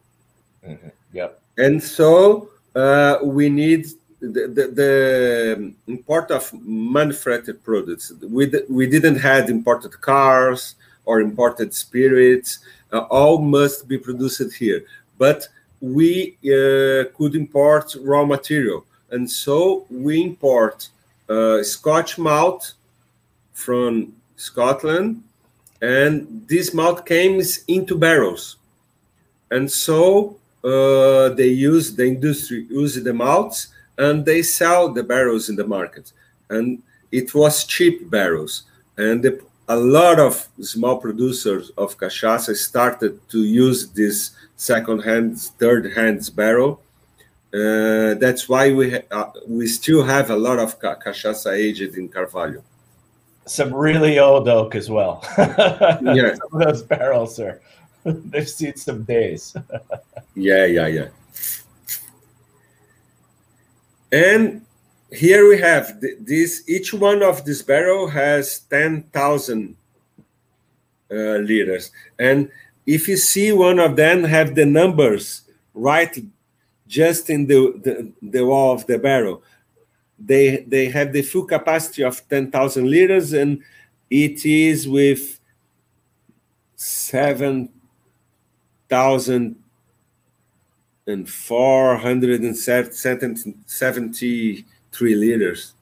Mhm. 0.66 0.90
Yep. 1.12 1.40
and 1.58 1.82
so 1.82 2.48
uh, 2.74 3.18
we 3.22 3.48
need 3.48 3.86
the, 4.20 4.48
the, 4.48 4.64
the 4.80 5.72
import 5.86 6.30
of 6.30 6.52
manufactured 6.64 7.62
products. 7.62 8.12
We 8.22 8.46
d- 8.46 8.64
we 8.68 8.86
didn't 8.88 9.16
had 9.16 9.48
imported 9.50 9.92
cars 10.00 10.74
or 11.04 11.20
imported 11.20 11.72
spirits. 11.74 12.58
Uh, 12.92 13.00
all 13.10 13.38
must 13.40 13.86
be 13.86 13.98
produced 13.98 14.52
here, 14.54 14.82
but 15.18 15.46
we 15.80 16.36
uh, 16.44 17.04
could 17.16 17.34
import 17.34 17.94
raw 18.00 18.24
material, 18.24 18.84
and 19.10 19.30
so 19.30 19.86
we 19.90 20.22
import 20.22 20.88
uh, 21.28 21.62
Scotch 21.62 22.18
malt 22.18 22.74
from 23.52 24.12
Scotland, 24.36 25.22
and 25.80 26.44
this 26.48 26.74
malt 26.74 27.06
came 27.06 27.40
into 27.68 27.96
barrels, 27.96 28.56
and 29.50 29.70
so 29.70 30.36
uh, 30.64 31.28
they 31.30 31.48
use 31.48 31.94
the 31.94 32.06
industry 32.06 32.66
use 32.68 33.00
the 33.02 33.14
malts 33.14 33.68
and 33.96 34.24
they 34.24 34.42
sell 34.42 34.92
the 34.92 35.02
barrels 35.02 35.48
in 35.48 35.56
the 35.56 35.66
market, 35.66 36.12
and 36.50 36.82
it 37.10 37.34
was 37.34 37.64
cheap 37.64 38.08
barrels, 38.10 38.64
and 38.96 39.22
the, 39.22 39.40
a 39.68 39.76
lot 39.76 40.18
of 40.18 40.48
small 40.60 40.96
producers 40.96 41.70
of 41.76 41.96
cachaça 41.98 42.54
started 42.56 43.20
to 43.28 43.44
use 43.44 43.90
this 43.90 44.30
second-hand, 44.58 45.40
third-hand 45.40 46.30
barrel. 46.34 46.82
Uh, 47.54 48.12
that's 48.20 48.46
why 48.46 48.70
we 48.70 48.94
uh, 49.10 49.30
we 49.46 49.66
still 49.66 50.04
have 50.04 50.28
a 50.28 50.36
lot 50.36 50.58
of 50.58 50.78
ca- 50.78 50.96
cachaça 50.96 51.56
aged 51.56 51.96
in 51.96 52.06
Carvalho. 52.06 52.62
Some 53.46 53.72
really 53.72 54.18
old 54.18 54.46
oak 54.48 54.74
as 54.74 54.90
well. 54.90 55.24
Yeah. 55.38 56.34
Some 56.34 56.52
of 56.52 56.66
those 56.66 56.82
barrels 56.82 57.40
are 57.40 57.62
they've 58.04 58.46
seen 58.48 58.76
some 58.76 59.04
days. 59.04 59.56
Yeah, 60.34 60.66
yeah, 60.66 60.86
yeah. 60.86 61.08
And 64.12 64.62
here 65.10 65.48
we 65.48 65.58
have 65.58 66.00
th- 66.00 66.18
this. 66.20 66.62
Each 66.68 66.92
one 66.94 67.22
of 67.22 67.44
this 67.44 67.62
barrel 67.62 68.06
has 68.08 68.60
ten 68.70 69.02
thousand 69.12 69.74
uh, 71.10 71.42
liters, 71.42 71.90
and 72.18 72.50
if 72.96 73.06
you 73.08 73.16
see 73.18 73.52
one 73.52 73.78
of 73.78 73.96
them 73.96 74.24
have 74.24 74.54
the 74.54 74.64
numbers 74.64 75.42
right 75.74 76.16
just 76.86 77.28
in 77.28 77.46
the, 77.46 77.60
the, 77.84 78.10
the 78.34 78.46
wall 78.46 78.72
of 78.72 78.86
the 78.86 78.98
barrel, 78.98 79.42
they 80.18 80.64
they 80.66 80.86
have 80.88 81.12
the 81.12 81.20
full 81.22 81.44
capacity 81.44 82.02
of 82.02 82.26
ten 82.28 82.50
thousand 82.50 82.88
liters, 82.90 83.34
and 83.34 83.62
it 84.10 84.44
is 84.46 84.88
with 84.88 85.38
seven 86.76 87.68
thousand 88.88 89.56
and 91.06 91.28
four 91.28 91.96
hundred 91.96 92.40
and 92.40 92.56
seventy-three 92.56 95.14
liters. 95.14 95.74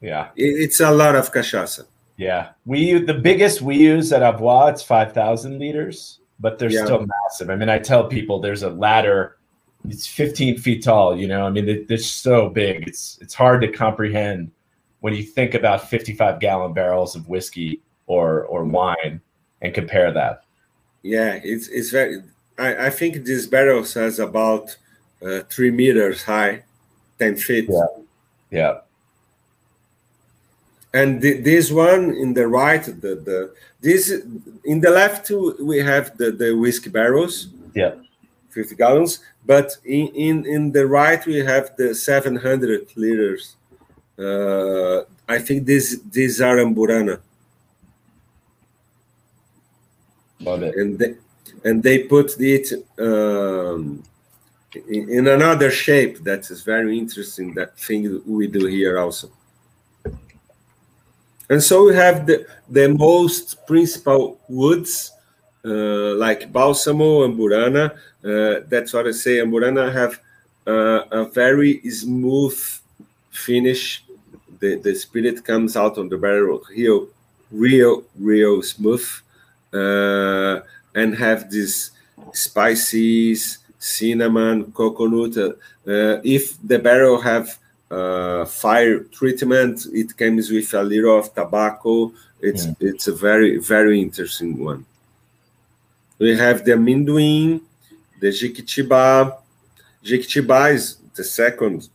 Yeah. 0.00 0.28
It- 0.36 0.56
It's 0.64 0.80
a 0.80 0.90
lot 0.90 1.14
of 1.16 1.32
cachaça. 1.32 1.86
Yeah. 2.16 2.50
We 2.66 2.98
the 3.04 3.14
biggest 3.14 3.62
we 3.62 3.76
use 3.76 4.12
at 4.12 4.22
Avua's, 4.22 4.74
it's 4.74 4.82
five 4.82 5.12
thousand 5.12 5.58
liters, 5.58 6.18
but 6.42 6.58
they're 6.58 6.70
Yeah. 6.70 6.84
still 6.84 7.06
massive. 7.06 7.48
I 7.48 7.56
mean, 7.56 7.70
I 7.70 7.78
tell 7.78 8.06
people 8.06 8.38
there's 8.40 8.62
a 8.62 8.70
ladder 8.70 9.36
it's 9.88 10.06
15 10.06 10.58
feet 10.58 10.84
tall. 10.84 11.16
You 11.16 11.28
know, 11.28 11.46
I 11.46 11.50
mean, 11.50 11.68
it, 11.68 11.86
it's 11.88 12.06
so 12.06 12.48
big. 12.48 12.86
It's 12.86 13.18
it's 13.20 13.34
hard 13.34 13.62
to 13.62 13.68
comprehend 13.68 14.50
when 15.00 15.14
you 15.14 15.22
think 15.22 15.54
about 15.54 15.88
55 15.88 16.38
gallon 16.40 16.72
barrels 16.72 17.16
of 17.16 17.28
whiskey 17.28 17.80
or 18.06 18.44
or 18.44 18.64
wine 18.64 19.20
and 19.60 19.74
compare 19.74 20.12
that. 20.12 20.44
Yeah, 21.02 21.40
it's 21.42 21.68
it's 21.68 21.90
very. 21.90 22.22
I, 22.58 22.86
I 22.86 22.90
think 22.90 23.24
this 23.24 23.46
barrel 23.46 23.82
has 23.82 24.18
about 24.18 24.76
uh, 25.24 25.40
three 25.48 25.70
meters 25.70 26.22
high, 26.22 26.62
ten 27.18 27.36
feet. 27.36 27.68
Yeah. 27.68 27.86
Yeah. 28.50 28.78
And 30.94 31.22
the, 31.22 31.40
this 31.40 31.70
one 31.70 32.14
in 32.14 32.34
the 32.34 32.46
right, 32.46 32.84
the 32.84 33.14
the 33.28 33.54
this 33.80 34.10
in 34.64 34.80
the 34.80 34.90
left 34.90 35.30
we 35.60 35.78
have 35.78 36.16
the 36.18 36.30
the 36.32 36.52
whiskey 36.52 36.90
barrels. 36.90 37.48
Yeah. 37.74 37.94
50 38.52 38.76
gallons. 38.76 39.20
But 39.44 39.76
in, 39.84 40.08
in, 40.08 40.46
in 40.46 40.72
the 40.72 40.86
right, 40.86 41.24
we 41.26 41.38
have 41.38 41.74
the 41.76 41.94
700 41.94 42.86
liters. 42.96 43.56
Uh, 44.18 45.02
I 45.28 45.38
think 45.38 45.64
these 45.64 46.02
these 46.02 46.40
are 46.40 46.56
Amburana. 46.56 47.20
Love 50.40 50.62
it. 50.62 50.76
And 50.76 50.98
they, 50.98 51.14
and 51.64 51.82
they 51.82 52.00
put 52.04 52.38
it 52.38 52.72
um, 52.98 54.02
in, 54.88 55.08
in 55.08 55.28
another 55.28 55.70
shape 55.70 56.18
that 56.24 56.50
is 56.50 56.62
very 56.62 56.98
interesting. 56.98 57.54
That 57.54 57.78
thing 57.78 58.22
we 58.26 58.46
do 58.46 58.66
here 58.66 58.98
also. 58.98 59.30
And 61.50 61.62
so 61.62 61.86
we 61.86 61.94
have 61.94 62.26
the, 62.26 62.46
the 62.68 62.88
most 62.88 63.66
principal 63.66 64.40
woods 64.48 65.12
uh, 65.64 66.14
like 66.14 66.52
Balsamo 66.52 67.24
and 67.24 67.38
Burana. 67.38 67.92
Uh, 68.24 68.64
that's 68.68 68.92
what 68.92 69.06
I 69.06 69.12
say. 69.12 69.40
And 69.40 69.52
Burana 69.52 69.92
have 69.92 70.20
uh, 70.66 71.04
a 71.10 71.24
very 71.26 71.80
smooth 71.90 72.58
finish. 73.30 74.04
The, 74.60 74.76
the 74.76 74.94
spirit 74.94 75.44
comes 75.44 75.76
out 75.76 75.98
on 75.98 76.08
the 76.08 76.16
barrel 76.16 76.62
real, 76.70 77.08
real, 77.50 78.04
real 78.18 78.62
smooth, 78.62 79.06
uh, 79.72 80.60
and 80.94 81.16
have 81.16 81.50
these 81.50 81.90
spices, 82.32 83.58
cinnamon, 83.78 84.70
coconut. 84.72 85.36
Uh, 85.36 86.20
if 86.22 86.56
the 86.62 86.78
barrel 86.78 87.20
have 87.20 87.58
uh, 87.92 88.44
fire 88.46 89.00
treatment, 89.00 89.86
it 89.92 90.16
comes 90.16 90.50
with 90.50 90.72
a 90.74 90.82
little 90.82 91.18
of 91.18 91.34
tobacco. 91.34 92.12
It's 92.40 92.66
yeah. 92.66 92.88
it's 92.90 93.06
a 93.08 93.12
very 93.12 93.58
very 93.58 94.00
interesting 94.00 94.64
one. 94.64 94.84
We 96.18 96.36
have 96.36 96.64
the 96.64 96.72
Amendoim, 96.72 97.60
the 98.20 98.28
Jequitibá. 98.28 99.36
Jequitibá 100.04 100.72
is 100.72 100.96
the 101.14 101.24
second 101.24 101.88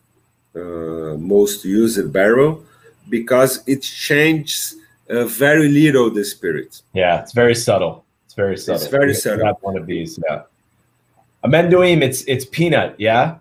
uh, 0.55 1.15
most 1.17 1.65
used 1.65 2.11
barrel 2.13 2.63
because 3.09 3.63
it 3.67 3.81
changes 3.81 4.75
uh, 5.09 5.25
very 5.25 5.67
little 5.69 6.09
the 6.09 6.23
spirit. 6.23 6.81
Yeah, 6.93 7.21
it's 7.21 7.33
very 7.33 7.55
subtle. 7.55 8.05
It's 8.25 8.35
very 8.35 8.57
subtle. 8.57 8.81
It's 8.81 8.91
very 8.91 9.13
subtle. 9.13 9.45
Have 9.45 9.57
one 9.61 9.77
of 9.77 9.85
these, 9.85 10.19
yeah. 10.29 10.43
Amendoim, 11.43 12.01
it's 12.01 12.21
it's 12.23 12.45
peanut, 12.45 12.95
yeah. 12.99 13.37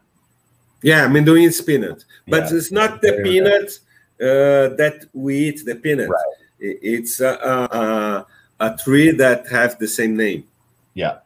Yeah, 0.86 1.08
Amendoim 1.08 1.48
is 1.48 1.60
peanut, 1.60 2.04
but 2.28 2.44
yeah. 2.44 2.56
it's 2.56 2.70
not 2.70 3.02
the 3.02 3.18
peanut 3.24 3.70
uh, 4.20 4.76
that 4.76 5.06
we 5.12 5.48
eat. 5.48 5.64
The 5.64 5.74
peanut. 5.74 6.08
Right. 6.08 6.36
It's 6.60 7.18
a, 7.18 7.32
a, 7.54 8.26
a 8.60 8.76
tree 8.76 9.10
that 9.10 9.48
has 9.48 9.74
the 9.76 9.88
same 9.88 10.16
name. 10.16 10.44
Yeah. 10.94 11.18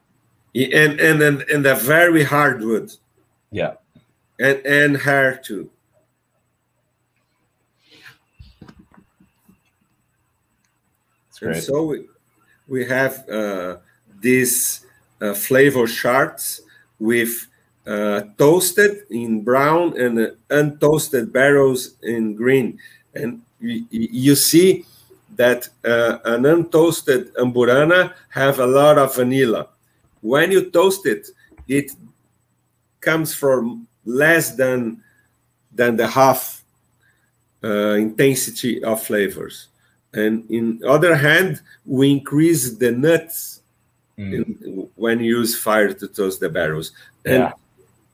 And 0.55 0.99
and 0.99 1.21
and, 1.21 1.43
and 1.43 1.67
a 1.67 1.75
very 1.75 2.25
hard 2.25 2.63
wood. 2.63 2.91
Yeah. 3.51 3.75
And 4.39 4.65
and 4.65 4.97
hair 4.97 5.37
too. 5.37 5.69
And 11.43 11.57
so 11.57 11.85
we, 11.85 12.07
we 12.67 12.87
have 12.87 13.29
uh, 13.29 13.77
these 14.23 14.87
uh, 15.21 15.35
flavor 15.35 15.87
charts 15.87 16.63
with 16.99 17.50
uh, 17.87 18.23
toasted 18.39 19.07
in 19.11 19.43
brown 19.43 19.99
and 19.99 20.19
uh, 20.19 20.31
untoasted 20.51 21.33
barrels 21.33 21.97
in 22.03 22.35
green. 22.35 22.79
And 23.15 23.43
you, 23.61 24.35
see 24.37 24.85
that 25.37 25.69
uh, 25.85 26.19
an 26.25 26.43
untoasted 26.43 27.33
amburana 27.33 28.13
have 28.29 28.59
a 28.59 28.67
lot 28.67 28.99
of 28.99 29.15
vanilla. 29.15 29.69
When 30.21 30.53
you 30.53 30.71
toast 30.71 31.07
it, 31.07 31.29
it 31.69 31.93
comes 33.01 33.35
from 33.35 33.87
less 34.05 34.55
than 34.55 35.03
than 35.73 35.97
the 35.97 36.07
half 36.07 36.65
uh, 37.65 37.95
intensity 37.95 38.83
of 38.85 39.03
flavors. 39.03 39.69
And 40.13 40.51
in 40.51 40.83
other 40.87 41.15
hand, 41.15 41.61
we 41.87 42.11
increase 42.11 42.75
the 42.77 42.91
nuts 42.91 43.63
mm. 44.19 44.35
in, 44.35 44.89
when 44.97 45.21
you 45.21 45.39
use 45.39 45.57
fire 45.57 45.93
to 45.93 46.09
toast 46.09 46.41
the 46.41 46.49
barrels. 46.49 46.93
And 47.25 47.45
yeah. 47.45 47.53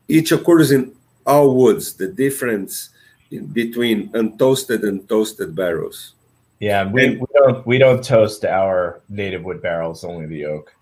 Each 0.09 0.33
occurs 0.33 0.71
in 0.71 0.93
all 1.27 1.55
woods, 1.55 1.95
the 1.95 2.09
difference 2.09 2.91
in 3.31 3.47
between 3.47 4.09
untoasted 4.11 4.83
and 4.85 5.09
toasted 5.09 5.55
barrels. 5.55 6.15
Yeah, 6.61 6.91
we, 6.91 7.07
and, 7.07 7.21
we 7.21 7.27
don't 7.35 7.67
we 7.67 7.79
don't 7.79 8.03
toast 8.03 8.45
our 8.45 9.01
native 9.09 9.45
wood 9.45 9.61
barrels, 9.61 10.05
only 10.05 10.27
the 10.27 10.47
oak. 10.47 10.73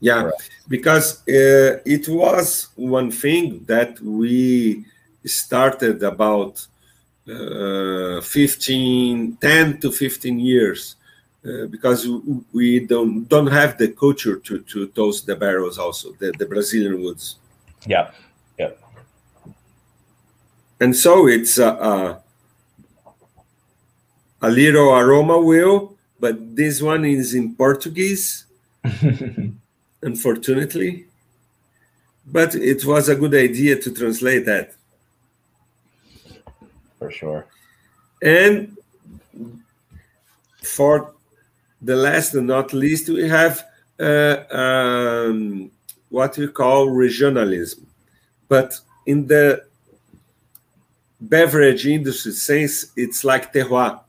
Yeah, 0.00 0.30
because 0.68 1.22
uh, 1.28 1.80
it 1.84 2.08
was 2.08 2.68
one 2.76 3.10
thing 3.10 3.64
that 3.66 4.00
we 4.00 4.84
started 5.24 6.02
about 6.02 6.66
uh, 7.28 8.20
15, 8.20 9.36
10 9.36 9.80
to 9.80 9.90
15 9.90 10.38
years, 10.38 10.96
uh, 11.44 11.66
because 11.66 12.08
we 12.52 12.80
don't 12.80 13.24
don't 13.28 13.48
have 13.48 13.76
the 13.78 13.88
culture 13.88 14.36
to, 14.36 14.60
to 14.60 14.86
toast 14.88 15.26
the 15.26 15.34
barrels 15.34 15.78
also, 15.78 16.12
the, 16.18 16.32
the 16.38 16.46
Brazilian 16.46 17.02
woods. 17.02 17.36
Yeah. 17.86 18.10
And 20.80 20.94
so 20.94 21.26
it's 21.26 21.58
a, 21.58 21.68
a, 21.68 22.20
a 24.42 24.50
little 24.50 24.90
aroma 24.94 25.38
wheel, 25.38 25.96
but 26.20 26.56
this 26.56 26.82
one 26.82 27.04
is 27.04 27.34
in 27.34 27.54
Portuguese, 27.54 28.44
unfortunately. 30.02 31.06
But 32.26 32.54
it 32.54 32.84
was 32.84 33.08
a 33.08 33.14
good 33.14 33.34
idea 33.34 33.80
to 33.80 33.90
translate 33.92 34.44
that. 34.46 34.74
For 36.98 37.10
sure. 37.10 37.46
And 38.22 38.76
for 40.62 41.14
the 41.80 41.96
last 41.96 42.34
and 42.34 42.46
not 42.46 42.72
least, 42.72 43.08
we 43.08 43.28
have 43.28 43.64
uh, 44.00 44.38
um, 44.50 45.70
what 46.08 46.36
we 46.36 46.48
call 46.48 46.88
regionalism. 46.88 47.84
But 48.48 48.78
in 49.06 49.26
the 49.26 49.64
beverage 51.20 51.86
industry 51.86 52.32
sense, 52.32 52.86
it's 52.96 53.24
like 53.24 53.52
terroir 53.52 54.00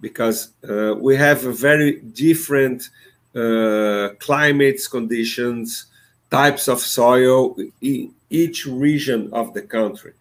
because 0.00 0.50
uh, 0.68 0.94
we 0.98 1.16
have 1.16 1.42
very 1.42 2.00
different 2.00 2.88
uh, 3.34 4.10
climates, 4.18 4.88
conditions, 4.88 5.86
types 6.30 6.68
of 6.68 6.80
soil 6.80 7.56
in 7.80 8.12
each 8.30 8.66
region 8.66 9.28
of 9.32 9.52
the 9.52 9.62
country, 9.62 10.12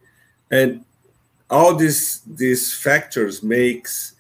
and 0.52 0.84
all 1.50 1.76
these 1.76 2.22
these 2.26 2.74
factors 2.74 3.42
makes 3.42 4.14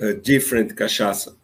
a 0.00 0.12
different 0.14 0.76
cachaça. 0.76 1.34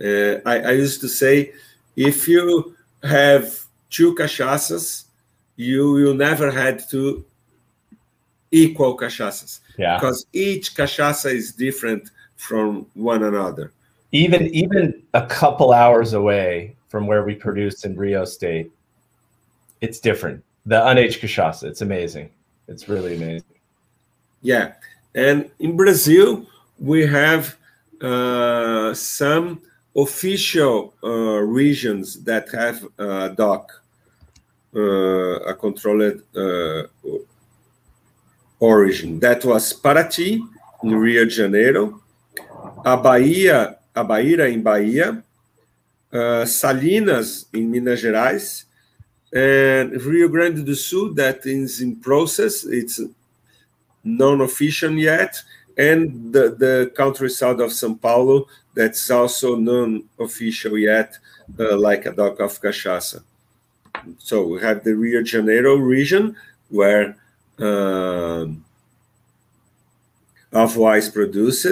Uh, 0.00 0.40
I, 0.46 0.60
I 0.60 0.72
used 0.72 1.00
to 1.00 1.08
say, 1.08 1.52
if 1.96 2.28
you 2.28 2.76
have 3.02 3.58
two 3.90 4.14
cachaças, 4.14 5.04
you 5.56 5.92
will 5.92 6.14
never 6.14 6.50
had 6.50 6.88
two 6.88 7.24
equal 8.50 8.96
cachaças 8.96 9.60
yeah. 9.78 9.96
because 9.96 10.26
each 10.32 10.74
cachaça 10.74 11.32
is 11.32 11.52
different 11.52 12.10
from 12.36 12.86
one 12.94 13.22
another. 13.24 13.72
Even 14.12 14.46
even 14.48 15.02
a 15.14 15.26
couple 15.26 15.72
hours 15.72 16.14
away 16.14 16.76
from 16.88 17.06
where 17.06 17.24
we 17.24 17.34
produce 17.34 17.84
in 17.84 17.96
Rio 17.96 18.24
State, 18.24 18.70
it's 19.80 20.00
different. 20.00 20.42
The 20.64 20.76
unaged 20.76 21.20
cachaça, 21.20 21.64
it's 21.64 21.82
amazing. 21.82 22.30
It's 22.68 22.88
really 22.88 23.16
amazing. 23.16 23.44
Yeah, 24.40 24.72
and 25.14 25.50
in 25.58 25.76
Brazil 25.76 26.46
we 26.78 27.06
have 27.06 27.56
uh, 28.00 28.94
some 28.94 29.60
official 29.96 30.94
uh, 31.02 31.08
regions 31.08 32.22
that 32.22 32.48
have 32.50 32.86
uh, 32.98 33.28
DOC, 33.28 33.72
uh, 34.76 34.80
a 34.80 35.54
controlled 35.54 36.22
uh, 36.36 36.84
origin. 38.60 39.20
That 39.20 39.44
was 39.44 39.72
Paraty 39.72 40.40
in 40.82 40.94
Rio 40.94 41.24
de 41.24 41.30
Janeiro, 41.30 42.02
Abaíra, 42.84 43.76
a 43.94 44.04
Bahia 44.04 44.46
in 44.46 44.62
Bahia, 44.62 45.22
uh, 46.12 46.44
Salinas 46.44 47.46
in 47.52 47.70
Minas 47.70 48.02
Gerais, 48.02 48.64
and 49.32 50.00
Rio 50.02 50.28
Grande 50.28 50.64
do 50.64 50.74
Sul 50.74 51.14
that 51.14 51.44
is 51.44 51.80
in 51.80 51.96
process. 51.96 52.64
It's 52.64 53.00
non-official 54.04 54.92
yet, 54.92 55.36
and 55.76 56.32
the, 56.32 56.54
the 56.56 56.92
countryside 56.96 57.60
of 57.60 57.70
São 57.70 58.00
Paulo 58.00 58.46
that's 58.74 59.10
also 59.10 59.56
non-official 59.56 60.78
yet, 60.78 61.18
uh, 61.58 61.76
like 61.76 62.06
a 62.06 62.12
DOC 62.12 62.40
of 62.40 62.60
cachaça. 62.60 63.22
So 64.18 64.46
we 64.46 64.60
have 64.60 64.84
the 64.84 64.94
Rio 64.94 65.22
de 65.22 65.28
Janeiro 65.28 65.76
region 65.76 66.36
where 66.70 67.16
uh, 67.60 68.46
Avua 70.52 70.98
is 70.98 71.08
produced. 71.08 71.66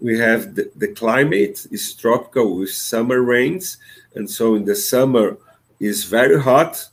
We 0.00 0.18
have 0.18 0.54
the, 0.54 0.70
the 0.76 0.88
climate 0.88 1.66
is 1.70 1.94
tropical 1.94 2.56
with 2.58 2.70
summer 2.70 3.20
rains, 3.22 3.78
and 4.14 4.28
so 4.30 4.54
in 4.54 4.64
the 4.64 4.74
summer 4.74 5.36
is 5.78 6.04
very 6.04 6.40
hot, 6.40 6.88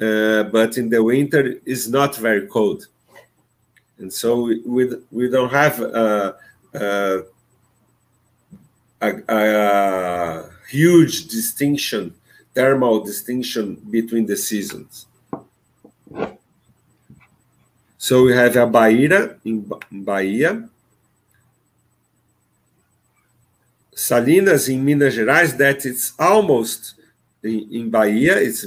uh, 0.00 0.44
but 0.44 0.78
in 0.78 0.88
the 0.88 1.02
winter 1.02 1.60
is 1.64 1.88
not 1.88 2.16
very 2.16 2.46
cold, 2.46 2.86
and 3.98 4.12
so 4.12 4.40
we 4.42 4.60
we, 4.64 4.90
we 5.10 5.28
don't 5.28 5.52
have 5.52 5.80
a, 5.80 6.36
a, 6.74 7.22
a, 9.00 9.08
a 9.28 10.50
huge 10.68 11.28
distinction, 11.28 12.14
thermal 12.54 13.04
distinction 13.04 13.74
between 13.90 14.26
the 14.26 14.36
seasons. 14.36 15.06
So 17.98 18.24
we 18.24 18.32
have 18.34 18.52
Abaíra 18.52 19.38
in 19.44 19.64
Bahia, 19.90 20.68
Salinas 23.94 24.68
in 24.68 24.84
Minas 24.84 25.16
Gerais, 25.16 25.56
that 25.56 25.86
it's 25.86 26.12
almost 26.18 26.94
in, 27.42 27.68
in 27.72 27.90
Bahia. 27.90 28.36
It's 28.36 28.66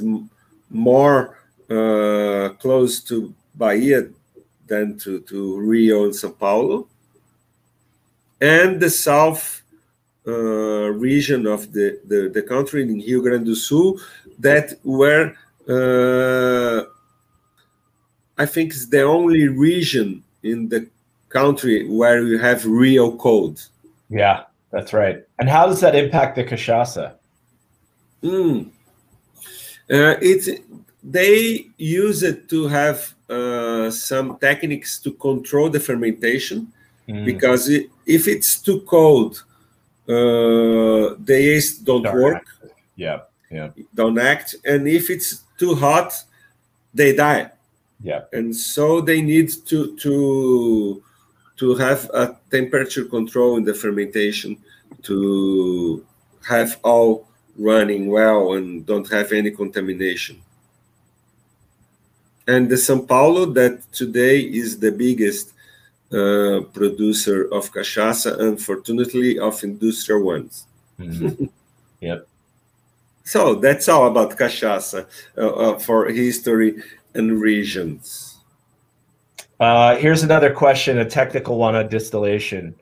more 0.69 1.37
uh, 1.69 2.49
close 2.59 3.01
to 3.03 3.33
Bahia 3.53 4.09
than 4.67 4.97
to, 4.99 5.19
to 5.21 5.59
Rio 5.59 6.05
and 6.05 6.15
Sao 6.15 6.29
Paulo. 6.31 6.87
And 8.41 8.79
the 8.79 8.89
south 8.89 9.61
uh, 10.27 10.31
region 10.31 11.45
of 11.45 11.71
the, 11.71 11.99
the, 12.05 12.29
the, 12.33 12.41
country 12.41 12.83
in 12.83 12.95
Rio 12.95 13.21
Grande 13.21 13.45
do 13.45 13.55
Sul, 13.55 13.99
that 14.39 14.79
where 14.83 15.35
uh, 15.67 16.85
I 18.39 18.45
think 18.45 18.71
it's 18.71 18.87
the 18.87 19.03
only 19.03 19.49
region 19.49 20.23
in 20.43 20.69
the 20.69 20.87
country 21.27 21.85
where 21.87 22.23
you 22.23 22.39
have 22.39 22.65
real 22.65 23.17
cold. 23.17 23.67
Yeah, 24.09 24.43
that's 24.71 24.93
right. 24.93 25.23
And 25.39 25.49
how 25.49 25.67
does 25.67 25.81
that 25.81 25.93
impact 25.93 26.37
the 26.37 26.45
cachaça? 26.45 27.15
Mm. 28.23 28.69
Uh, 29.91 30.15
it's 30.21 30.49
they 31.03 31.67
use 31.77 32.23
it 32.23 32.47
to 32.49 32.67
have 32.67 33.13
uh, 33.29 33.91
some 33.91 34.37
techniques 34.37 34.99
to 34.99 35.11
control 35.11 35.69
the 35.69 35.79
fermentation 35.79 36.71
mm. 37.07 37.25
because 37.25 37.69
it, 37.69 37.89
if 38.05 38.27
it's 38.27 38.61
too 38.61 38.81
cold, 38.81 39.43
uh, 40.07 41.15
the 41.23 41.39
yeast 41.41 41.83
don't 41.83 42.03
Dark 42.03 42.15
work. 42.15 42.45
Yeah, 42.95 43.19
yeah, 43.51 43.69
don't 43.93 44.17
act, 44.17 44.55
and 44.63 44.87
if 44.87 45.09
it's 45.09 45.43
too 45.57 45.75
hot, 45.75 46.13
they 46.93 47.13
die. 47.15 47.51
Yeah, 48.01 48.21
and 48.31 48.55
so 48.55 49.01
they 49.01 49.21
need 49.21 49.49
to 49.65 49.95
to 49.97 51.03
to 51.57 51.75
have 51.75 52.09
a 52.13 52.37
temperature 52.49 53.05
control 53.05 53.57
in 53.57 53.65
the 53.65 53.73
fermentation 53.73 54.57
to 55.03 56.05
have 56.47 56.79
all 56.83 57.27
running 57.57 58.07
well 58.07 58.53
and 58.53 58.85
don't 58.85 59.09
have 59.11 59.31
any 59.33 59.51
contamination. 59.51 60.41
And 62.47 62.69
the 62.69 62.75
São 62.75 63.07
Paulo, 63.07 63.45
that 63.45 63.91
today 63.91 64.39
is 64.39 64.79
the 64.79 64.91
biggest 64.91 65.53
uh, 66.11 66.61
producer 66.73 67.47
of 67.53 67.71
cachaça, 67.71 68.39
unfortunately, 68.39 69.37
of 69.37 69.63
industrial 69.63 70.23
ones. 70.23 70.65
Mm-hmm. 70.99 71.45
yep. 71.99 72.27
So 73.23 73.53
that's 73.55 73.87
all 73.87 74.07
about 74.07 74.35
cachaça 74.35 75.05
uh, 75.37 75.41
uh, 75.41 75.79
for 75.79 76.09
history 76.09 76.81
and 77.15 77.39
regions. 77.39 78.37
Uh, 79.59 79.95
here's 79.97 80.23
another 80.23 80.53
question, 80.53 80.99
a 80.99 81.05
technical 81.05 81.57
one 81.57 81.75
on 81.75 81.87
distillation. 81.89 82.75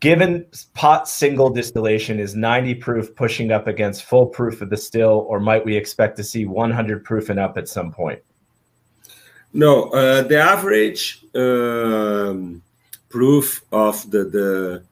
Given 0.00 0.46
pot 0.74 1.08
single 1.08 1.48
distillation 1.48 2.18
is 2.18 2.34
90 2.34 2.74
proof 2.76 3.14
pushing 3.14 3.52
up 3.52 3.66
against 3.66 4.04
full 4.04 4.26
proof 4.26 4.60
of 4.60 4.68
the 4.68 4.76
still, 4.76 5.24
or 5.28 5.40
might 5.40 5.64
we 5.64 5.76
expect 5.76 6.16
to 6.16 6.24
see 6.24 6.44
100 6.44 7.04
proof 7.04 7.30
and 7.30 7.38
up 7.38 7.56
at 7.56 7.68
some 7.68 7.92
point? 7.92 8.20
No, 9.54 9.90
uh, 9.90 10.22
the 10.22 10.40
average 10.40 11.24
um, 11.34 12.62
proof 13.08 13.62
of 13.70 14.10
the 14.10 14.24
the 14.24 14.82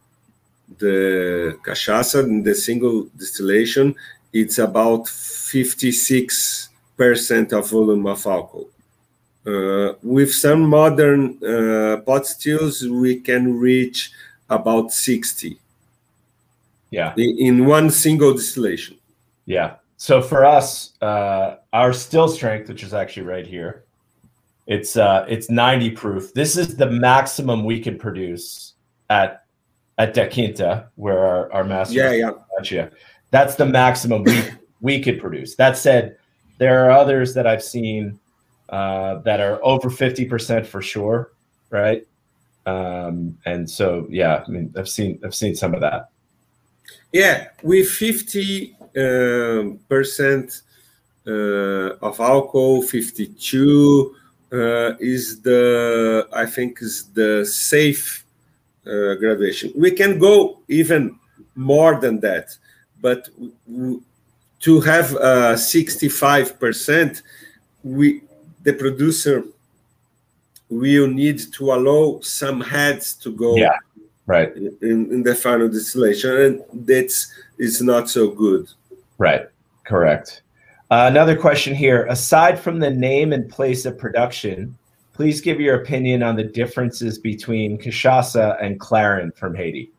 the 0.78 1.58
cachaça 1.64 2.22
in 2.22 2.42
the 2.44 2.54
single 2.54 3.08
distillation 3.16 3.94
it's 4.32 4.58
about 4.58 5.08
56 5.08 6.69
percent 7.00 7.50
of 7.54 7.70
volume 7.70 8.06
of 8.06 8.26
alcohol. 8.26 8.68
Uh, 9.46 9.94
with 10.02 10.30
some 10.34 10.60
modern 10.60 11.22
uh, 11.42 11.96
pot 12.04 12.26
stills, 12.26 12.86
we 12.86 13.18
can 13.18 13.58
reach 13.58 14.12
about 14.50 14.92
60. 14.92 15.58
Yeah. 16.90 17.14
In, 17.16 17.64
one 17.64 17.88
single 17.88 18.34
distillation. 18.34 18.98
Yeah. 19.46 19.76
So 19.96 20.20
for 20.20 20.44
us, 20.44 20.92
uh, 21.00 21.56
our 21.72 21.94
still 21.94 22.28
strength, 22.28 22.68
which 22.68 22.82
is 22.82 22.92
actually 22.92 23.26
right 23.26 23.46
here, 23.46 23.84
it's 24.66 24.96
uh, 24.96 25.24
it's 25.26 25.48
90 25.48 25.90
proof. 25.92 26.34
This 26.34 26.56
is 26.58 26.76
the 26.76 26.90
maximum 26.90 27.64
we 27.64 27.80
can 27.80 27.98
produce 27.98 28.74
at 29.08 29.44
at 29.96 30.12
Da 30.14 30.28
Quinta, 30.28 30.88
where 30.96 31.18
our, 31.18 31.52
our 31.52 31.64
master 31.64 31.94
yeah, 31.94 32.32
yeah. 32.70 32.88
That's 33.30 33.54
the 33.54 33.66
maximum 33.66 34.22
we 34.22 34.42
we 34.80 35.02
could 35.02 35.18
produce. 35.18 35.56
That 35.56 35.76
said, 35.76 36.16
there 36.60 36.84
are 36.84 36.90
others 36.90 37.32
that 37.32 37.46
I've 37.46 37.64
seen 37.64 38.20
uh, 38.68 39.14
that 39.20 39.40
are 39.40 39.58
over 39.64 39.88
50% 39.88 40.66
for 40.66 40.82
sure, 40.82 41.32
right? 41.70 42.06
Um, 42.66 43.38
and 43.46 43.68
so, 43.68 44.06
yeah, 44.10 44.44
I 44.46 44.50
mean, 44.50 44.72
I've 44.76 44.88
seen 44.88 45.18
I've 45.24 45.34
seen 45.34 45.56
some 45.56 45.74
of 45.74 45.80
that. 45.80 46.10
Yeah, 47.12 47.48
with 47.62 47.88
50 47.88 48.76
um, 48.98 49.80
percent 49.88 50.60
uh, 51.26 51.96
of 52.06 52.20
alcohol, 52.20 52.82
52 52.82 54.14
uh, 54.52 54.56
is 55.00 55.40
the 55.40 56.28
I 56.32 56.44
think 56.44 56.82
is 56.82 57.06
the 57.14 57.46
safe 57.46 58.26
uh, 58.86 59.14
graduation. 59.14 59.72
We 59.74 59.92
can 59.92 60.18
go 60.18 60.60
even 60.68 61.18
more 61.54 61.98
than 61.98 62.20
that, 62.20 62.54
but 63.00 63.30
to 64.60 64.80
have 64.80 65.14
uh, 65.16 65.54
65%, 65.54 67.22
we 67.82 68.22
the 68.62 68.72
producer 68.74 69.44
will 70.68 71.08
need 71.08 71.38
to 71.52 71.72
allow 71.72 72.20
some 72.20 72.60
heads 72.60 73.14
to 73.14 73.32
go 73.32 73.56
yeah, 73.56 73.76
right 74.26 74.54
in, 74.54 75.10
in 75.10 75.22
the 75.22 75.34
final 75.34 75.68
distillation, 75.68 76.36
and 76.36 76.86
that's 76.86 77.32
is 77.58 77.82
not 77.82 78.08
so 78.08 78.30
good. 78.30 78.68
Right, 79.18 79.48
correct. 79.84 80.42
Uh, 80.90 81.06
another 81.08 81.36
question 81.36 81.74
here. 81.74 82.06
Aside 82.06 82.58
from 82.58 82.80
the 82.80 82.90
name 82.90 83.32
and 83.32 83.48
place 83.48 83.86
of 83.86 83.96
production, 83.96 84.76
please 85.12 85.40
give 85.40 85.60
your 85.60 85.80
opinion 85.80 86.22
on 86.22 86.36
the 86.36 86.44
differences 86.44 87.18
between 87.18 87.78
Cachaça 87.78 88.62
and 88.62 88.78
Clairin 88.80 89.34
from 89.36 89.54
Haiti. 89.54 89.90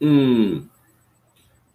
Mm. 0.00 0.68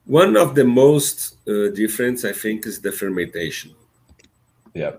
One 0.10 0.38
of 0.38 0.55
the 0.55 0.64
most 0.64 1.36
uh, 1.47 1.70
difference, 1.70 2.26
I 2.26 2.32
think, 2.32 2.66
is 2.66 2.82
the 2.82 2.91
fermentation. 2.91 3.76
Yeah. 4.74 4.93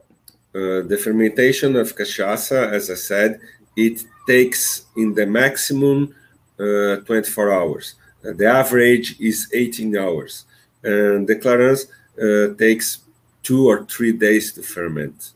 Uh, 0.54 0.82
the 0.86 1.00
fermentation 1.02 1.74
of 1.74 1.96
cachaça, 1.96 2.70
as 2.70 2.88
I 2.92 2.94
said, 2.94 3.40
it 3.74 4.04
takes 4.28 4.86
in 4.96 5.12
the 5.12 5.26
maximum 5.26 6.14
uh, 6.61 6.98
24 7.06 7.52
hours. 7.52 7.96
Uh, 8.24 8.34
the 8.34 8.46
average 8.46 9.18
is 9.18 9.50
18 9.52 9.96
hours. 9.96 10.44
And 10.84 11.26
the 11.26 11.34
clairins 11.34 11.88
uh, 12.16 12.54
takes 12.56 12.98
two 13.42 13.66
or 13.66 13.86
three 13.86 14.12
days 14.12 14.52
to 14.52 14.62
ferment. 14.62 15.32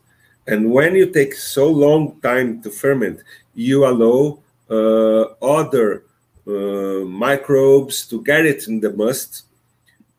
And 0.47 0.71
when 0.71 0.95
you 0.95 1.07
take 1.07 1.33
so 1.33 1.69
long 1.69 2.21
time 2.21 2.61
to 2.61 2.69
ferment, 2.69 3.19
you 3.53 3.85
allow 3.85 4.39
uh, 4.69 5.35
other 5.43 6.05
microbes 6.45 8.07
to 8.07 8.23
get 8.23 8.45
it 8.45 8.69
in 8.69 8.79
the 8.79 8.93
must 8.93 9.43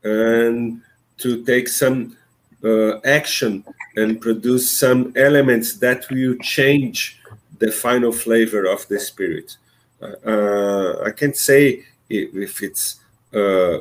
and 0.07 0.81
to 1.19 1.45
take 1.45 1.69
some 1.69 2.17
uh, 2.65 2.99
action 3.01 3.65
and 3.97 4.21
produce 4.21 4.71
some 4.71 5.13
elements 5.17 5.77
that 5.79 6.09
will 6.11 6.37
change 6.43 7.21
the 7.59 7.71
final 7.73 8.13
flavor 8.13 8.65
of 8.67 8.87
the 8.89 9.01
spirit. 9.01 9.57
Uh, 10.03 11.01
I 11.03 11.11
can't 11.11 11.37
say 11.37 11.85
if 12.11 12.63
it's 12.63 13.01
uh, 13.35 13.79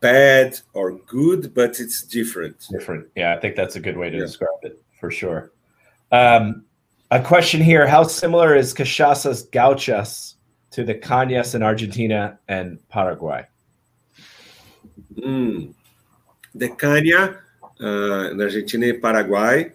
bad 0.00 0.60
or 0.74 0.92
good, 1.06 1.54
but 1.54 1.80
it's 1.80 2.02
different. 2.02 2.66
Different. 2.70 3.08
Yeah, 3.16 3.34
I 3.34 3.40
think 3.40 3.56
that's 3.56 3.76
a 3.76 3.80
good 3.80 3.96
way 3.96 4.10
to 4.10 4.16
Yeah. 4.18 4.26
describe 4.26 4.60
it 4.62 4.82
for 5.00 5.10
sure. 5.10 5.50
Um, 6.10 6.64
a 7.10 7.20
question 7.22 7.60
here: 7.60 7.86
How 7.86 8.02
similar 8.04 8.54
is 8.54 8.74
cachaças 8.74 9.48
gauchas 9.50 10.34
to 10.72 10.84
the 10.84 10.94
cañas 10.94 11.54
in 11.54 11.62
Argentina 11.62 12.38
and 12.48 12.78
Paraguay? 12.90 13.46
Mm. 15.14 15.74
The 16.54 16.68
caña 16.70 17.38
uh, 17.80 18.30
in 18.30 18.40
Argentina 18.40 18.88
and 18.88 19.02
Paraguay, 19.02 19.72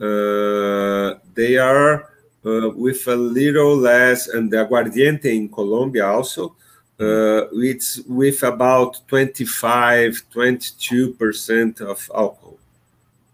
uh, 0.00 1.14
they 1.34 1.56
are 1.58 2.10
uh, 2.44 2.70
with 2.70 3.06
a 3.08 3.16
little 3.16 3.76
less, 3.76 4.28
and 4.28 4.50
the 4.50 4.56
aguardiente 4.56 5.26
in 5.26 5.48
Colombia 5.48 6.06
also, 6.06 6.56
uh, 7.00 7.46
it's 7.52 8.00
with 8.06 8.42
about 8.42 9.00
25, 9.08 10.22
22% 10.32 11.80
of 11.80 12.10
alcohol. 12.14 12.58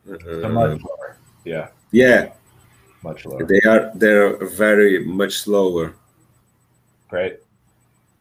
So 0.06 0.44
Uh, 0.44 0.48
much 0.48 0.80
lower. 0.82 1.16
Yeah, 1.44 1.68
yeah, 1.90 2.32
much 3.02 3.26
lower. 3.26 3.44
they 3.44 3.60
are 3.68 3.90
they're 3.94 4.36
very 4.46 5.04
much 5.04 5.38
slower. 5.38 5.94
Great. 7.08 7.40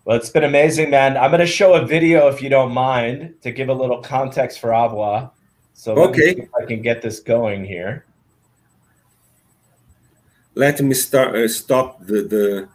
Well, 0.05 0.15
it's 0.17 0.29
been 0.29 0.43
amazing, 0.43 0.91
man. 0.91 1.17
I'm 1.17 1.31
going 1.31 1.39
to 1.41 1.47
show 1.47 1.73
a 1.73 1.83
video, 1.83 2.27
if 2.27 2.39
you 2.39 2.47
don't 2.47 2.71
mind, 2.71 3.33
to 3.41 3.51
give 3.51 3.69
a 3.69 3.73
little 3.73 4.01
context 4.03 4.59
for 4.59 4.69
Avua. 4.69 5.31
So 5.73 5.95
Okay. 5.95 6.47
I 6.61 6.65
can 6.65 6.83
get 6.83 7.01
this 7.01 7.19
going 7.19 7.65
here. 7.65 8.05
Let 10.53 10.79
me 10.79 10.93
start 10.93 11.35
uh, 11.35 11.47
stop 11.49 12.05
the 12.05 12.21
the 12.21 12.69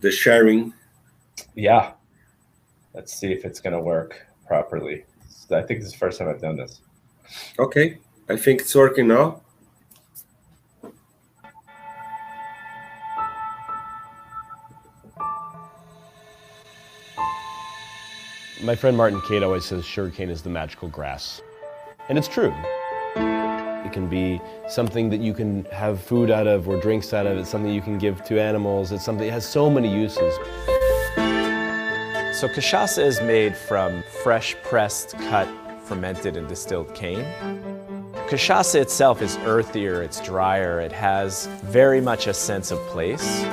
the 0.00 0.12
sharing. 0.12 0.72
Yeah. 1.56 1.92
Let's 2.94 3.14
see 3.14 3.32
if 3.32 3.44
it's 3.44 3.60
going 3.60 3.72
to 3.72 3.80
work 3.80 4.26
properly. 4.46 5.04
I 5.50 5.62
think 5.62 5.80
this 5.80 5.86
is 5.86 5.92
the 5.92 5.98
first 5.98 6.18
time 6.18 6.28
I've 6.28 6.40
done 6.40 6.56
this. 6.56 6.80
Okay, 7.58 7.98
I 8.28 8.36
think 8.36 8.60
it's 8.60 8.74
working 8.74 9.08
now. 9.08 9.40
My 18.60 18.74
friend 18.74 18.96
Martin 18.96 19.20
Cate 19.20 19.44
always 19.44 19.64
says 19.64 19.84
sugarcane 19.84 20.30
is 20.30 20.42
the 20.42 20.50
magical 20.50 20.88
grass. 20.88 21.40
And 22.08 22.18
it's 22.18 22.26
true. 22.26 22.52
It 23.14 23.92
can 23.92 24.08
be 24.08 24.40
something 24.68 25.08
that 25.10 25.20
you 25.20 25.32
can 25.32 25.64
have 25.66 26.02
food 26.02 26.28
out 26.28 26.48
of 26.48 26.68
or 26.68 26.80
drinks 26.80 27.14
out 27.14 27.24
of. 27.24 27.38
It's 27.38 27.48
something 27.48 27.72
you 27.72 27.80
can 27.80 27.98
give 27.98 28.24
to 28.24 28.40
animals. 28.40 28.90
It's 28.90 29.04
something, 29.04 29.28
it 29.28 29.32
has 29.32 29.48
so 29.48 29.70
many 29.70 29.88
uses. 29.88 30.34
So 32.36 32.48
cachaça 32.48 33.04
is 33.04 33.20
made 33.20 33.56
from 33.56 34.02
fresh 34.24 34.56
pressed, 34.64 35.12
cut, 35.28 35.48
fermented, 35.84 36.36
and 36.36 36.48
distilled 36.48 36.92
cane. 36.96 37.24
Cachaça 38.28 38.80
itself 38.80 39.22
is 39.22 39.36
earthier, 39.38 40.02
it's 40.02 40.20
drier, 40.20 40.80
it 40.80 40.92
has 40.92 41.46
very 41.62 42.00
much 42.00 42.26
a 42.26 42.34
sense 42.34 42.72
of 42.72 42.78
place. 42.88 43.44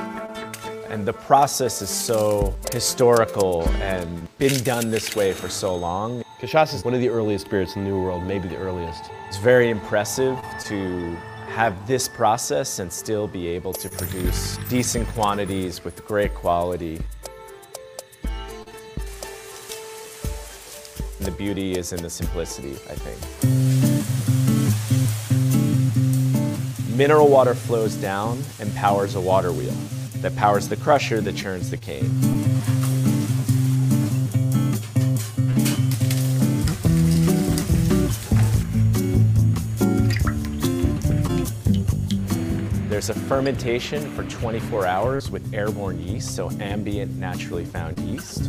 And 0.88 1.04
the 1.04 1.12
process 1.12 1.82
is 1.82 1.90
so 1.90 2.54
historical 2.72 3.68
and 3.80 4.28
been 4.38 4.62
done 4.62 4.88
this 4.88 5.16
way 5.16 5.32
for 5.32 5.48
so 5.48 5.74
long. 5.74 6.22
Cachaça 6.40 6.74
is 6.74 6.84
one 6.84 6.94
of 6.94 7.00
the 7.00 7.08
earliest 7.08 7.46
spirits 7.46 7.74
in 7.74 7.82
the 7.82 7.90
New 7.90 8.00
World, 8.00 8.22
maybe 8.22 8.46
the 8.46 8.56
earliest. 8.56 9.10
It's 9.26 9.36
very 9.36 9.68
impressive 9.68 10.38
to 10.66 11.16
have 11.48 11.86
this 11.88 12.08
process 12.08 12.78
and 12.78 12.92
still 12.92 13.26
be 13.26 13.48
able 13.48 13.72
to 13.72 13.88
produce 13.88 14.58
decent 14.68 15.08
quantities 15.08 15.82
with 15.82 16.04
great 16.06 16.32
quality. 16.34 17.00
The 21.18 21.32
beauty 21.32 21.72
is 21.72 21.92
in 21.92 22.00
the 22.00 22.10
simplicity, 22.10 22.74
I 22.88 22.94
think. 22.94 23.18
Mineral 26.96 27.28
water 27.28 27.54
flows 27.54 27.96
down 27.96 28.40
and 28.60 28.72
powers 28.76 29.16
a 29.16 29.20
water 29.20 29.50
wheel 29.52 29.74
that 30.22 30.34
powers 30.36 30.68
the 30.68 30.76
crusher 30.76 31.20
that 31.20 31.36
churns 31.36 31.70
the 31.70 31.76
cane. 31.76 32.10
There's 42.88 43.10
a 43.10 43.14
fermentation 43.14 44.10
for 44.14 44.24
24 44.24 44.86
hours 44.86 45.30
with 45.30 45.52
airborne 45.52 46.00
yeast, 46.00 46.34
so 46.34 46.50
ambient, 46.60 47.14
naturally 47.16 47.66
found 47.66 47.98
yeast. 47.98 48.44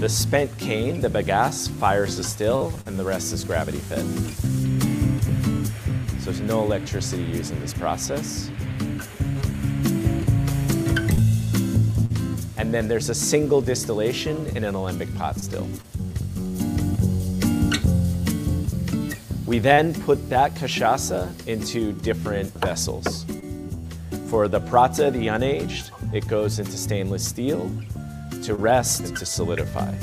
The 0.00 0.08
spent 0.08 0.58
cane, 0.58 1.00
the 1.00 1.08
bagasse, 1.08 1.70
fires 1.70 2.16
the 2.16 2.24
still, 2.24 2.74
and 2.84 2.98
the 2.98 3.04
rest 3.04 3.32
is 3.32 3.44
gravity 3.44 3.78
fed. 3.78 4.63
So 6.24 6.30
there's 6.30 6.40
no 6.40 6.62
electricity 6.62 7.22
used 7.22 7.52
in 7.52 7.60
this 7.60 7.74
process. 7.74 8.48
And 12.56 12.72
then 12.72 12.88
there's 12.88 13.10
a 13.10 13.14
single 13.14 13.60
distillation 13.60 14.46
in 14.56 14.64
an 14.64 14.74
alembic 14.74 15.14
pot 15.16 15.36
still. 15.36 15.68
We 19.44 19.58
then 19.58 19.92
put 19.92 20.30
that 20.30 20.54
cachaça 20.54 21.28
into 21.46 21.92
different 21.92 22.50
vessels. 22.54 23.26
For 24.28 24.48
the 24.48 24.60
prata, 24.60 25.10
the 25.10 25.26
unaged, 25.26 25.90
it 26.14 26.26
goes 26.26 26.58
into 26.58 26.78
stainless 26.78 27.28
steel 27.28 27.70
to 28.44 28.54
rest 28.54 29.02
and 29.02 29.16
to 29.18 29.26
solidify. 29.26 29.94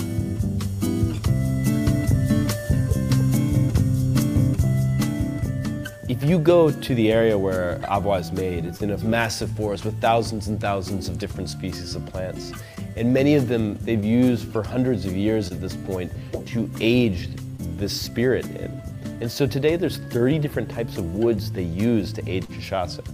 If 6.11 6.25
you 6.25 6.39
go 6.39 6.69
to 6.69 6.93
the 6.93 7.09
area 7.09 7.37
where 7.37 7.79
Avua 7.83 8.19
is 8.19 8.33
made, 8.33 8.65
it's 8.65 8.81
in 8.81 8.91
a 8.91 8.97
massive 8.97 9.49
forest 9.51 9.85
with 9.85 10.01
thousands 10.01 10.49
and 10.49 10.59
thousands 10.59 11.07
of 11.07 11.17
different 11.17 11.47
species 11.47 11.95
of 11.95 12.05
plants. 12.05 12.51
And 12.97 13.13
many 13.13 13.35
of 13.35 13.47
them 13.47 13.77
they've 13.83 14.03
used 14.03 14.51
for 14.51 14.61
hundreds 14.61 15.05
of 15.05 15.13
years 15.15 15.53
at 15.53 15.61
this 15.61 15.73
point 15.73 16.11
to 16.47 16.69
age 16.81 17.29
this 17.77 17.97
spirit 17.97 18.43
in. 18.43 18.81
And 19.21 19.31
so 19.31 19.47
today 19.47 19.77
there's 19.77 19.99
30 19.99 20.39
different 20.39 20.69
types 20.69 20.97
of 20.97 21.15
woods 21.15 21.49
they 21.49 21.63
use 21.63 22.11
to 22.11 22.29
age 22.29 22.45
cachaça. 22.47 23.07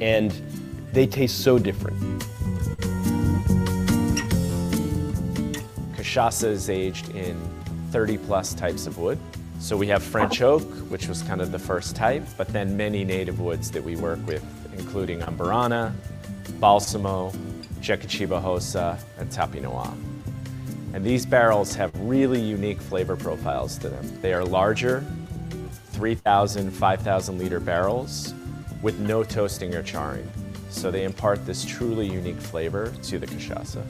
And 0.00 0.30
they 0.94 1.06
taste 1.06 1.44
so 1.44 1.58
different. 1.58 2.00
Cachaça 5.96 6.48
is 6.48 6.70
aged 6.70 7.10
in 7.10 7.38
30 7.90 8.16
plus 8.16 8.54
types 8.54 8.86
of 8.86 8.96
wood. 8.96 9.18
So 9.62 9.76
we 9.76 9.86
have 9.86 10.02
French 10.02 10.42
oak, 10.42 10.64
which 10.90 11.06
was 11.06 11.22
kind 11.22 11.40
of 11.40 11.52
the 11.52 11.58
first 11.58 11.94
type, 11.94 12.24
but 12.36 12.48
then 12.48 12.76
many 12.76 13.04
native 13.04 13.38
woods 13.38 13.70
that 13.70 13.82
we 13.82 13.94
work 13.94 14.18
with, 14.26 14.44
including 14.76 15.20
Amburana, 15.20 15.94
Balsamo, 16.58 17.30
Jequitibá 17.80 18.42
Rosa, 18.42 18.98
and 19.18 19.30
Tapinoã. 19.30 19.94
And 20.94 21.04
these 21.04 21.24
barrels 21.24 21.76
have 21.76 21.92
really 22.00 22.40
unique 22.40 22.80
flavor 22.80 23.14
profiles 23.14 23.78
to 23.78 23.88
them. 23.88 24.20
They 24.20 24.34
are 24.34 24.44
larger, 24.44 25.06
3,000, 25.92 26.68
5,000 26.72 27.38
liter 27.38 27.60
barrels 27.60 28.34
with 28.82 28.98
no 28.98 29.22
toasting 29.22 29.76
or 29.76 29.84
charring. 29.84 30.28
So 30.70 30.90
they 30.90 31.04
impart 31.04 31.46
this 31.46 31.64
truly 31.64 32.08
unique 32.08 32.40
flavor 32.40 32.92
to 33.04 33.18
the 33.20 33.28
cachaça. 33.28 33.84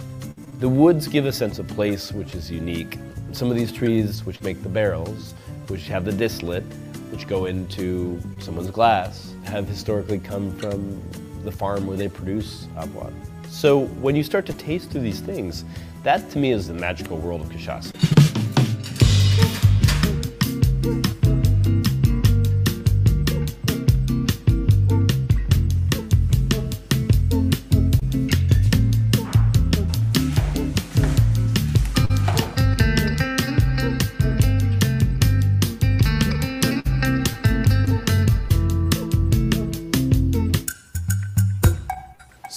The 0.61 0.69
woods 0.69 1.09
give 1.09 1.25
a 1.25 1.33
sense 1.33 1.59
of 1.59 1.67
place 1.69 2.13
which 2.13 2.35
is 2.35 2.51
unique. 2.51 2.99
Some 3.33 3.51
of 3.51 3.57
these 3.57 3.73
trees, 3.73 4.27
which 4.27 4.43
make 4.43 4.63
the 4.63 4.69
barrels, 4.69 5.33
which 5.69 5.87
have 5.89 6.05
the 6.05 6.13
distillate, 6.13 6.65
which 7.11 7.27
go 7.27 7.47
into 7.47 8.21
someone's 8.39 8.71
glass, 8.71 9.35
have 9.45 9.69
historically 9.69 10.19
come 10.19 10.57
from 10.59 11.01
the 11.45 11.53
farm 11.53 11.87
where 11.87 11.97
they 11.97 12.09
produce 12.09 12.67
Avua. 12.77 13.13
So 13.49 13.87
when 14.01 14.17
you 14.17 14.23
start 14.23 14.47
to 14.47 14.53
taste 14.55 14.91
through 14.91 15.03
these 15.03 15.21
things, 15.21 15.65
that 16.03 16.31
to 16.31 16.39
me 16.39 16.53
is 16.53 16.69
the 16.69 16.75
magical 16.75 17.19
world 17.19 17.43
of 17.43 17.49
cachaça. 17.49 18.32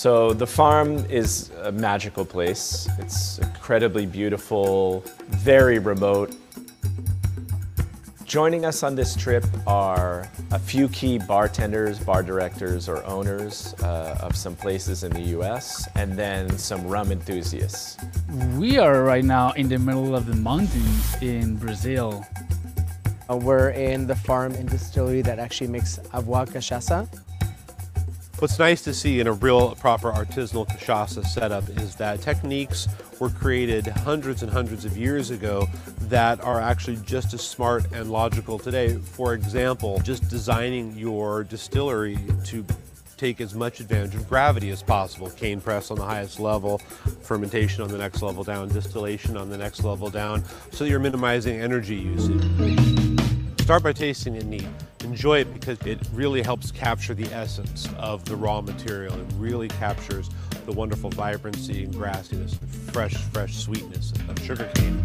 So 0.05 0.33
the 0.33 0.45
farm 0.45 1.03
is 1.09 1.49
a 1.63 1.71
magical 1.71 2.25
place. 2.25 2.87
It's 2.99 3.39
incredibly 3.39 4.05
beautiful, 4.05 5.03
very 5.29 5.79
remote. 5.79 6.35
Joining 8.23 8.65
us 8.65 8.83
on 8.83 8.93
this 8.93 9.15
trip 9.15 9.43
are 9.65 10.29
a 10.51 10.59
few 10.59 10.89
key 10.89 11.17
bartenders, 11.17 11.97
bar 11.97 12.21
directors, 12.21 12.87
or 12.87 13.03
owners 13.05 13.73
uh, 13.81 14.19
of 14.21 14.35
some 14.35 14.55
places 14.55 15.03
in 15.03 15.11
the 15.11 15.39
US, 15.39 15.87
and 15.95 16.13
then 16.13 16.55
some 16.55 16.85
rum 16.85 17.11
enthusiasts. 17.11 17.97
We 18.59 18.77
are 18.77 19.01
right 19.01 19.25
now 19.25 19.53
in 19.53 19.69
the 19.69 19.79
middle 19.79 20.15
of 20.15 20.27
the 20.27 20.35
mountains 20.35 21.15
in 21.23 21.55
Brazil. 21.55 22.23
Uh, 23.27 23.37
we're 23.37 23.71
in 23.71 24.05
the 24.05 24.15
farm 24.15 24.53
and 24.53 24.69
distillery 24.69 25.23
that 25.23 25.39
actually 25.39 25.71
makes 25.71 25.97
Avua 26.13 26.45
Cachaça. 26.47 27.09
What's 28.39 28.59
nice 28.59 28.81
to 28.83 28.93
see 28.93 29.21
in 29.21 29.27
a 29.27 29.31
real 29.31 29.75
proper 29.75 30.11
artisanal 30.11 30.67
cachaça 30.67 31.25
setup 31.25 31.69
is 31.69 31.95
that 31.95 32.21
techniques 32.21 32.85
were 33.17 33.29
created 33.29 33.87
hundreds 33.87 34.43
and 34.43 34.51
hundreds 34.51 34.83
of 34.83 34.97
years 34.97 35.29
ago 35.29 35.69
that 36.01 36.41
are 36.41 36.59
actually 36.59 36.97
just 36.97 37.33
as 37.33 37.39
smart 37.41 37.85
and 37.93 38.11
logical 38.11 38.59
today. 38.59 38.97
For 38.97 39.35
example, 39.35 40.01
just 40.01 40.29
designing 40.29 40.93
your 40.97 41.45
distillery 41.45 42.19
to 42.43 42.65
take 43.15 43.39
as 43.39 43.55
much 43.55 43.79
advantage 43.79 44.15
of 44.15 44.27
gravity 44.27 44.69
as 44.69 44.83
possible. 44.83 45.29
Cane 45.29 45.61
press 45.61 45.89
on 45.89 45.97
the 45.97 46.03
highest 46.03 46.37
level, 46.37 46.79
fermentation 47.21 47.83
on 47.83 47.89
the 47.89 47.97
next 47.97 48.21
level 48.21 48.43
down, 48.43 48.67
distillation 48.67 49.37
on 49.37 49.49
the 49.49 49.57
next 49.57 49.85
level 49.85 50.09
down, 50.09 50.43
so 50.71 50.83
you're 50.83 50.99
minimizing 50.99 51.61
energy 51.61 51.95
usage. 51.95 52.43
Start 53.61 53.81
by 53.81 53.93
tasting 53.93 54.35
it 54.35 54.45
neat. 54.45 54.67
Enjoy 55.05 55.37
it 55.37 55.53
because 55.53 55.79
it 55.85 55.99
really 56.13 56.41
helps 56.41 56.71
capture 56.71 57.13
the 57.13 57.31
essence 57.31 57.87
of 57.99 58.25
the 58.25 58.35
raw 58.35 58.59
material. 58.59 59.13
It 59.13 59.27
really 59.37 59.67
captures 59.67 60.31
the 60.65 60.71
wonderful 60.71 61.11
vibrancy 61.11 61.83
and 61.83 61.93
grassiness 61.93 62.59
and 62.59 62.69
fresh, 62.91 63.13
fresh 63.13 63.55
sweetness 63.55 64.13
of 64.27 64.39
sugarcane. 64.43 64.97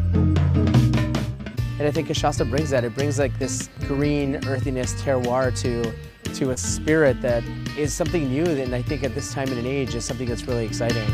And 1.78 1.82
I 1.82 1.90
think 1.90 2.08
cachaça 2.08 2.48
brings 2.48 2.70
that. 2.70 2.82
It 2.82 2.94
brings 2.94 3.18
like 3.18 3.38
this 3.38 3.68
green 3.80 4.36
earthiness 4.46 4.94
terroir 5.02 5.54
to 5.60 5.92
to 6.32 6.50
a 6.52 6.56
spirit 6.56 7.20
that 7.20 7.44
is 7.76 7.92
something 7.92 8.30
new 8.30 8.44
and 8.44 8.74
I 8.74 8.80
think 8.80 9.04
at 9.04 9.14
this 9.14 9.34
time 9.34 9.48
in 9.48 9.58
an 9.58 9.66
age 9.66 9.94
is 9.94 10.06
something 10.06 10.28
that's 10.28 10.44
really 10.44 10.64
exciting. 10.64 11.06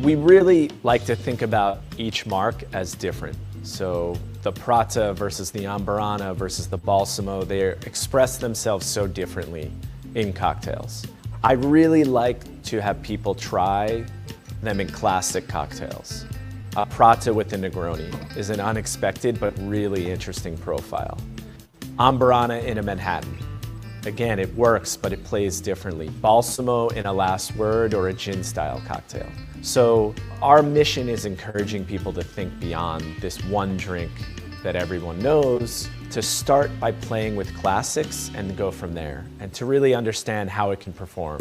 We 0.00 0.14
really 0.14 0.70
like 0.84 1.04
to 1.06 1.16
think 1.16 1.42
about 1.42 1.80
each 1.98 2.24
mark 2.24 2.62
as 2.72 2.94
different. 2.94 3.36
So 3.64 4.16
the 4.42 4.52
Prata 4.52 5.12
versus 5.12 5.50
the 5.50 5.64
Amburana 5.64 6.34
versus 6.34 6.66
the 6.66 6.78
Balsamo, 6.78 7.44
they 7.44 7.68
express 7.68 8.38
themselves 8.38 8.86
so 8.86 9.06
differently 9.06 9.70
in 10.14 10.32
cocktails. 10.32 11.06
I 11.44 11.52
really 11.52 12.04
like 12.04 12.62
to 12.64 12.80
have 12.80 13.02
people 13.02 13.34
try 13.34 14.04
them 14.62 14.80
in 14.80 14.88
classic 14.88 15.46
cocktails. 15.46 16.24
A 16.76 16.86
Prata 16.86 17.34
with 17.34 17.52
a 17.52 17.56
Negroni 17.56 18.36
is 18.36 18.50
an 18.50 18.60
unexpected 18.60 19.38
but 19.40 19.52
really 19.58 20.10
interesting 20.10 20.56
profile. 20.56 21.18
Amburana 21.98 22.64
in 22.64 22.78
a 22.78 22.82
Manhattan. 22.82 23.36
Again, 24.06 24.38
it 24.38 24.54
works, 24.54 24.96
but 24.96 25.12
it 25.12 25.22
plays 25.24 25.60
differently. 25.60 26.08
Balsamo 26.08 26.88
in 26.88 27.04
a 27.04 27.12
last 27.12 27.54
word 27.56 27.92
or 27.92 28.08
a 28.08 28.14
gin 28.14 28.42
style 28.42 28.80
cocktail. 28.86 29.28
So 29.62 30.14
our 30.40 30.62
mission 30.62 31.08
is 31.08 31.26
encouraging 31.26 31.84
people 31.84 32.12
to 32.14 32.22
think 32.22 32.58
beyond 32.60 33.04
this 33.20 33.44
one 33.44 33.76
drink 33.76 34.10
that 34.62 34.74
everyone 34.74 35.18
knows, 35.18 35.88
to 36.10 36.22
start 36.22 36.70
by 36.80 36.92
playing 36.92 37.36
with 37.36 37.54
classics 37.56 38.30
and 38.34 38.56
go 38.56 38.70
from 38.70 38.94
there, 38.94 39.24
and 39.38 39.52
to 39.54 39.64
really 39.64 39.94
understand 39.94 40.50
how 40.50 40.70
it 40.70 40.80
can 40.80 40.92
perform. 40.92 41.38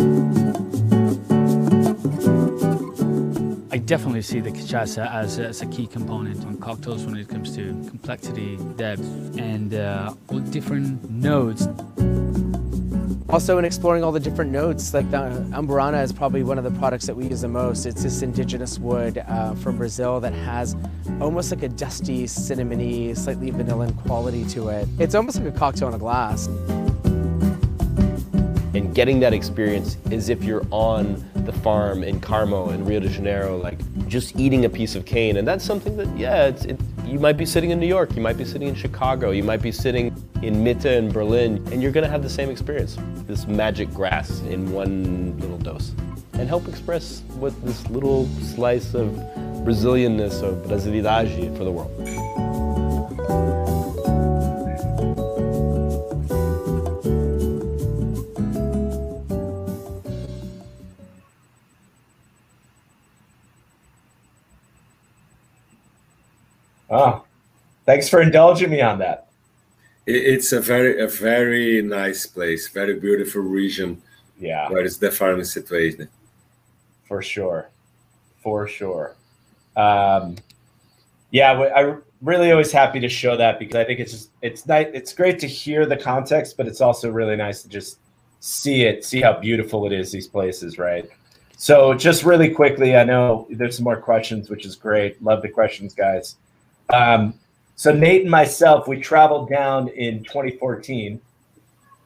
I 3.72 3.78
definitely 3.78 4.22
see 4.22 4.39
the 4.41 4.51
cachaça 4.51 5.11
as, 5.13 5.39
as 5.39 5.61
a 5.61 5.65
key 5.67 5.88
component 5.88 6.45
on 6.45 6.57
cocktails 6.57 7.05
when 7.05 7.15
it 7.17 7.30
comes 7.30 7.55
to 7.55 7.67
complexity, 7.88 8.57
depth, 8.76 9.01
and 9.38 9.74
uh, 9.74 10.13
all 10.28 10.39
different 10.39 11.09
notes. 11.09 11.67
Also 13.30 13.59
in 13.59 13.65
exploring 13.65 14.03
all 14.03 14.11
the 14.11 14.19
different 14.19 14.49
notes, 14.51 14.91
like 14.91 15.09
the 15.11 15.17
Amburana 15.51 16.03
is 16.03 16.11
probably 16.11 16.41
one 16.41 16.57
of 16.57 16.63
the 16.63 16.71
products 16.80 17.05
that 17.05 17.15
we 17.15 17.27
use 17.27 17.41
the 17.41 17.47
most. 17.47 17.86
It's 17.86 18.01
this 18.01 18.23
indigenous 18.23 18.80
wood 18.80 19.19
uh, 19.19 19.53
from 19.53 19.77
Brazil 19.77 20.19
that 20.21 20.34
has 20.34 20.75
almost 21.21 21.51
like 21.51 21.61
a 21.61 21.69
dusty, 21.69 22.23
cinnamony, 22.23 23.15
slightly 23.15 23.51
vanilla 23.51 23.93
quality 23.93 24.45
to 24.45 24.69
it. 24.69 24.88
It's 24.97 25.13
almost 25.13 25.39
like 25.39 25.53
a 25.53 25.55
cocktail 25.55 25.89
in 25.89 25.93
a 25.93 25.99
glass. 25.99 26.47
And 28.73 28.95
getting 28.95 29.19
that 29.19 29.34
experience 29.34 29.97
as 30.11 30.30
if 30.30 30.43
you're 30.43 30.65
on 30.71 31.23
the 31.36 31.53
farm 31.53 32.03
in 32.03 32.19
Carmo 32.19 32.73
in 32.73 32.84
Rio 32.84 32.99
de 32.99 33.09
Janeiro, 33.09 33.57
like 33.57 33.77
just 34.10 34.38
eating 34.38 34.66
a 34.66 34.70
piece 34.70 34.95
of 34.95 35.05
cane. 35.05 35.38
And 35.38 35.47
that's 35.47 35.64
something 35.64 35.95
that, 35.97 36.18
yeah, 36.18 36.47
it, 36.47 36.80
you 37.05 37.20
might 37.20 37.38
be 37.38 37.45
sitting 37.45 37.70
in 37.70 37.80
New 37.80 37.88
York, 37.88 38.16
you 38.16 38.22
might 38.22 38.38
be 38.38 38.45
sitting 38.45 38.68
in 38.68 38.76
Chicago, 38.76 39.32
you 39.32 39.43
might 39.43 39.62
be 39.62 39.72
sitting 39.72 40.07
in 40.41 40.55
Mitte 40.55 40.86
in 40.86 41.12
Berlin, 41.12 41.66
and 41.72 41.82
you're 41.82 41.91
gonna 41.91 42.07
have 42.07 42.24
the 42.24 42.30
same 42.30 42.49
experience. 42.49 42.97
This 43.28 43.47
magic 43.47 43.93
grass 43.93 44.41
in 44.41 44.72
one 44.72 45.38
little 45.39 45.57
dose. 45.57 45.93
And 46.34 46.47
help 46.47 46.68
express 46.68 47.22
what 47.36 47.53
this 47.64 47.88
little 47.89 48.28
slice 48.55 48.93
of 48.93 49.07
Brazilianness, 49.66 50.41
of 50.41 50.66
Brasilidade 50.68 51.55
for 51.57 51.64
the 51.64 51.72
world. 51.72 52.68
Oh, 66.89 67.23
thanks 67.85 68.09
for 68.09 68.21
indulging 68.21 68.69
me 68.69 68.81
on 68.81 68.99
that. 68.99 69.27
It's 70.05 70.51
a 70.53 70.59
very 70.59 70.99
a 70.99 71.07
very 71.07 71.81
nice 71.81 72.25
place, 72.25 72.67
very 72.67 72.99
beautiful 72.99 73.41
region. 73.41 74.01
Yeah, 74.39 74.69
where 74.69 74.83
is 74.83 74.97
the 74.97 75.11
farming 75.11 75.45
situation? 75.45 76.09
For 77.05 77.21
sure, 77.21 77.69
for 78.41 78.67
sure. 78.67 79.15
Um, 79.75 80.37
yeah, 81.31 81.51
I'm 81.75 82.01
really 82.21 82.51
always 82.51 82.71
happy 82.71 82.99
to 82.99 83.09
show 83.09 83.37
that 83.37 83.59
because 83.59 83.75
I 83.75 83.83
think 83.83 83.99
it's 83.99 84.11
just 84.11 84.29
it's 84.41 84.65
nice. 84.65 84.87
It's 84.93 85.13
great 85.13 85.39
to 85.39 85.47
hear 85.47 85.85
the 85.85 85.97
context, 85.97 86.57
but 86.57 86.67
it's 86.67 86.81
also 86.81 87.11
really 87.11 87.35
nice 87.35 87.61
to 87.63 87.69
just 87.69 87.99
see 88.39 88.83
it, 88.83 89.05
see 89.05 89.21
how 89.21 89.39
beautiful 89.39 89.85
it 89.85 89.91
is. 89.91 90.11
These 90.11 90.27
places, 90.27 90.79
right? 90.79 91.07
So, 91.57 91.93
just 91.93 92.23
really 92.23 92.49
quickly, 92.49 92.95
I 92.95 93.03
know 93.03 93.45
there's 93.49 93.75
some 93.75 93.83
more 93.83 93.99
questions, 93.99 94.49
which 94.49 94.65
is 94.65 94.75
great. 94.75 95.21
Love 95.21 95.41
the 95.41 95.49
questions, 95.49 95.93
guys. 95.93 96.37
Um, 96.93 97.33
so 97.75 97.93
Nate 97.93 98.23
and 98.23 98.31
myself, 98.31 98.87
we 98.87 98.99
traveled 98.99 99.49
down 99.49 99.87
in 99.89 100.23
2014, 100.23 101.21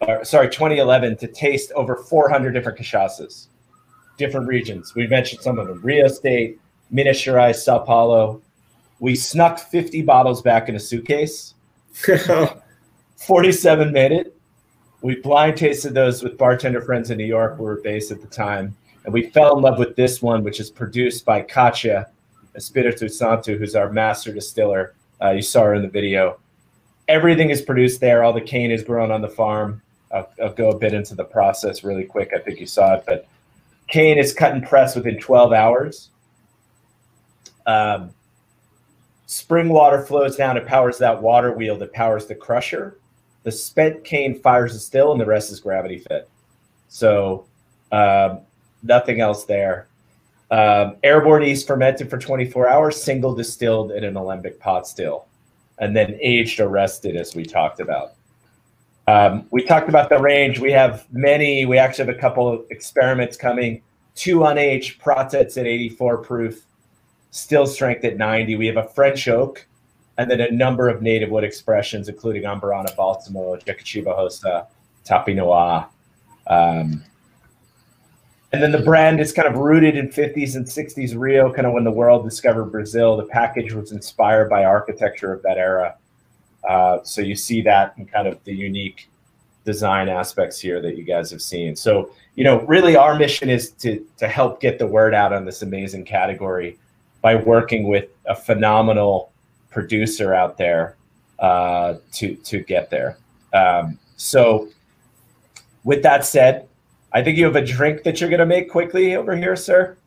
or 0.01 0.23
sorry, 0.23 0.49
2011 0.49 1.17
to 1.17 1.27
taste 1.27 1.71
over 1.73 1.95
400 1.95 2.51
different 2.51 2.77
cachaças, 2.77 3.47
different 4.17 4.47
regions. 4.47 4.93
We 4.93 5.07
mentioned 5.07 5.41
some 5.41 5.57
of 5.57 5.67
them: 5.67 5.81
Rio 5.81 6.07
State, 6.07 6.59
Minas 6.91 7.17
Gerais, 7.17 7.55
Sao 7.55 7.79
Paulo. 7.79 8.41
We 8.99 9.15
snuck 9.15 9.59
50 9.59 10.03
bottles 10.03 10.41
back 10.41 10.69
in 10.69 10.75
a 10.75 10.79
suitcase. 10.79 11.55
47 13.17 13.91
made 13.91 14.11
it. 14.11 14.37
We 15.01 15.15
blind 15.15 15.57
tasted 15.57 15.93
those 15.93 16.23
with 16.23 16.37
bartender 16.37 16.81
friends 16.81 17.09
in 17.09 17.17
New 17.17 17.25
York, 17.25 17.57
where 17.57 17.73
we 17.73 17.75
were 17.75 17.81
based 17.81 18.11
at 18.11 18.21
the 18.21 18.27
time, 18.27 18.75
and 19.03 19.13
we 19.13 19.29
fell 19.31 19.57
in 19.57 19.61
love 19.61 19.79
with 19.79 19.95
this 19.95 20.21
one, 20.21 20.43
which 20.43 20.59
is 20.59 20.69
produced 20.69 21.25
by 21.25 21.41
Katia 21.41 22.07
Espírito 22.57 23.09
Santo, 23.09 23.57
who's 23.57 23.75
our 23.75 23.91
master 23.91 24.33
distiller. 24.33 24.93
Uh, 25.21 25.31
you 25.31 25.41
saw 25.41 25.63
her 25.63 25.75
in 25.75 25.81
the 25.81 25.87
video. 25.87 26.39
Everything 27.07 27.49
is 27.49 27.61
produced 27.61 27.99
there. 27.99 28.23
All 28.23 28.33
the 28.33 28.41
cane 28.41 28.71
is 28.71 28.83
grown 28.83 29.11
on 29.11 29.21
the 29.21 29.29
farm. 29.29 29.81
I'll, 30.13 30.29
I'll, 30.41 30.53
go 30.53 30.69
a 30.69 30.77
bit 30.77 30.93
into 30.93 31.15
the 31.15 31.23
process 31.23 31.83
really 31.83 32.03
quick. 32.03 32.31
I 32.35 32.39
think 32.39 32.59
you 32.59 32.67
saw 32.67 32.95
it, 32.95 33.03
but 33.07 33.27
cane 33.87 34.17
is 34.17 34.33
cut 34.33 34.53
and 34.53 34.63
pressed 34.63 34.95
within 34.95 35.19
12 35.19 35.53
hours. 35.53 36.09
Um, 37.65 38.11
spring 39.25 39.69
water 39.69 40.01
flows 40.01 40.35
down. 40.35 40.57
It 40.57 40.67
powers 40.67 40.97
that 40.99 41.21
water 41.21 41.51
wheel 41.53 41.77
that 41.77 41.93
powers 41.93 42.27
the 42.27 42.35
crusher. 42.35 42.97
The 43.43 43.51
spent 43.51 44.03
cane 44.03 44.39
fires 44.39 44.73
the 44.73 44.79
still, 44.79 45.11
and 45.11 45.19
the 45.19 45.25
rest 45.25 45.51
is 45.51 45.59
gravity 45.59 45.99
fed. 45.99 46.27
So 46.87 47.45
um, 47.91 48.41
nothing 48.83 49.19
else 49.19 49.45
there. 49.45 49.87
Um, 50.53 50.97
airborne 51.01 51.41
yeast 51.41 51.65
fermented 51.65 52.11
for 52.11 52.19
24 52.19 52.69
hours, 52.69 53.01
single 53.01 53.33
distilled 53.33 53.91
in 53.91 54.03
an 54.03 54.15
alembic 54.15 54.59
pot 54.59 54.87
still, 54.87 55.25
and 55.79 55.95
then 55.95 56.15
aged 56.21 56.59
or 56.59 56.67
rested, 56.67 57.15
as 57.15 57.35
we 57.35 57.43
talked 57.43 57.79
about. 57.79 58.11
Um, 59.07 59.47
we 59.49 59.63
talked 59.63 59.89
about 59.89 60.09
the 60.09 60.19
range. 60.19 60.59
We 60.59 60.71
have 60.71 61.07
many. 61.11 61.65
We 61.65 61.79
actually 61.79 62.05
have 62.05 62.15
a 62.15 62.19
couple 62.19 62.47
of 62.47 62.65
experiments 62.69 63.35
coming. 63.35 63.81
Two 64.13 64.41
unaged 64.41 65.01
Pratas 65.01 65.57
at 65.57 65.65
84 65.65 66.19
proof, 66.19 66.67
still 67.31 67.65
strength 67.65 68.03
at 68.03 68.17
90. 68.17 68.55
We 68.55 68.67
have 68.67 68.77
a 68.77 68.87
French 68.87 69.27
oak, 69.27 69.65
and 70.19 70.29
then 70.29 70.39
a 70.39 70.51
number 70.51 70.87
of 70.87 71.01
native 71.01 71.31
wood 71.31 71.43
expressions, 71.43 72.09
including 72.09 72.43
Amburana 72.43 72.95
Balsamo, 72.95 73.55
Jequitibá 73.55 74.15
Rosa, 74.15 74.67
Tapinoã. 75.03 75.87
Um, 76.45 77.03
and 78.53 78.61
then 78.61 78.71
the 78.71 78.81
brand 78.81 79.19
is 79.19 79.33
kind 79.33 79.47
of 79.47 79.55
rooted 79.55 79.97
in 79.97 80.09
50s 80.09 80.55
and 80.55 80.63
60s 80.63 81.19
Rio, 81.19 81.51
kind 81.51 81.65
of 81.65 81.73
when 81.73 81.83
the 81.83 81.91
world 81.91 82.23
discovered 82.23 82.65
Brazil. 82.65 83.17
The 83.17 83.25
package 83.25 83.73
was 83.73 83.91
inspired 83.91 84.47
by 84.47 84.63
architecture 84.63 85.33
of 85.33 85.41
that 85.41 85.57
era. 85.57 85.95
Uh, 86.69 86.99
so 87.01 87.21
you 87.21 87.35
see 87.35 87.63
that 87.63 87.95
in 87.97 88.05
kind 88.05 88.27
of 88.27 88.41
the 88.43 88.53
unique 88.53 89.09
design 89.65 90.07
aspects 90.07 90.59
here 90.59 90.81
that 90.81 90.95
you 90.95 91.03
guys 91.03 91.31
have 91.31 91.41
seen. 91.41 91.75
So, 91.75 92.11
you 92.35 92.43
know, 92.43 92.61
really 92.61 92.95
our 92.95 93.15
mission 93.17 93.49
is 93.49 93.71
to, 93.71 94.05
to 94.17 94.27
help 94.27 94.61
get 94.61 94.77
the 94.77 94.85
word 94.85 95.15
out 95.15 95.33
on 95.33 95.45
this 95.45 95.63
amazing 95.63 96.05
category 96.05 96.77
by 97.21 97.35
working 97.35 97.87
with 97.87 98.09
a 98.27 98.35
phenomenal 98.35 99.31
producer 99.71 100.35
out 100.35 100.59
there 100.59 100.95
uh, 101.39 101.95
to, 102.11 102.35
to 102.35 102.59
get 102.59 102.91
there. 102.91 103.17
Um, 103.51 103.97
so 104.15 104.69
with 105.83 106.03
that 106.03 106.23
said, 106.23 106.67
I 107.13 107.23
think 107.23 107.37
you 107.37 107.45
have 107.45 107.55
a 107.55 107.65
drink 107.65 108.03
that 108.03 108.19
you're 108.19 108.29
going 108.29 108.39
to 108.39 108.45
make 108.45 108.69
quickly 108.69 109.15
over 109.15 109.35
here, 109.35 109.55
sir. 109.55 109.97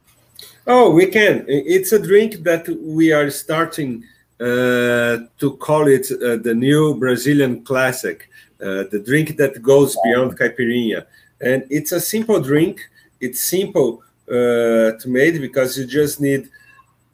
Oh, 0.67 0.91
we 0.91 1.07
can. 1.07 1.45
It's 1.47 1.93
a 1.93 1.99
drink 1.99 2.43
that 2.43 2.69
we 2.83 3.13
are 3.13 3.31
starting 3.31 4.03
uh, 4.41 5.19
to 5.39 5.57
call 5.61 5.87
it 5.87 6.11
uh, 6.11 6.37
the 6.37 6.55
new 6.55 6.99
Brazilian 6.99 7.63
classic, 7.65 8.29
uh, 8.61 8.85
the 8.91 9.03
drink 9.07 9.37
that 9.37 9.63
goes 9.63 9.97
beyond 10.03 10.37
caipirinha. 10.37 11.07
And 11.41 11.65
it's 11.71 11.93
a 11.93 12.01
simple 12.01 12.41
drink. 12.41 12.81
It's 13.21 13.41
simple 13.41 14.03
uh, 14.29 14.99
to 14.99 15.05
make 15.07 15.41
because 15.41 15.79
you 15.79 15.87
just 15.87 16.21
need 16.21 16.51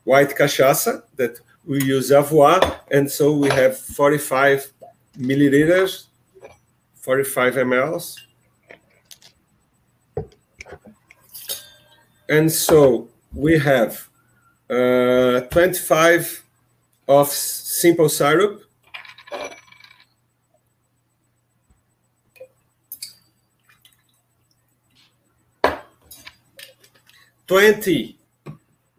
white 0.05 0.31
cachaça 0.31 1.03
that 1.17 1.39
we 1.67 1.85
use 1.85 2.11
Avua, 2.11 2.81
and 2.91 3.09
so 3.09 3.33
we 3.33 3.49
have 3.51 3.79
45 3.79 4.73
milliliters, 5.19 6.07
45 6.97 7.55
mLs. 7.55 8.17
And 12.33 12.51
so 12.51 13.09
we 13.35 13.59
have 13.59 14.09
uh, 14.71 15.43
25 15.51 16.43
of 17.07 17.29
simple 17.29 18.09
syrup. 18.09 18.63
Twenty 27.47 28.17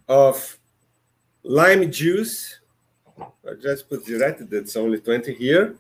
of 0.08 0.60
lime 1.42 1.92
juice. 1.92 2.60
I 3.20 3.54
just 3.60 3.90
put 3.90 4.06
direct, 4.06 4.48
that's 4.48 4.76
only 4.76 5.00
20 5.00 5.34
here. 5.34 5.76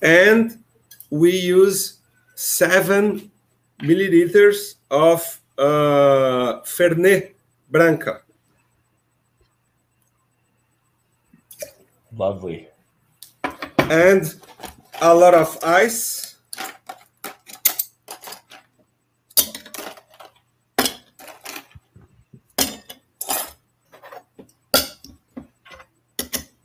And 0.00 0.62
we 1.10 1.32
use 1.32 1.98
seven 2.36 3.32
milliliters 3.82 4.76
of 4.88 5.37
uh, 5.58 6.62
Fernet 6.62 7.34
Branca. 7.70 8.22
Lovely. 12.16 12.68
And 13.90 14.34
a 15.00 15.14
lot 15.14 15.34
of 15.34 15.58
ice. 15.62 16.36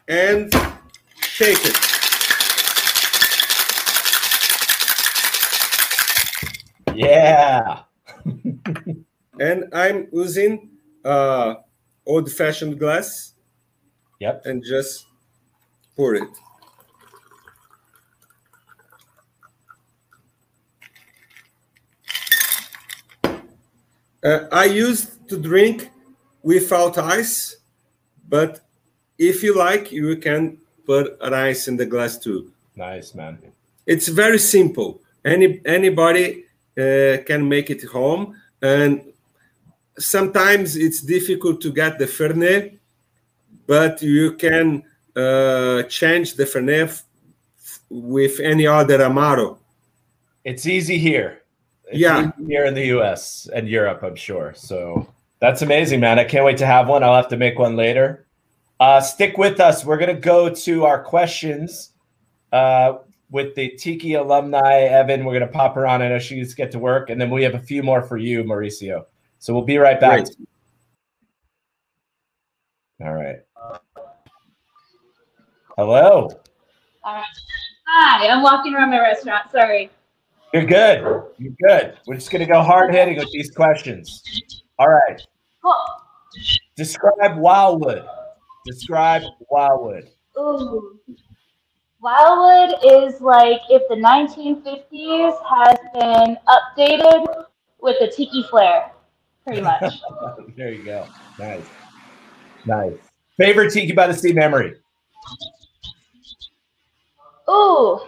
And 0.08 0.54
shake 1.20 1.66
it. 1.66 1.78
Yeah. 6.96 7.84
And 9.40 9.66
I'm 9.74 10.08
using 10.12 10.70
uh, 11.04 11.56
old-fashioned 12.06 12.80
glass. 12.80 13.34
Yep. 14.20 14.46
And 14.46 14.64
just 14.64 15.06
pour 15.96 16.16
it. 16.16 16.30
Uh, 24.24 24.48
I 24.54 24.66
used 24.66 25.28
to 25.28 25.38
drink 25.38 25.92
without 26.44 26.98
ice, 26.98 27.58
but 28.30 28.62
if 29.18 29.44
you 29.44 29.54
like, 29.58 29.92
you 29.92 30.16
can 30.16 30.58
put 30.86 31.18
an 31.20 31.34
ice 31.34 31.68
in 31.68 31.76
the 31.76 31.86
glass 31.86 32.18
too. 32.18 32.54
Nice, 32.78 33.14
man. 33.14 33.40
It's 33.86 34.08
very 34.08 34.40
simple. 34.40 35.02
Any 35.26 35.62
anybody 35.66 36.46
uh, 36.78 37.18
can 37.26 37.48
make 37.50 37.70
it 37.70 37.84
home, 37.84 38.40
and 38.64 39.02
sometimes 40.00 40.76
it's 40.76 41.02
difficult 41.02 41.62
to 41.62 41.72
get 41.72 42.00
the 42.00 42.06
Fernet, 42.06 42.80
but 43.68 44.02
you 44.02 44.34
can 44.34 44.84
uh, 45.16 45.84
change 45.84 46.34
the 46.36 46.46
Fernet 46.46 47.04
with 47.90 48.40
any 48.40 48.66
other 48.66 49.00
Amaro. 49.00 49.58
It's 50.46 50.66
easy 50.66 50.98
here. 50.98 51.44
It's 51.86 52.00
yeah. 52.00 52.32
easy 52.38 52.48
here 52.48 52.66
in 52.66 52.74
the 52.74 52.86
US 52.98 53.48
and 53.54 53.68
Europe, 53.68 54.02
I'm 54.02 54.16
sure. 54.16 54.54
So 54.56 55.08
that's 55.40 55.62
amazing, 55.62 56.00
man. 56.00 56.18
I 56.18 56.24
can't 56.24 56.46
wait 56.46 56.58
to 56.58 56.66
have 56.66 56.88
one. 56.88 57.04
I'll 57.04 57.16
have 57.16 57.28
to 57.30 57.38
make 57.38 57.60
one 57.60 57.76
later. 57.76 58.26
Uh, 58.80 59.02
stick 59.02 59.38
with 59.38 59.60
us. 59.60 59.86
We're 59.86 59.98
going 59.98 60.16
to 60.16 60.22
go 60.22 60.50
to 60.50 60.86
our 60.86 61.04
questions 61.04 61.92
uh, 62.52 63.00
with 63.34 63.56
the 63.56 63.70
Tiki 63.70 64.14
alumni. 64.14 64.82
Evan, 64.82 65.26
we're 65.26 65.34
going 65.34 65.42
to 65.42 65.52
pop 65.52 65.74
her 65.74 65.88
on. 65.88 66.04
I 66.04 66.08
know 66.08 66.20
she 66.20 66.36
needs 66.36 66.52
to 66.52 66.56
get 66.56 66.72
to 66.72 66.80
work. 66.80 67.10
And 67.10 67.20
then 67.20 67.32
we 67.32 67.42
have 67.42 67.56
a 67.56 67.60
few 67.60 67.82
more 67.82 68.04
for 68.04 68.16
you, 68.16 68.44
Mauricio. 68.44 69.06
So 69.40 69.54
we'll 69.54 69.64
be 69.64 69.80
right 69.80 70.00
back. 70.00 70.26
Great. 70.26 70.38
All 73.04 73.14
right. 73.14 73.38
Hello. 75.76 76.30
All 77.04 77.16
right. 77.16 77.24
Hi, 77.88 78.28
I'm 78.28 78.44
walking 78.44 78.76
around 78.76 78.92
my 78.92 79.00
restaurant. 79.00 79.52
Sorry. 79.52 79.90
You're 80.54 80.66
good. 80.66 81.02
You're 81.40 81.54
good. 81.68 81.98
We're 82.06 82.16
just 82.16 82.30
going 82.30 82.46
to 82.46 82.52
go 82.52 82.62
hard 82.62 82.94
hitting 82.94 83.18
with 83.18 83.32
these 83.32 83.50
questions. 83.50 84.22
All 84.78 84.90
right. 84.90 85.20
Cool. 85.64 85.76
Describe 86.76 87.38
Wildwood. 87.38 88.06
Describe 88.68 89.24
Wildwood. 89.50 90.10
Ooh. 90.38 91.00
Wildwood 92.04 92.80
is 92.84 93.22
like 93.22 93.62
if 93.70 93.88
the 93.88 93.96
1950s 93.96 95.38
has 95.50 95.78
been 95.94 96.38
updated 96.50 97.46
with 97.80 97.96
a 98.02 98.12
tiki 98.12 98.44
flair, 98.50 98.92
pretty 99.48 99.62
much. 99.72 100.02
there 100.58 100.74
you 100.74 100.84
go. 100.84 101.08
Nice. 101.40 101.66
Nice. 102.66 102.98
Favorite 103.38 103.72
Tiki 103.72 103.94
by 103.94 104.08
the 104.08 104.14
Sea 104.14 104.34
memory? 104.34 104.76
Ooh, 107.50 108.02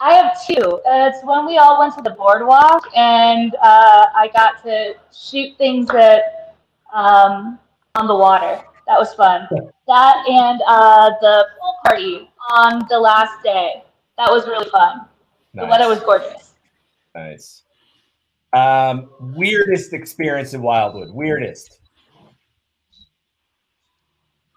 I 0.00 0.14
have 0.14 0.42
two. 0.46 0.80
Uh, 0.88 1.10
it's 1.12 1.22
when 1.22 1.44
we 1.44 1.58
all 1.58 1.78
went 1.78 1.94
to 1.96 2.02
the 2.02 2.16
boardwalk 2.16 2.86
and 2.96 3.54
uh, 3.56 4.06
I 4.14 4.30
got 4.32 4.62
to 4.64 4.94
shoot 5.14 5.58
things 5.58 5.90
at 5.90 6.56
um, 6.94 7.58
on 7.96 8.06
the 8.06 8.16
water. 8.16 8.62
That 8.86 8.98
was 8.98 9.12
fun. 9.12 9.46
That 9.86 10.24
and 10.26 10.62
uh, 10.66 11.10
the 11.20 11.46
pool 11.60 11.74
party 11.84 12.29
on 12.50 12.86
the 12.88 12.98
last 12.98 13.42
day. 13.42 13.82
That 14.18 14.30
was 14.30 14.46
really 14.46 14.68
fun. 14.70 15.06
The 15.54 15.66
weather 15.66 15.88
was 15.88 16.00
gorgeous. 16.00 16.54
Nice. 17.14 17.62
Um, 18.52 19.10
weirdest 19.20 19.92
experience 19.92 20.54
in 20.54 20.62
Wildwood. 20.62 21.10
Weirdest. 21.12 21.80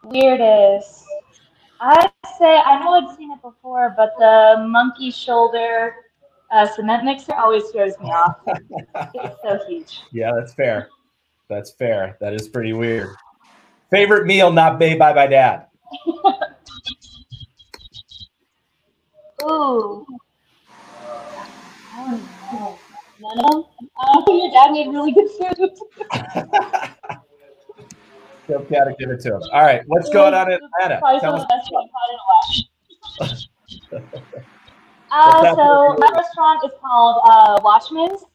Weirdest. 0.04 1.06
I'd 1.80 2.12
say 2.40 2.60
I 2.66 2.80
know 2.80 2.94
I've 2.94 3.18
seen 3.18 3.32
it 3.32 3.42
before, 3.42 3.94
but 3.96 4.14
the 4.18 4.66
monkey 4.68 5.12
shoulder 5.12 5.96
uh, 6.52 6.68
cement 6.68 7.04
mixer 7.04 7.34
always 7.36 7.64
throws 7.70 7.94
me 8.00 8.10
off. 8.10 8.38
it's 8.48 9.42
so 9.42 9.60
huge. 9.68 10.02
Yeah, 10.12 10.32
that's 10.36 10.54
fair. 10.54 10.90
That's 11.50 11.72
fair. 11.72 12.18
That 12.22 12.34
is 12.34 12.48
pretty 12.48 12.74
weird. 12.74 13.16
Favorite 13.90 14.26
meal 14.26 14.52
not 14.52 14.80
made 14.80 14.98
by 14.98 15.14
my 15.14 15.28
dad. 15.28 15.68
Ooh. 19.44 20.06
I 21.96 22.20
don't. 22.52 22.80
None 23.20 23.40
of 23.40 23.52
them? 23.52 23.90
I 24.00 24.14
don't 24.14 24.26
think 24.26 24.44
your 24.44 24.52
dad 24.52 24.72
made 24.72 24.88
really 24.88 25.12
good 25.12 25.30
food. 25.30 25.72
Still 28.44 28.60
gotta 28.64 28.94
give 29.00 29.10
it 29.10 29.22
to 29.22 29.36
him. 29.36 29.42
All 29.54 29.62
right, 29.62 29.82
what's 29.88 30.10
going 30.10 30.34
on 30.34 30.52
in 30.52 30.60
Atlanta? 30.60 31.00
Probably 31.00 31.20
Tell 31.22 31.38
some 31.38 31.40
us. 31.40 31.44
of 31.44 31.48
the 31.48 31.54
best 31.56 31.70
food 31.70 31.78
I've 31.78 31.90
had 31.96 32.10
in 32.10 34.02
a 34.02 34.02
while. 34.02 34.34
Uh, 35.16 35.56
so 35.56 35.96
my 36.00 36.10
restaurant 36.16 36.60
is 36.66 36.72
called 36.82 37.22
uh, 37.30 37.62
Watchman's, 37.64 38.26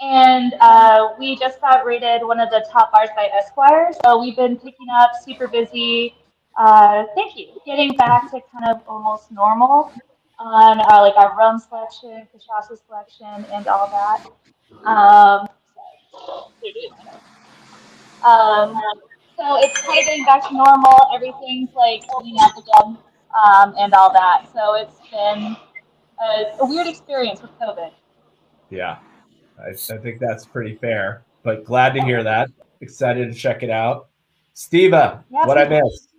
and 0.00 0.54
uh, 0.60 1.08
we 1.18 1.36
just 1.36 1.60
got 1.60 1.84
rated 1.84 2.22
one 2.22 2.38
of 2.38 2.48
the 2.50 2.64
top 2.70 2.92
bars 2.92 3.08
by 3.16 3.28
Esquire. 3.36 3.90
So 4.04 4.20
we've 4.20 4.36
been 4.36 4.56
picking 4.56 4.86
up, 4.94 5.10
super 5.22 5.48
busy. 5.48 6.14
Uh, 6.56 7.04
thank 7.14 7.36
you. 7.36 7.48
Getting 7.66 7.96
back 7.96 8.30
to 8.30 8.40
kind 8.52 8.68
of 8.68 8.82
almost 8.86 9.32
normal 9.32 9.92
on 10.38 10.80
uh, 10.80 11.00
like 11.02 11.16
our 11.16 11.36
rum 11.36 11.58
selection, 11.58 12.26
cachaça 12.34 12.78
selection, 12.86 13.44
and 13.52 13.66
all 13.66 13.88
that. 13.88 14.26
Um, 14.86 15.48
Um, 18.24 18.80
so 19.36 19.58
it's 19.58 19.80
kind 19.82 19.98
of 19.98 20.04
getting 20.06 20.24
back 20.24 20.48
to 20.48 20.54
normal. 20.54 20.96
Everything's 21.14 21.74
like 21.74 22.02
opening 22.14 22.36
up 22.40 22.52
again 22.56 22.98
um, 23.44 23.74
and 23.78 23.92
all 23.92 24.12
that. 24.12 24.46
So 24.52 24.74
it's 24.74 24.96
been 25.10 25.56
a, 26.22 26.56
a 26.60 26.66
weird 26.66 26.86
experience 26.86 27.42
with 27.42 27.50
COVID. 27.60 27.90
Yeah, 28.70 28.98
I, 29.58 29.70
I 29.70 29.98
think 29.98 30.20
that's 30.20 30.46
pretty 30.46 30.76
fair. 30.76 31.24
But 31.42 31.64
glad 31.64 31.94
to 31.94 32.02
hear 32.02 32.22
that. 32.22 32.48
Excited 32.80 33.30
to 33.32 33.38
check 33.38 33.62
it 33.62 33.70
out. 33.70 34.08
Steva, 34.54 35.22
Yeah, 35.30 35.46
what 35.46 35.58
I 35.58 35.68
missed? 35.68 36.13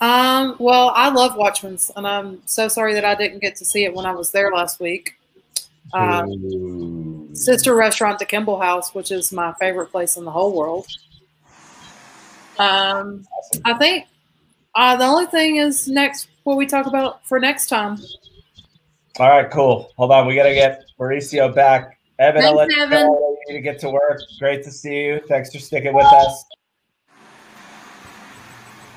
Um, 0.00 0.56
well, 0.58 0.92
I 0.94 1.08
love 1.08 1.36
Watchman's, 1.36 1.90
and 1.96 2.06
I'm 2.06 2.42
so 2.46 2.68
sorry 2.68 2.92
that 2.94 3.04
I 3.04 3.14
didn't 3.14 3.40
get 3.40 3.56
to 3.56 3.64
see 3.64 3.84
it 3.84 3.94
when 3.94 4.04
I 4.04 4.12
was 4.12 4.30
there 4.30 4.52
last 4.52 4.78
week. 4.78 5.14
Uh, 5.92 6.26
sister 7.32 7.74
restaurant, 7.74 8.18
the 8.18 8.24
Kimball 8.24 8.60
House, 8.60 8.94
which 8.94 9.10
is 9.10 9.32
my 9.32 9.54
favorite 9.54 9.86
place 9.86 10.16
in 10.16 10.24
the 10.24 10.30
whole 10.30 10.54
world. 10.54 10.86
Um, 12.58 13.26
I 13.64 13.74
think 13.74 14.06
uh, 14.74 14.96
the 14.96 15.04
only 15.04 15.26
thing 15.26 15.56
is 15.56 15.88
next 15.88 16.28
what 16.44 16.56
we 16.56 16.66
talk 16.66 16.86
about 16.86 17.26
for 17.26 17.38
next 17.38 17.68
time. 17.68 17.98
All 19.18 19.28
right, 19.28 19.50
cool. 19.50 19.90
Hold 19.96 20.12
on, 20.12 20.26
we 20.26 20.34
gotta 20.34 20.54
get 20.54 20.84
Mauricio 20.98 21.54
back. 21.54 21.98
Evan, 22.18 22.44
I'll 22.44 22.54
let 22.54 22.68
Thanks, 22.68 22.76
you 22.76 22.82
Evan. 22.82 23.06
go. 23.06 23.14
I'll 23.14 23.30
let 23.30 23.38
you 23.48 23.54
to 23.54 23.60
get 23.60 23.78
to 23.80 23.90
work. 23.90 24.20
Great 24.38 24.62
to 24.64 24.70
see 24.70 25.04
you. 25.04 25.20
Thanks 25.28 25.52
for 25.52 25.58
sticking 25.58 25.94
with 25.94 26.06
us. 26.06 26.44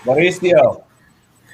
Mauricio. 0.04 0.84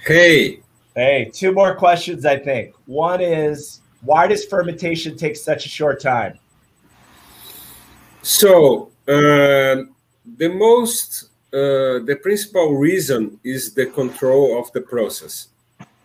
Hey. 0.06 0.62
Hey, 0.96 1.32
two 1.34 1.52
more 1.52 1.76
questions, 1.76 2.26
I 2.26 2.38
think. 2.38 2.76
One 2.86 3.22
is 3.22 3.82
why 4.02 4.28
does 4.28 4.46
fermentation 4.46 5.18
take 5.18 5.36
such 5.36 5.66
a 5.66 5.70
short 5.70 6.02
time? 6.02 6.40
So 8.22 8.92
um 9.08 9.96
the 10.38 10.50
most, 10.50 11.26
uh, 11.54 12.02
the 12.10 12.18
principal 12.22 12.76
reason 12.76 13.40
is 13.44 13.74
the 13.74 13.86
control 13.86 14.60
of 14.60 14.72
the 14.74 14.82
process. 14.82 15.50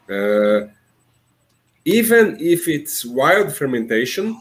Uh, 0.09 0.68
even 1.85 2.36
if 2.39 2.68
it's 2.68 3.05
wild 3.05 3.55
fermentation, 3.55 4.40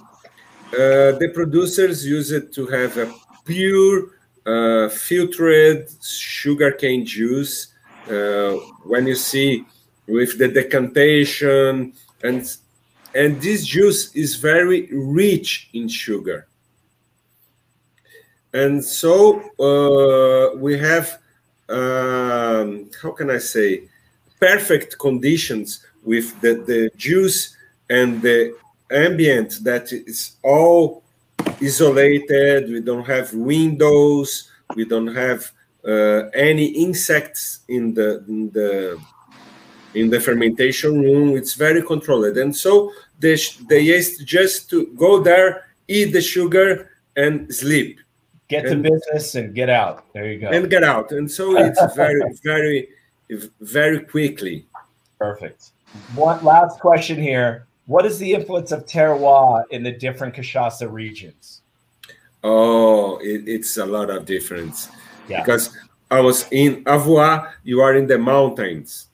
uh, 0.73 1.13
the 1.17 1.31
producers 1.33 2.05
use 2.05 2.31
it 2.31 2.51
to 2.53 2.67
have 2.67 2.97
a 2.97 3.13
pure, 3.45 4.09
uh, 4.45 4.89
filtered 4.89 5.87
sugarcane 6.03 7.05
juice. 7.05 7.73
Uh, 8.07 8.57
when 8.83 9.07
you 9.07 9.15
see 9.15 9.65
with 10.07 10.37
the 10.37 10.47
decantation 10.47 11.93
and 12.23 12.57
and 13.15 13.41
this 13.41 13.65
juice 13.65 14.13
is 14.15 14.35
very 14.35 14.87
rich 14.91 15.69
in 15.73 15.87
sugar. 15.87 16.47
And 18.53 18.83
so 18.83 19.41
uh, 19.59 20.57
we 20.57 20.77
have 20.77 21.19
um, 21.69 22.89
how 23.01 23.11
can 23.11 23.29
i 23.29 23.37
say 23.37 23.83
perfect 24.39 24.97
conditions 24.97 25.85
with 26.03 26.39
the, 26.41 26.55
the 26.65 26.89
juice 26.97 27.55
and 27.89 28.21
the 28.21 28.55
ambient 28.91 29.63
that 29.63 29.91
is 29.91 30.37
all 30.43 31.03
isolated. 31.61 32.69
We 32.69 32.81
don't 32.81 33.05
have 33.05 33.33
windows. 33.33 34.49
We 34.75 34.85
don't 34.85 35.13
have 35.13 35.51
Uh, 35.89 36.29
any 36.49 36.67
insects 36.85 37.41
in 37.67 37.83
the 37.97 38.09
in 38.27 38.41
the 38.57 38.71
in 39.95 40.05
the 40.13 40.19
fermentation 40.27 41.01
room 41.01 41.27
it's 41.39 41.55
very 41.55 41.81
controlled 41.81 42.37
and 42.37 42.55
so 42.55 42.71
the, 43.19 43.35
sh- 43.35 43.57
the 43.71 43.81
yeast 43.81 44.13
just 44.37 44.69
to 44.69 44.77
go 45.05 45.11
there 45.29 45.49
eat 45.87 46.09
the 46.17 46.21
sugar 46.21 46.91
and 47.15 47.33
sleep 47.61 47.99
Get 48.49 48.65
to 48.65 48.75
business 48.77 49.35
and 49.35 49.53
get 49.53 49.69
out. 49.69 50.11
There 50.11 50.25
you 50.25 50.39
go. 50.39 50.49
and 50.49 50.67
get 50.71 50.83
out. 50.83 51.11
And 51.11 51.29
so 51.29 51.55
it's 51.55 51.79
very, 51.95 52.19
very, 52.43 52.89
very 53.61 53.99
quickly. 53.99 54.65
Perfect. 55.19 55.69
One 56.15 56.43
last 56.43 56.79
question 56.79 57.21
here. 57.21 57.67
What 57.85 58.07
is 58.07 58.17
the 58.17 58.33
influence 58.33 58.71
of 58.71 58.87
terroir 58.87 59.65
in 59.69 59.83
the 59.83 59.91
different 59.91 60.33
cachaça 60.33 60.91
regions? 60.91 61.61
Oh, 62.43 63.17
it, 63.17 63.47
it's 63.47 63.77
a 63.77 63.85
lot 63.85 64.09
of 64.09 64.25
difference. 64.25 64.89
Yeah. 65.29 65.41
Because 65.41 65.77
I 66.11 66.19
was 66.19 66.45
in 66.51 66.83
Avua, 66.85 67.51
you 67.63 67.81
are 67.81 67.95
in 67.95 68.07
the 68.07 68.17
mountains. 68.17 69.07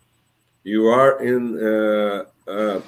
You 0.64 0.88
are 0.88 1.22
in 1.22 1.44
uh, 1.62 2.26
uh, 2.50 2.82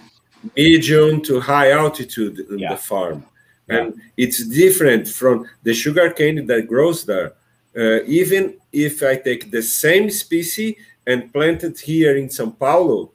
medium 0.56 1.22
to 1.24 1.40
high 1.40 1.72
altitude 1.72 2.40
in 2.50 2.58
the 2.58 2.78
farm. 2.78 3.26
And 3.70 4.02
it's 4.16 4.48
different 4.48 5.10
from 5.10 5.46
the 5.64 5.74
sugar 5.74 6.10
cane 6.12 6.46
that 6.48 6.68
grows 6.68 7.06
there. 7.06 7.34
Uh, 7.78 8.04
even 8.06 8.58
if 8.72 9.04
I 9.04 9.18
take 9.18 9.52
the 9.52 9.62
same 9.62 10.10
species 10.10 10.76
and 11.06 11.32
plant 11.34 11.64
it 11.64 11.80
here 11.80 12.16
in 12.16 12.30
São 12.30 12.58
Paulo, 12.58 13.12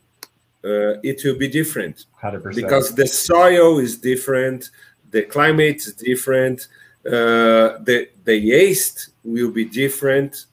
uh, 0.64 1.00
it 1.02 1.22
will 1.24 1.36
be 1.36 1.48
different 1.48 2.04
100%. 2.22 2.54
because 2.54 2.94
the 2.94 3.06
soil 3.06 3.78
is 3.78 3.96
different, 3.96 4.70
the 5.10 5.22
climate 5.22 5.76
is 5.76 5.94
different, 5.94 6.68
uh, 7.06 7.80
the 7.82 8.08
the 8.24 8.36
yeast 8.36 9.11
will 9.24 9.50
be 9.50 9.64
different 9.64 10.46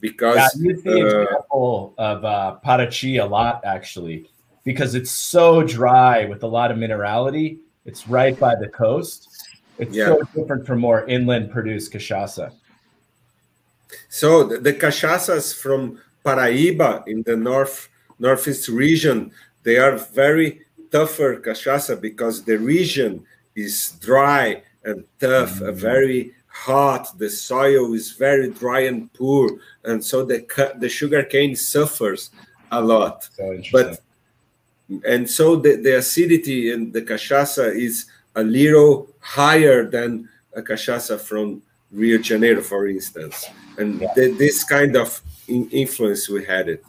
because 0.00 0.36
Yeah, 0.36 0.48
use 0.70 0.82
the 0.82 1.02
uh, 1.02 1.04
example 1.04 1.94
of 1.98 2.24
uh, 2.24 2.58
Paraty 2.64 3.22
a 3.22 3.26
lot, 3.26 3.62
actually, 3.64 4.28
because 4.64 4.94
it's 4.94 5.10
so 5.10 5.62
dry 5.62 6.24
with 6.26 6.42
a 6.42 6.46
lot 6.46 6.70
of 6.70 6.76
minerality. 6.76 7.58
It's 7.84 8.06
right 8.08 8.38
by 8.38 8.54
the 8.56 8.68
coast. 8.68 9.28
It's 9.78 9.96
Yeah. 9.96 10.06
so 10.06 10.22
different 10.34 10.66
from 10.66 10.80
more 10.80 11.04
inland 11.06 11.50
produced 11.50 11.92
cachaça. 11.92 12.52
So 14.08 14.44
the, 14.44 14.58
the 14.58 14.72
cachaças 14.74 15.54
from 15.54 16.00
Paraíba 16.24 17.06
in 17.06 17.22
the 17.22 17.36
north 17.36 17.88
northeast 18.18 18.68
region, 18.68 19.30
they 19.62 19.76
are 19.76 19.96
very 19.96 20.62
tougher 20.90 21.36
cachaça 21.40 22.00
because 22.00 22.44
the 22.44 22.58
region 22.58 23.24
is 23.54 23.92
dry 24.00 24.62
and 24.84 25.04
tough, 25.20 25.60
uh, 25.60 25.72
very 25.72 26.34
hot. 26.64 27.18
The 27.18 27.28
soil 27.30 27.94
is 27.94 28.12
very 28.12 28.50
dry 28.50 28.80
and 28.80 29.12
poor, 29.12 29.58
and 29.84 30.02
so 30.04 30.24
the 30.24 30.38
the 30.78 30.88
sugar 30.88 31.22
cane 31.22 31.54
suffers 31.56 32.30
a 32.72 32.80
lot. 32.80 33.28
but 33.72 34.00
and 35.04 35.28
so 35.28 35.56
the, 35.56 35.76
the 35.76 35.98
acidity 35.98 36.70
in 36.72 36.92
the 36.92 37.02
cachaça 37.02 37.74
is 37.74 38.06
a 38.36 38.42
little 38.42 39.08
higher 39.20 39.84
than 39.84 40.28
a 40.54 40.62
cachaça 40.62 41.18
from 41.18 41.62
Rio 41.90 42.18
de 42.18 42.22
Janeiro, 42.22 42.62
for 42.62 42.86
instance. 42.86 43.46
And 43.78 44.00
th- 44.14 44.38
this 44.38 44.64
kind 44.64 44.96
of 44.96 45.20
in- 45.48 45.68
influence 45.70 46.28
we 46.28 46.44
had 46.44 46.68
it. 46.68 46.84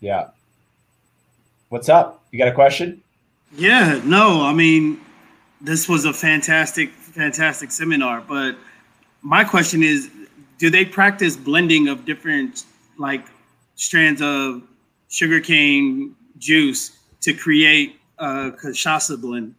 Yeah. 0.00 0.28
What's 1.68 1.88
up? 1.88 2.22
You 2.30 2.38
got 2.38 2.48
a 2.48 2.52
question? 2.52 3.00
Yeah, 3.56 4.00
no, 4.04 4.42
I 4.42 4.52
mean, 4.52 5.00
this 5.60 5.88
was 5.88 6.04
a 6.04 6.12
fantastic, 6.12 6.90
fantastic 7.12 7.70
seminar. 7.70 8.22
But 8.26 8.56
my 9.22 9.44
question 9.44 9.82
is, 9.82 10.10
do 10.58 10.70
they 10.70 10.84
practice 10.84 11.36
blending 11.36 11.88
of 11.88 12.04
different 12.04 12.64
like 12.98 13.26
strands 13.74 14.20
of 14.22 14.62
sugarcane 15.08 16.14
juice 16.38 16.98
to 17.20 17.32
create 17.34 18.00
a 18.18 18.52
cachaça 18.52 19.20
blend? 19.20 19.54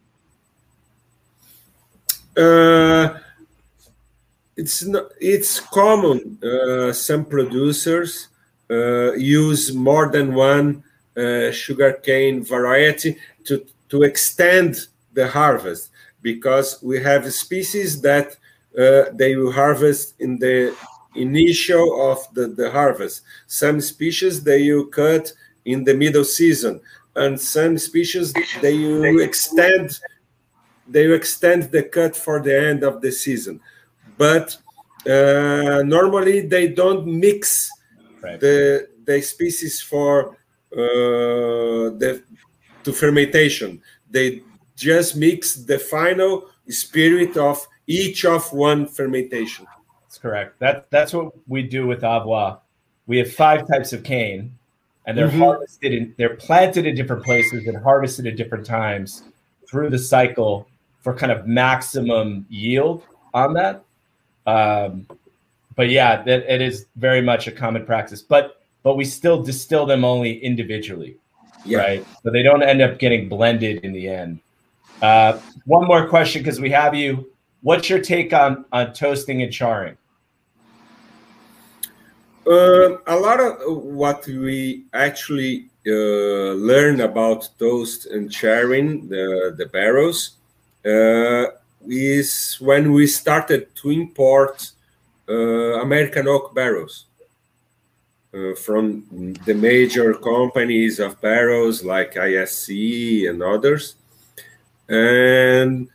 Uh, 2.36 3.18
it's 4.56 4.84
not, 4.84 5.04
it's 5.20 5.60
common. 5.60 6.38
Uh, 6.42 6.92
some 6.92 7.24
producers 7.24 8.28
uh, 8.70 9.12
use 9.12 9.72
more 9.72 10.10
than 10.10 10.34
one 10.34 10.82
uh, 11.16 11.50
sugarcane 11.50 12.42
variety 12.42 13.16
to 13.44 13.64
to 13.90 14.02
extend 14.02 14.88
the 15.12 15.28
harvest 15.28 15.90
because 16.24 16.82
we 16.82 17.00
have 17.00 17.32
species 17.32 18.00
that 18.00 18.36
uh, 18.76 19.04
they 19.12 19.36
will 19.36 19.52
harvest 19.52 20.14
in 20.18 20.38
the 20.38 20.74
initial 21.14 22.10
of 22.10 22.18
the, 22.34 22.48
the 22.48 22.68
harvest. 22.70 23.22
Some 23.46 23.80
species 23.80 24.42
they 24.42 24.72
will 24.72 24.86
cut 24.86 25.32
in 25.66 25.84
the 25.84 25.94
middle 25.94 26.24
season, 26.24 26.80
and 27.14 27.40
some 27.40 27.78
species 27.78 28.32
they 28.60 28.76
will 28.78 29.20
extend 29.20 30.00
they 30.88 31.06
will 31.06 31.14
extend 31.14 31.64
the 31.64 31.82
cut 31.82 32.16
for 32.16 32.40
the 32.40 32.58
end 32.70 32.82
of 32.82 33.00
the 33.00 33.12
season. 33.12 33.60
But 34.18 34.56
uh, 35.06 35.82
normally 35.84 36.40
they 36.40 36.68
don't 36.68 37.06
mix 37.06 37.70
the 38.22 38.88
the 39.04 39.20
species 39.20 39.80
for 39.80 40.36
uh, 40.72 41.92
the 42.00 42.22
to 42.82 42.92
fermentation. 42.92 43.80
They 44.10 44.42
just 44.76 45.16
mix 45.16 45.54
the 45.54 45.78
final 45.78 46.46
spirit 46.68 47.36
of 47.36 47.66
each 47.86 48.24
of 48.24 48.50
one 48.52 48.86
fermentation. 48.86 49.66
That's 50.02 50.18
correct. 50.18 50.58
That 50.58 50.86
that's 50.90 51.12
what 51.12 51.32
we 51.48 51.62
do 51.62 51.86
with 51.86 52.02
Avua's. 52.02 52.58
We 53.06 53.18
have 53.18 53.32
five 53.32 53.66
types 53.68 53.92
of 53.92 54.02
cane, 54.02 54.56
and 55.06 55.16
they're 55.18 55.28
Mhm. 55.28 55.38
harvested 55.38 55.92
and 55.92 56.14
they're 56.16 56.36
planted 56.36 56.86
in 56.86 56.94
different 56.94 57.22
places 57.24 57.66
and 57.66 57.76
harvested 57.76 58.26
at 58.26 58.36
different 58.36 58.64
times 58.64 59.24
through 59.68 59.90
the 59.90 59.98
cycle 59.98 60.66
for 61.02 61.14
kind 61.14 61.30
of 61.32 61.46
maximum 61.46 62.46
yield. 62.48 63.02
on 63.34 63.52
that. 63.52 63.82
Um, 64.46 65.08
but 65.74 65.88
yeah, 65.90 66.22
that 66.22 66.44
it 66.48 66.62
is 66.62 66.86
very 66.94 67.20
much 67.20 67.48
a 67.48 67.50
common 67.52 67.84
practice. 67.84 68.22
But 68.22 68.62
but 68.84 68.94
we 68.96 69.04
still 69.04 69.42
distill 69.42 69.86
them 69.86 70.04
only 70.04 70.38
individually, 70.44 71.16
Yeah. 71.64 71.78
right? 71.78 72.06
So 72.22 72.30
they 72.30 72.44
don't 72.44 72.62
end 72.62 72.80
up 72.80 72.98
getting 73.00 73.28
blended 73.28 73.84
in 73.84 73.92
the 73.92 74.08
end. 74.08 74.38
Uh, 75.02 75.38
one 75.64 75.86
more 75.86 76.08
question 76.08 76.42
because 76.42 76.60
we 76.60 76.70
have 76.70 76.94
you. 76.94 77.30
What's 77.62 77.88
your 77.88 78.00
take 78.00 78.32
on 78.32 78.64
on 78.72 78.92
toasting 78.92 79.42
and 79.42 79.52
charring? 79.52 79.96
Um, 82.46 82.98
a 83.06 83.16
lot 83.16 83.40
of 83.40 83.56
what 83.84 84.26
we 84.26 84.84
actually 84.92 85.70
uh, 85.86 86.52
learn 86.52 87.00
about 87.00 87.48
toast 87.58 88.04
and 88.06 88.30
charring 88.30 89.08
the, 89.08 89.54
the 89.56 89.66
barrels 89.66 90.36
uh, 90.84 91.46
is 91.86 92.58
when 92.60 92.92
we 92.92 93.06
started 93.06 93.74
to 93.76 93.90
import 93.90 94.70
uh, 95.26 95.80
American 95.80 96.28
oak 96.28 96.54
barrels 96.54 97.06
uh, 98.34 98.54
from 98.56 99.34
the 99.46 99.54
major 99.54 100.12
companies 100.12 101.00
of 101.00 101.18
barrels 101.22 101.82
like 101.82 102.14
ISC 102.14 103.28
and 103.30 103.42
others. 103.42 103.96
And 104.88 105.88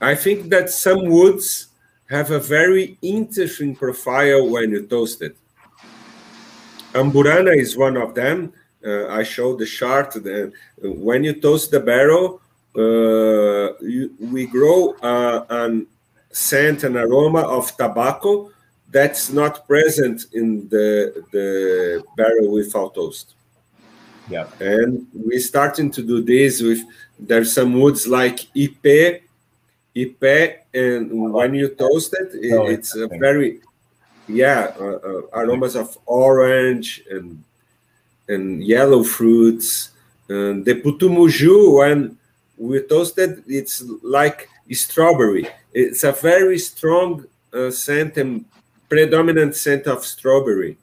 I 0.00 0.14
think 0.14 0.50
that 0.50 0.70
some 0.70 1.04
woods 1.08 1.68
have 2.08 2.30
a 2.30 2.38
very 2.38 2.96
interesting 3.02 3.74
profile 3.74 4.48
when 4.48 4.70
you 4.70 4.86
toast 4.86 5.22
it. 5.22 5.36
Amburana 6.92 7.56
is 7.56 7.76
one 7.76 7.96
of 7.96 8.14
them. 8.14 8.52
Uh, 8.84 9.08
I 9.08 9.22
showed 9.22 9.58
the 9.58 9.66
chart. 9.66 10.12
That 10.12 10.52
when 10.80 11.24
you 11.24 11.34
toast 11.40 11.70
the 11.70 11.80
barrel, 11.80 12.40
uh, 12.76 13.74
you, 13.82 14.14
we 14.20 14.46
grow 14.46 14.92
uh, 15.02 15.44
an 15.50 15.86
scent 16.30 16.84
and 16.84 16.96
aroma 16.96 17.40
of 17.40 17.74
tobacco 17.76 18.50
that's 18.90 19.30
not 19.30 19.66
present 19.66 20.26
in 20.32 20.68
the 20.68 21.24
the 21.32 22.04
barrel 22.16 22.52
without 22.52 22.94
toast. 22.94 23.34
Yeah. 24.28 24.46
And 24.60 25.06
we're 25.12 25.40
starting 25.40 25.90
to 25.92 26.02
do 26.02 26.22
this 26.22 26.60
with 26.60 26.82
there's 27.18 27.52
some 27.52 27.80
woods 27.80 28.06
like 28.06 28.40
Ipe, 28.54 29.22
Ipe, 29.96 30.56
and 30.74 31.32
when 31.32 31.54
you 31.54 31.68
toast 31.68 32.14
it, 32.18 32.34
it 32.34 32.52
Oh, 32.52 32.66
it's 32.66 32.94
a 32.94 33.08
very 33.08 33.60
yeah 34.28 34.74
uh, 34.78 34.84
uh, 34.84 35.22
aromas 35.32 35.76
of 35.76 35.96
orange 36.06 37.02
and 37.10 37.42
and 38.28 38.62
yellow 38.64 39.02
fruits. 39.02 39.90
And 40.28 40.64
the 40.64 40.82
putumuju, 40.82 41.78
when 41.78 42.18
we 42.58 42.82
toasted, 42.82 43.44
it's 43.46 43.82
like 44.02 44.48
strawberry. 44.72 45.48
It's 45.72 46.02
a 46.04 46.12
very 46.12 46.58
strong 46.58 47.24
uh, 47.52 47.70
scent 47.70 48.16
and 48.16 48.44
predominant 48.88 49.54
scent 49.54 49.86
of 49.86 50.04
strawberry. 50.04 50.76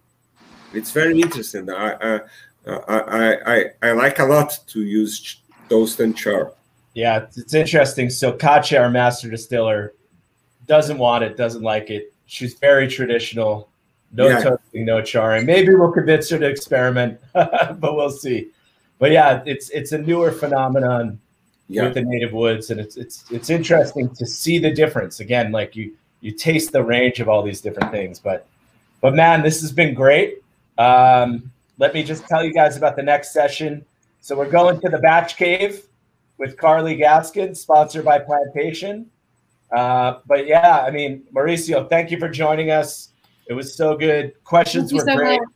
It's 0.73 0.91
very 0.91 1.19
interesting. 1.19 1.69
I 1.69 1.93
I, 2.01 2.19
I, 2.67 3.37
I, 3.45 3.65
I 3.81 3.91
like 3.91 4.19
a 4.19 4.25
lot 4.25 4.57
to 4.67 4.81
use 4.81 5.41
toast 5.69 5.99
and 5.99 6.15
char. 6.15 6.53
Yeah, 6.93 7.25
it's, 7.35 7.53
interesting. 7.53 8.09
So 8.09 8.31
Katia, 8.31 8.81
our 8.81 8.89
master 8.89 9.29
distiller, 9.29 9.93
doesn't 10.67 10.97
want 10.97 11.23
it, 11.23 11.35
doesn't 11.35 11.63
like 11.63 11.89
it. 11.89 12.13
She's 12.25 12.53
very 12.53 12.87
traditional. 12.87 13.69
No 14.11 14.27
Yeah. 14.27 14.41
toasting, 14.41 14.85
no 14.85 15.01
charring. 15.01 15.45
Maybe 15.45 15.73
we'll 15.73 15.91
convince 15.91 16.29
her 16.29 16.37
to 16.37 16.47
experiment, 16.47 17.19
but 17.33 17.79
we'll 17.81 18.11
see. 18.11 18.49
But 18.99 19.11
yeah, 19.11 19.41
it's 19.45 19.69
it's 19.71 19.91
a 19.91 19.97
newer 19.97 20.31
phenomenon 20.31 21.19
Yeah. 21.67 21.85
with 21.85 21.95
the 21.95 22.03
native 22.03 22.31
woods, 22.31 22.69
and 22.69 22.79
it's 22.79 22.95
it's 22.95 23.25
it's 23.31 23.49
interesting 23.49 24.09
to 24.15 24.25
see 24.25 24.59
the 24.59 24.71
difference. 24.71 25.19
Again, 25.19 25.51
like 25.51 25.75
you 25.75 25.93
you 26.21 26.31
taste 26.31 26.71
the 26.71 26.83
range 26.83 27.19
of 27.19 27.27
all 27.27 27.41
these 27.41 27.59
different 27.59 27.91
things. 27.91 28.19
But 28.19 28.45
but 29.01 29.15
man, 29.15 29.41
this 29.41 29.61
has 29.61 29.71
been 29.71 29.93
great. 29.95 30.43
Um, 30.77 31.51
let 31.77 31.93
me 31.93 32.03
just 32.03 32.27
tell 32.27 32.43
you 32.43 32.53
guys 32.53 32.77
about 32.77 32.95
the 32.95 33.03
next 33.03 33.33
session. 33.33 33.85
So 34.21 34.37
we're 34.37 34.49
going 34.49 34.79
to 34.81 34.89
the 34.89 34.99
Batch 34.99 35.35
Cave 35.35 35.83
with 36.37 36.57
Carly 36.57 36.95
Gaskin, 36.95 37.55
sponsored 37.55 38.05
by 38.05 38.19
Plantation. 38.19 39.09
Uh, 39.71 40.19
but 40.27 40.45
yeah, 40.45 40.83
I 40.85 40.91
mean, 40.91 41.23
Mauricio, 41.33 41.89
thank 41.89 42.11
you 42.11 42.19
for 42.19 42.29
joining 42.29 42.69
us. 42.71 43.09
It 43.47 43.53
was 43.53 43.75
so 43.75 43.97
good. 43.97 44.33
Questions 44.43 44.93
were 44.93 44.99
so 44.99 45.15
great. 45.15 45.39
much. 45.39 45.49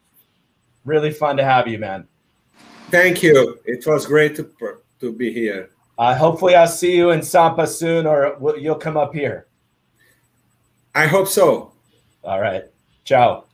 Really 0.85 1.11
fun 1.11 1.37
to 1.37 1.43
have 1.43 1.67
you, 1.67 1.77
man. 1.77 2.07
Thank 2.89 3.21
you. 3.21 3.59
It 3.65 3.85
was 3.85 4.05
great 4.05 4.35
to 4.37 4.49
to 4.99 5.11
be 5.11 5.31
here. 5.31 5.69
Uh, 5.97 6.15
hopefully, 6.15 6.55
I'll 6.55 6.67
see 6.67 6.95
you 6.95 7.11
in 7.11 7.21
Sampa 7.21 7.67
soon, 7.67 8.05
or 8.05 8.37
you'll 8.57 8.75
come 8.75 8.97
up 8.97 9.13
here. 9.13 9.47
I 10.95 11.07
hope 11.07 11.27
so. 11.27 11.71
All 12.23 12.39
right. 12.39 12.65
Ciao. 13.03 13.46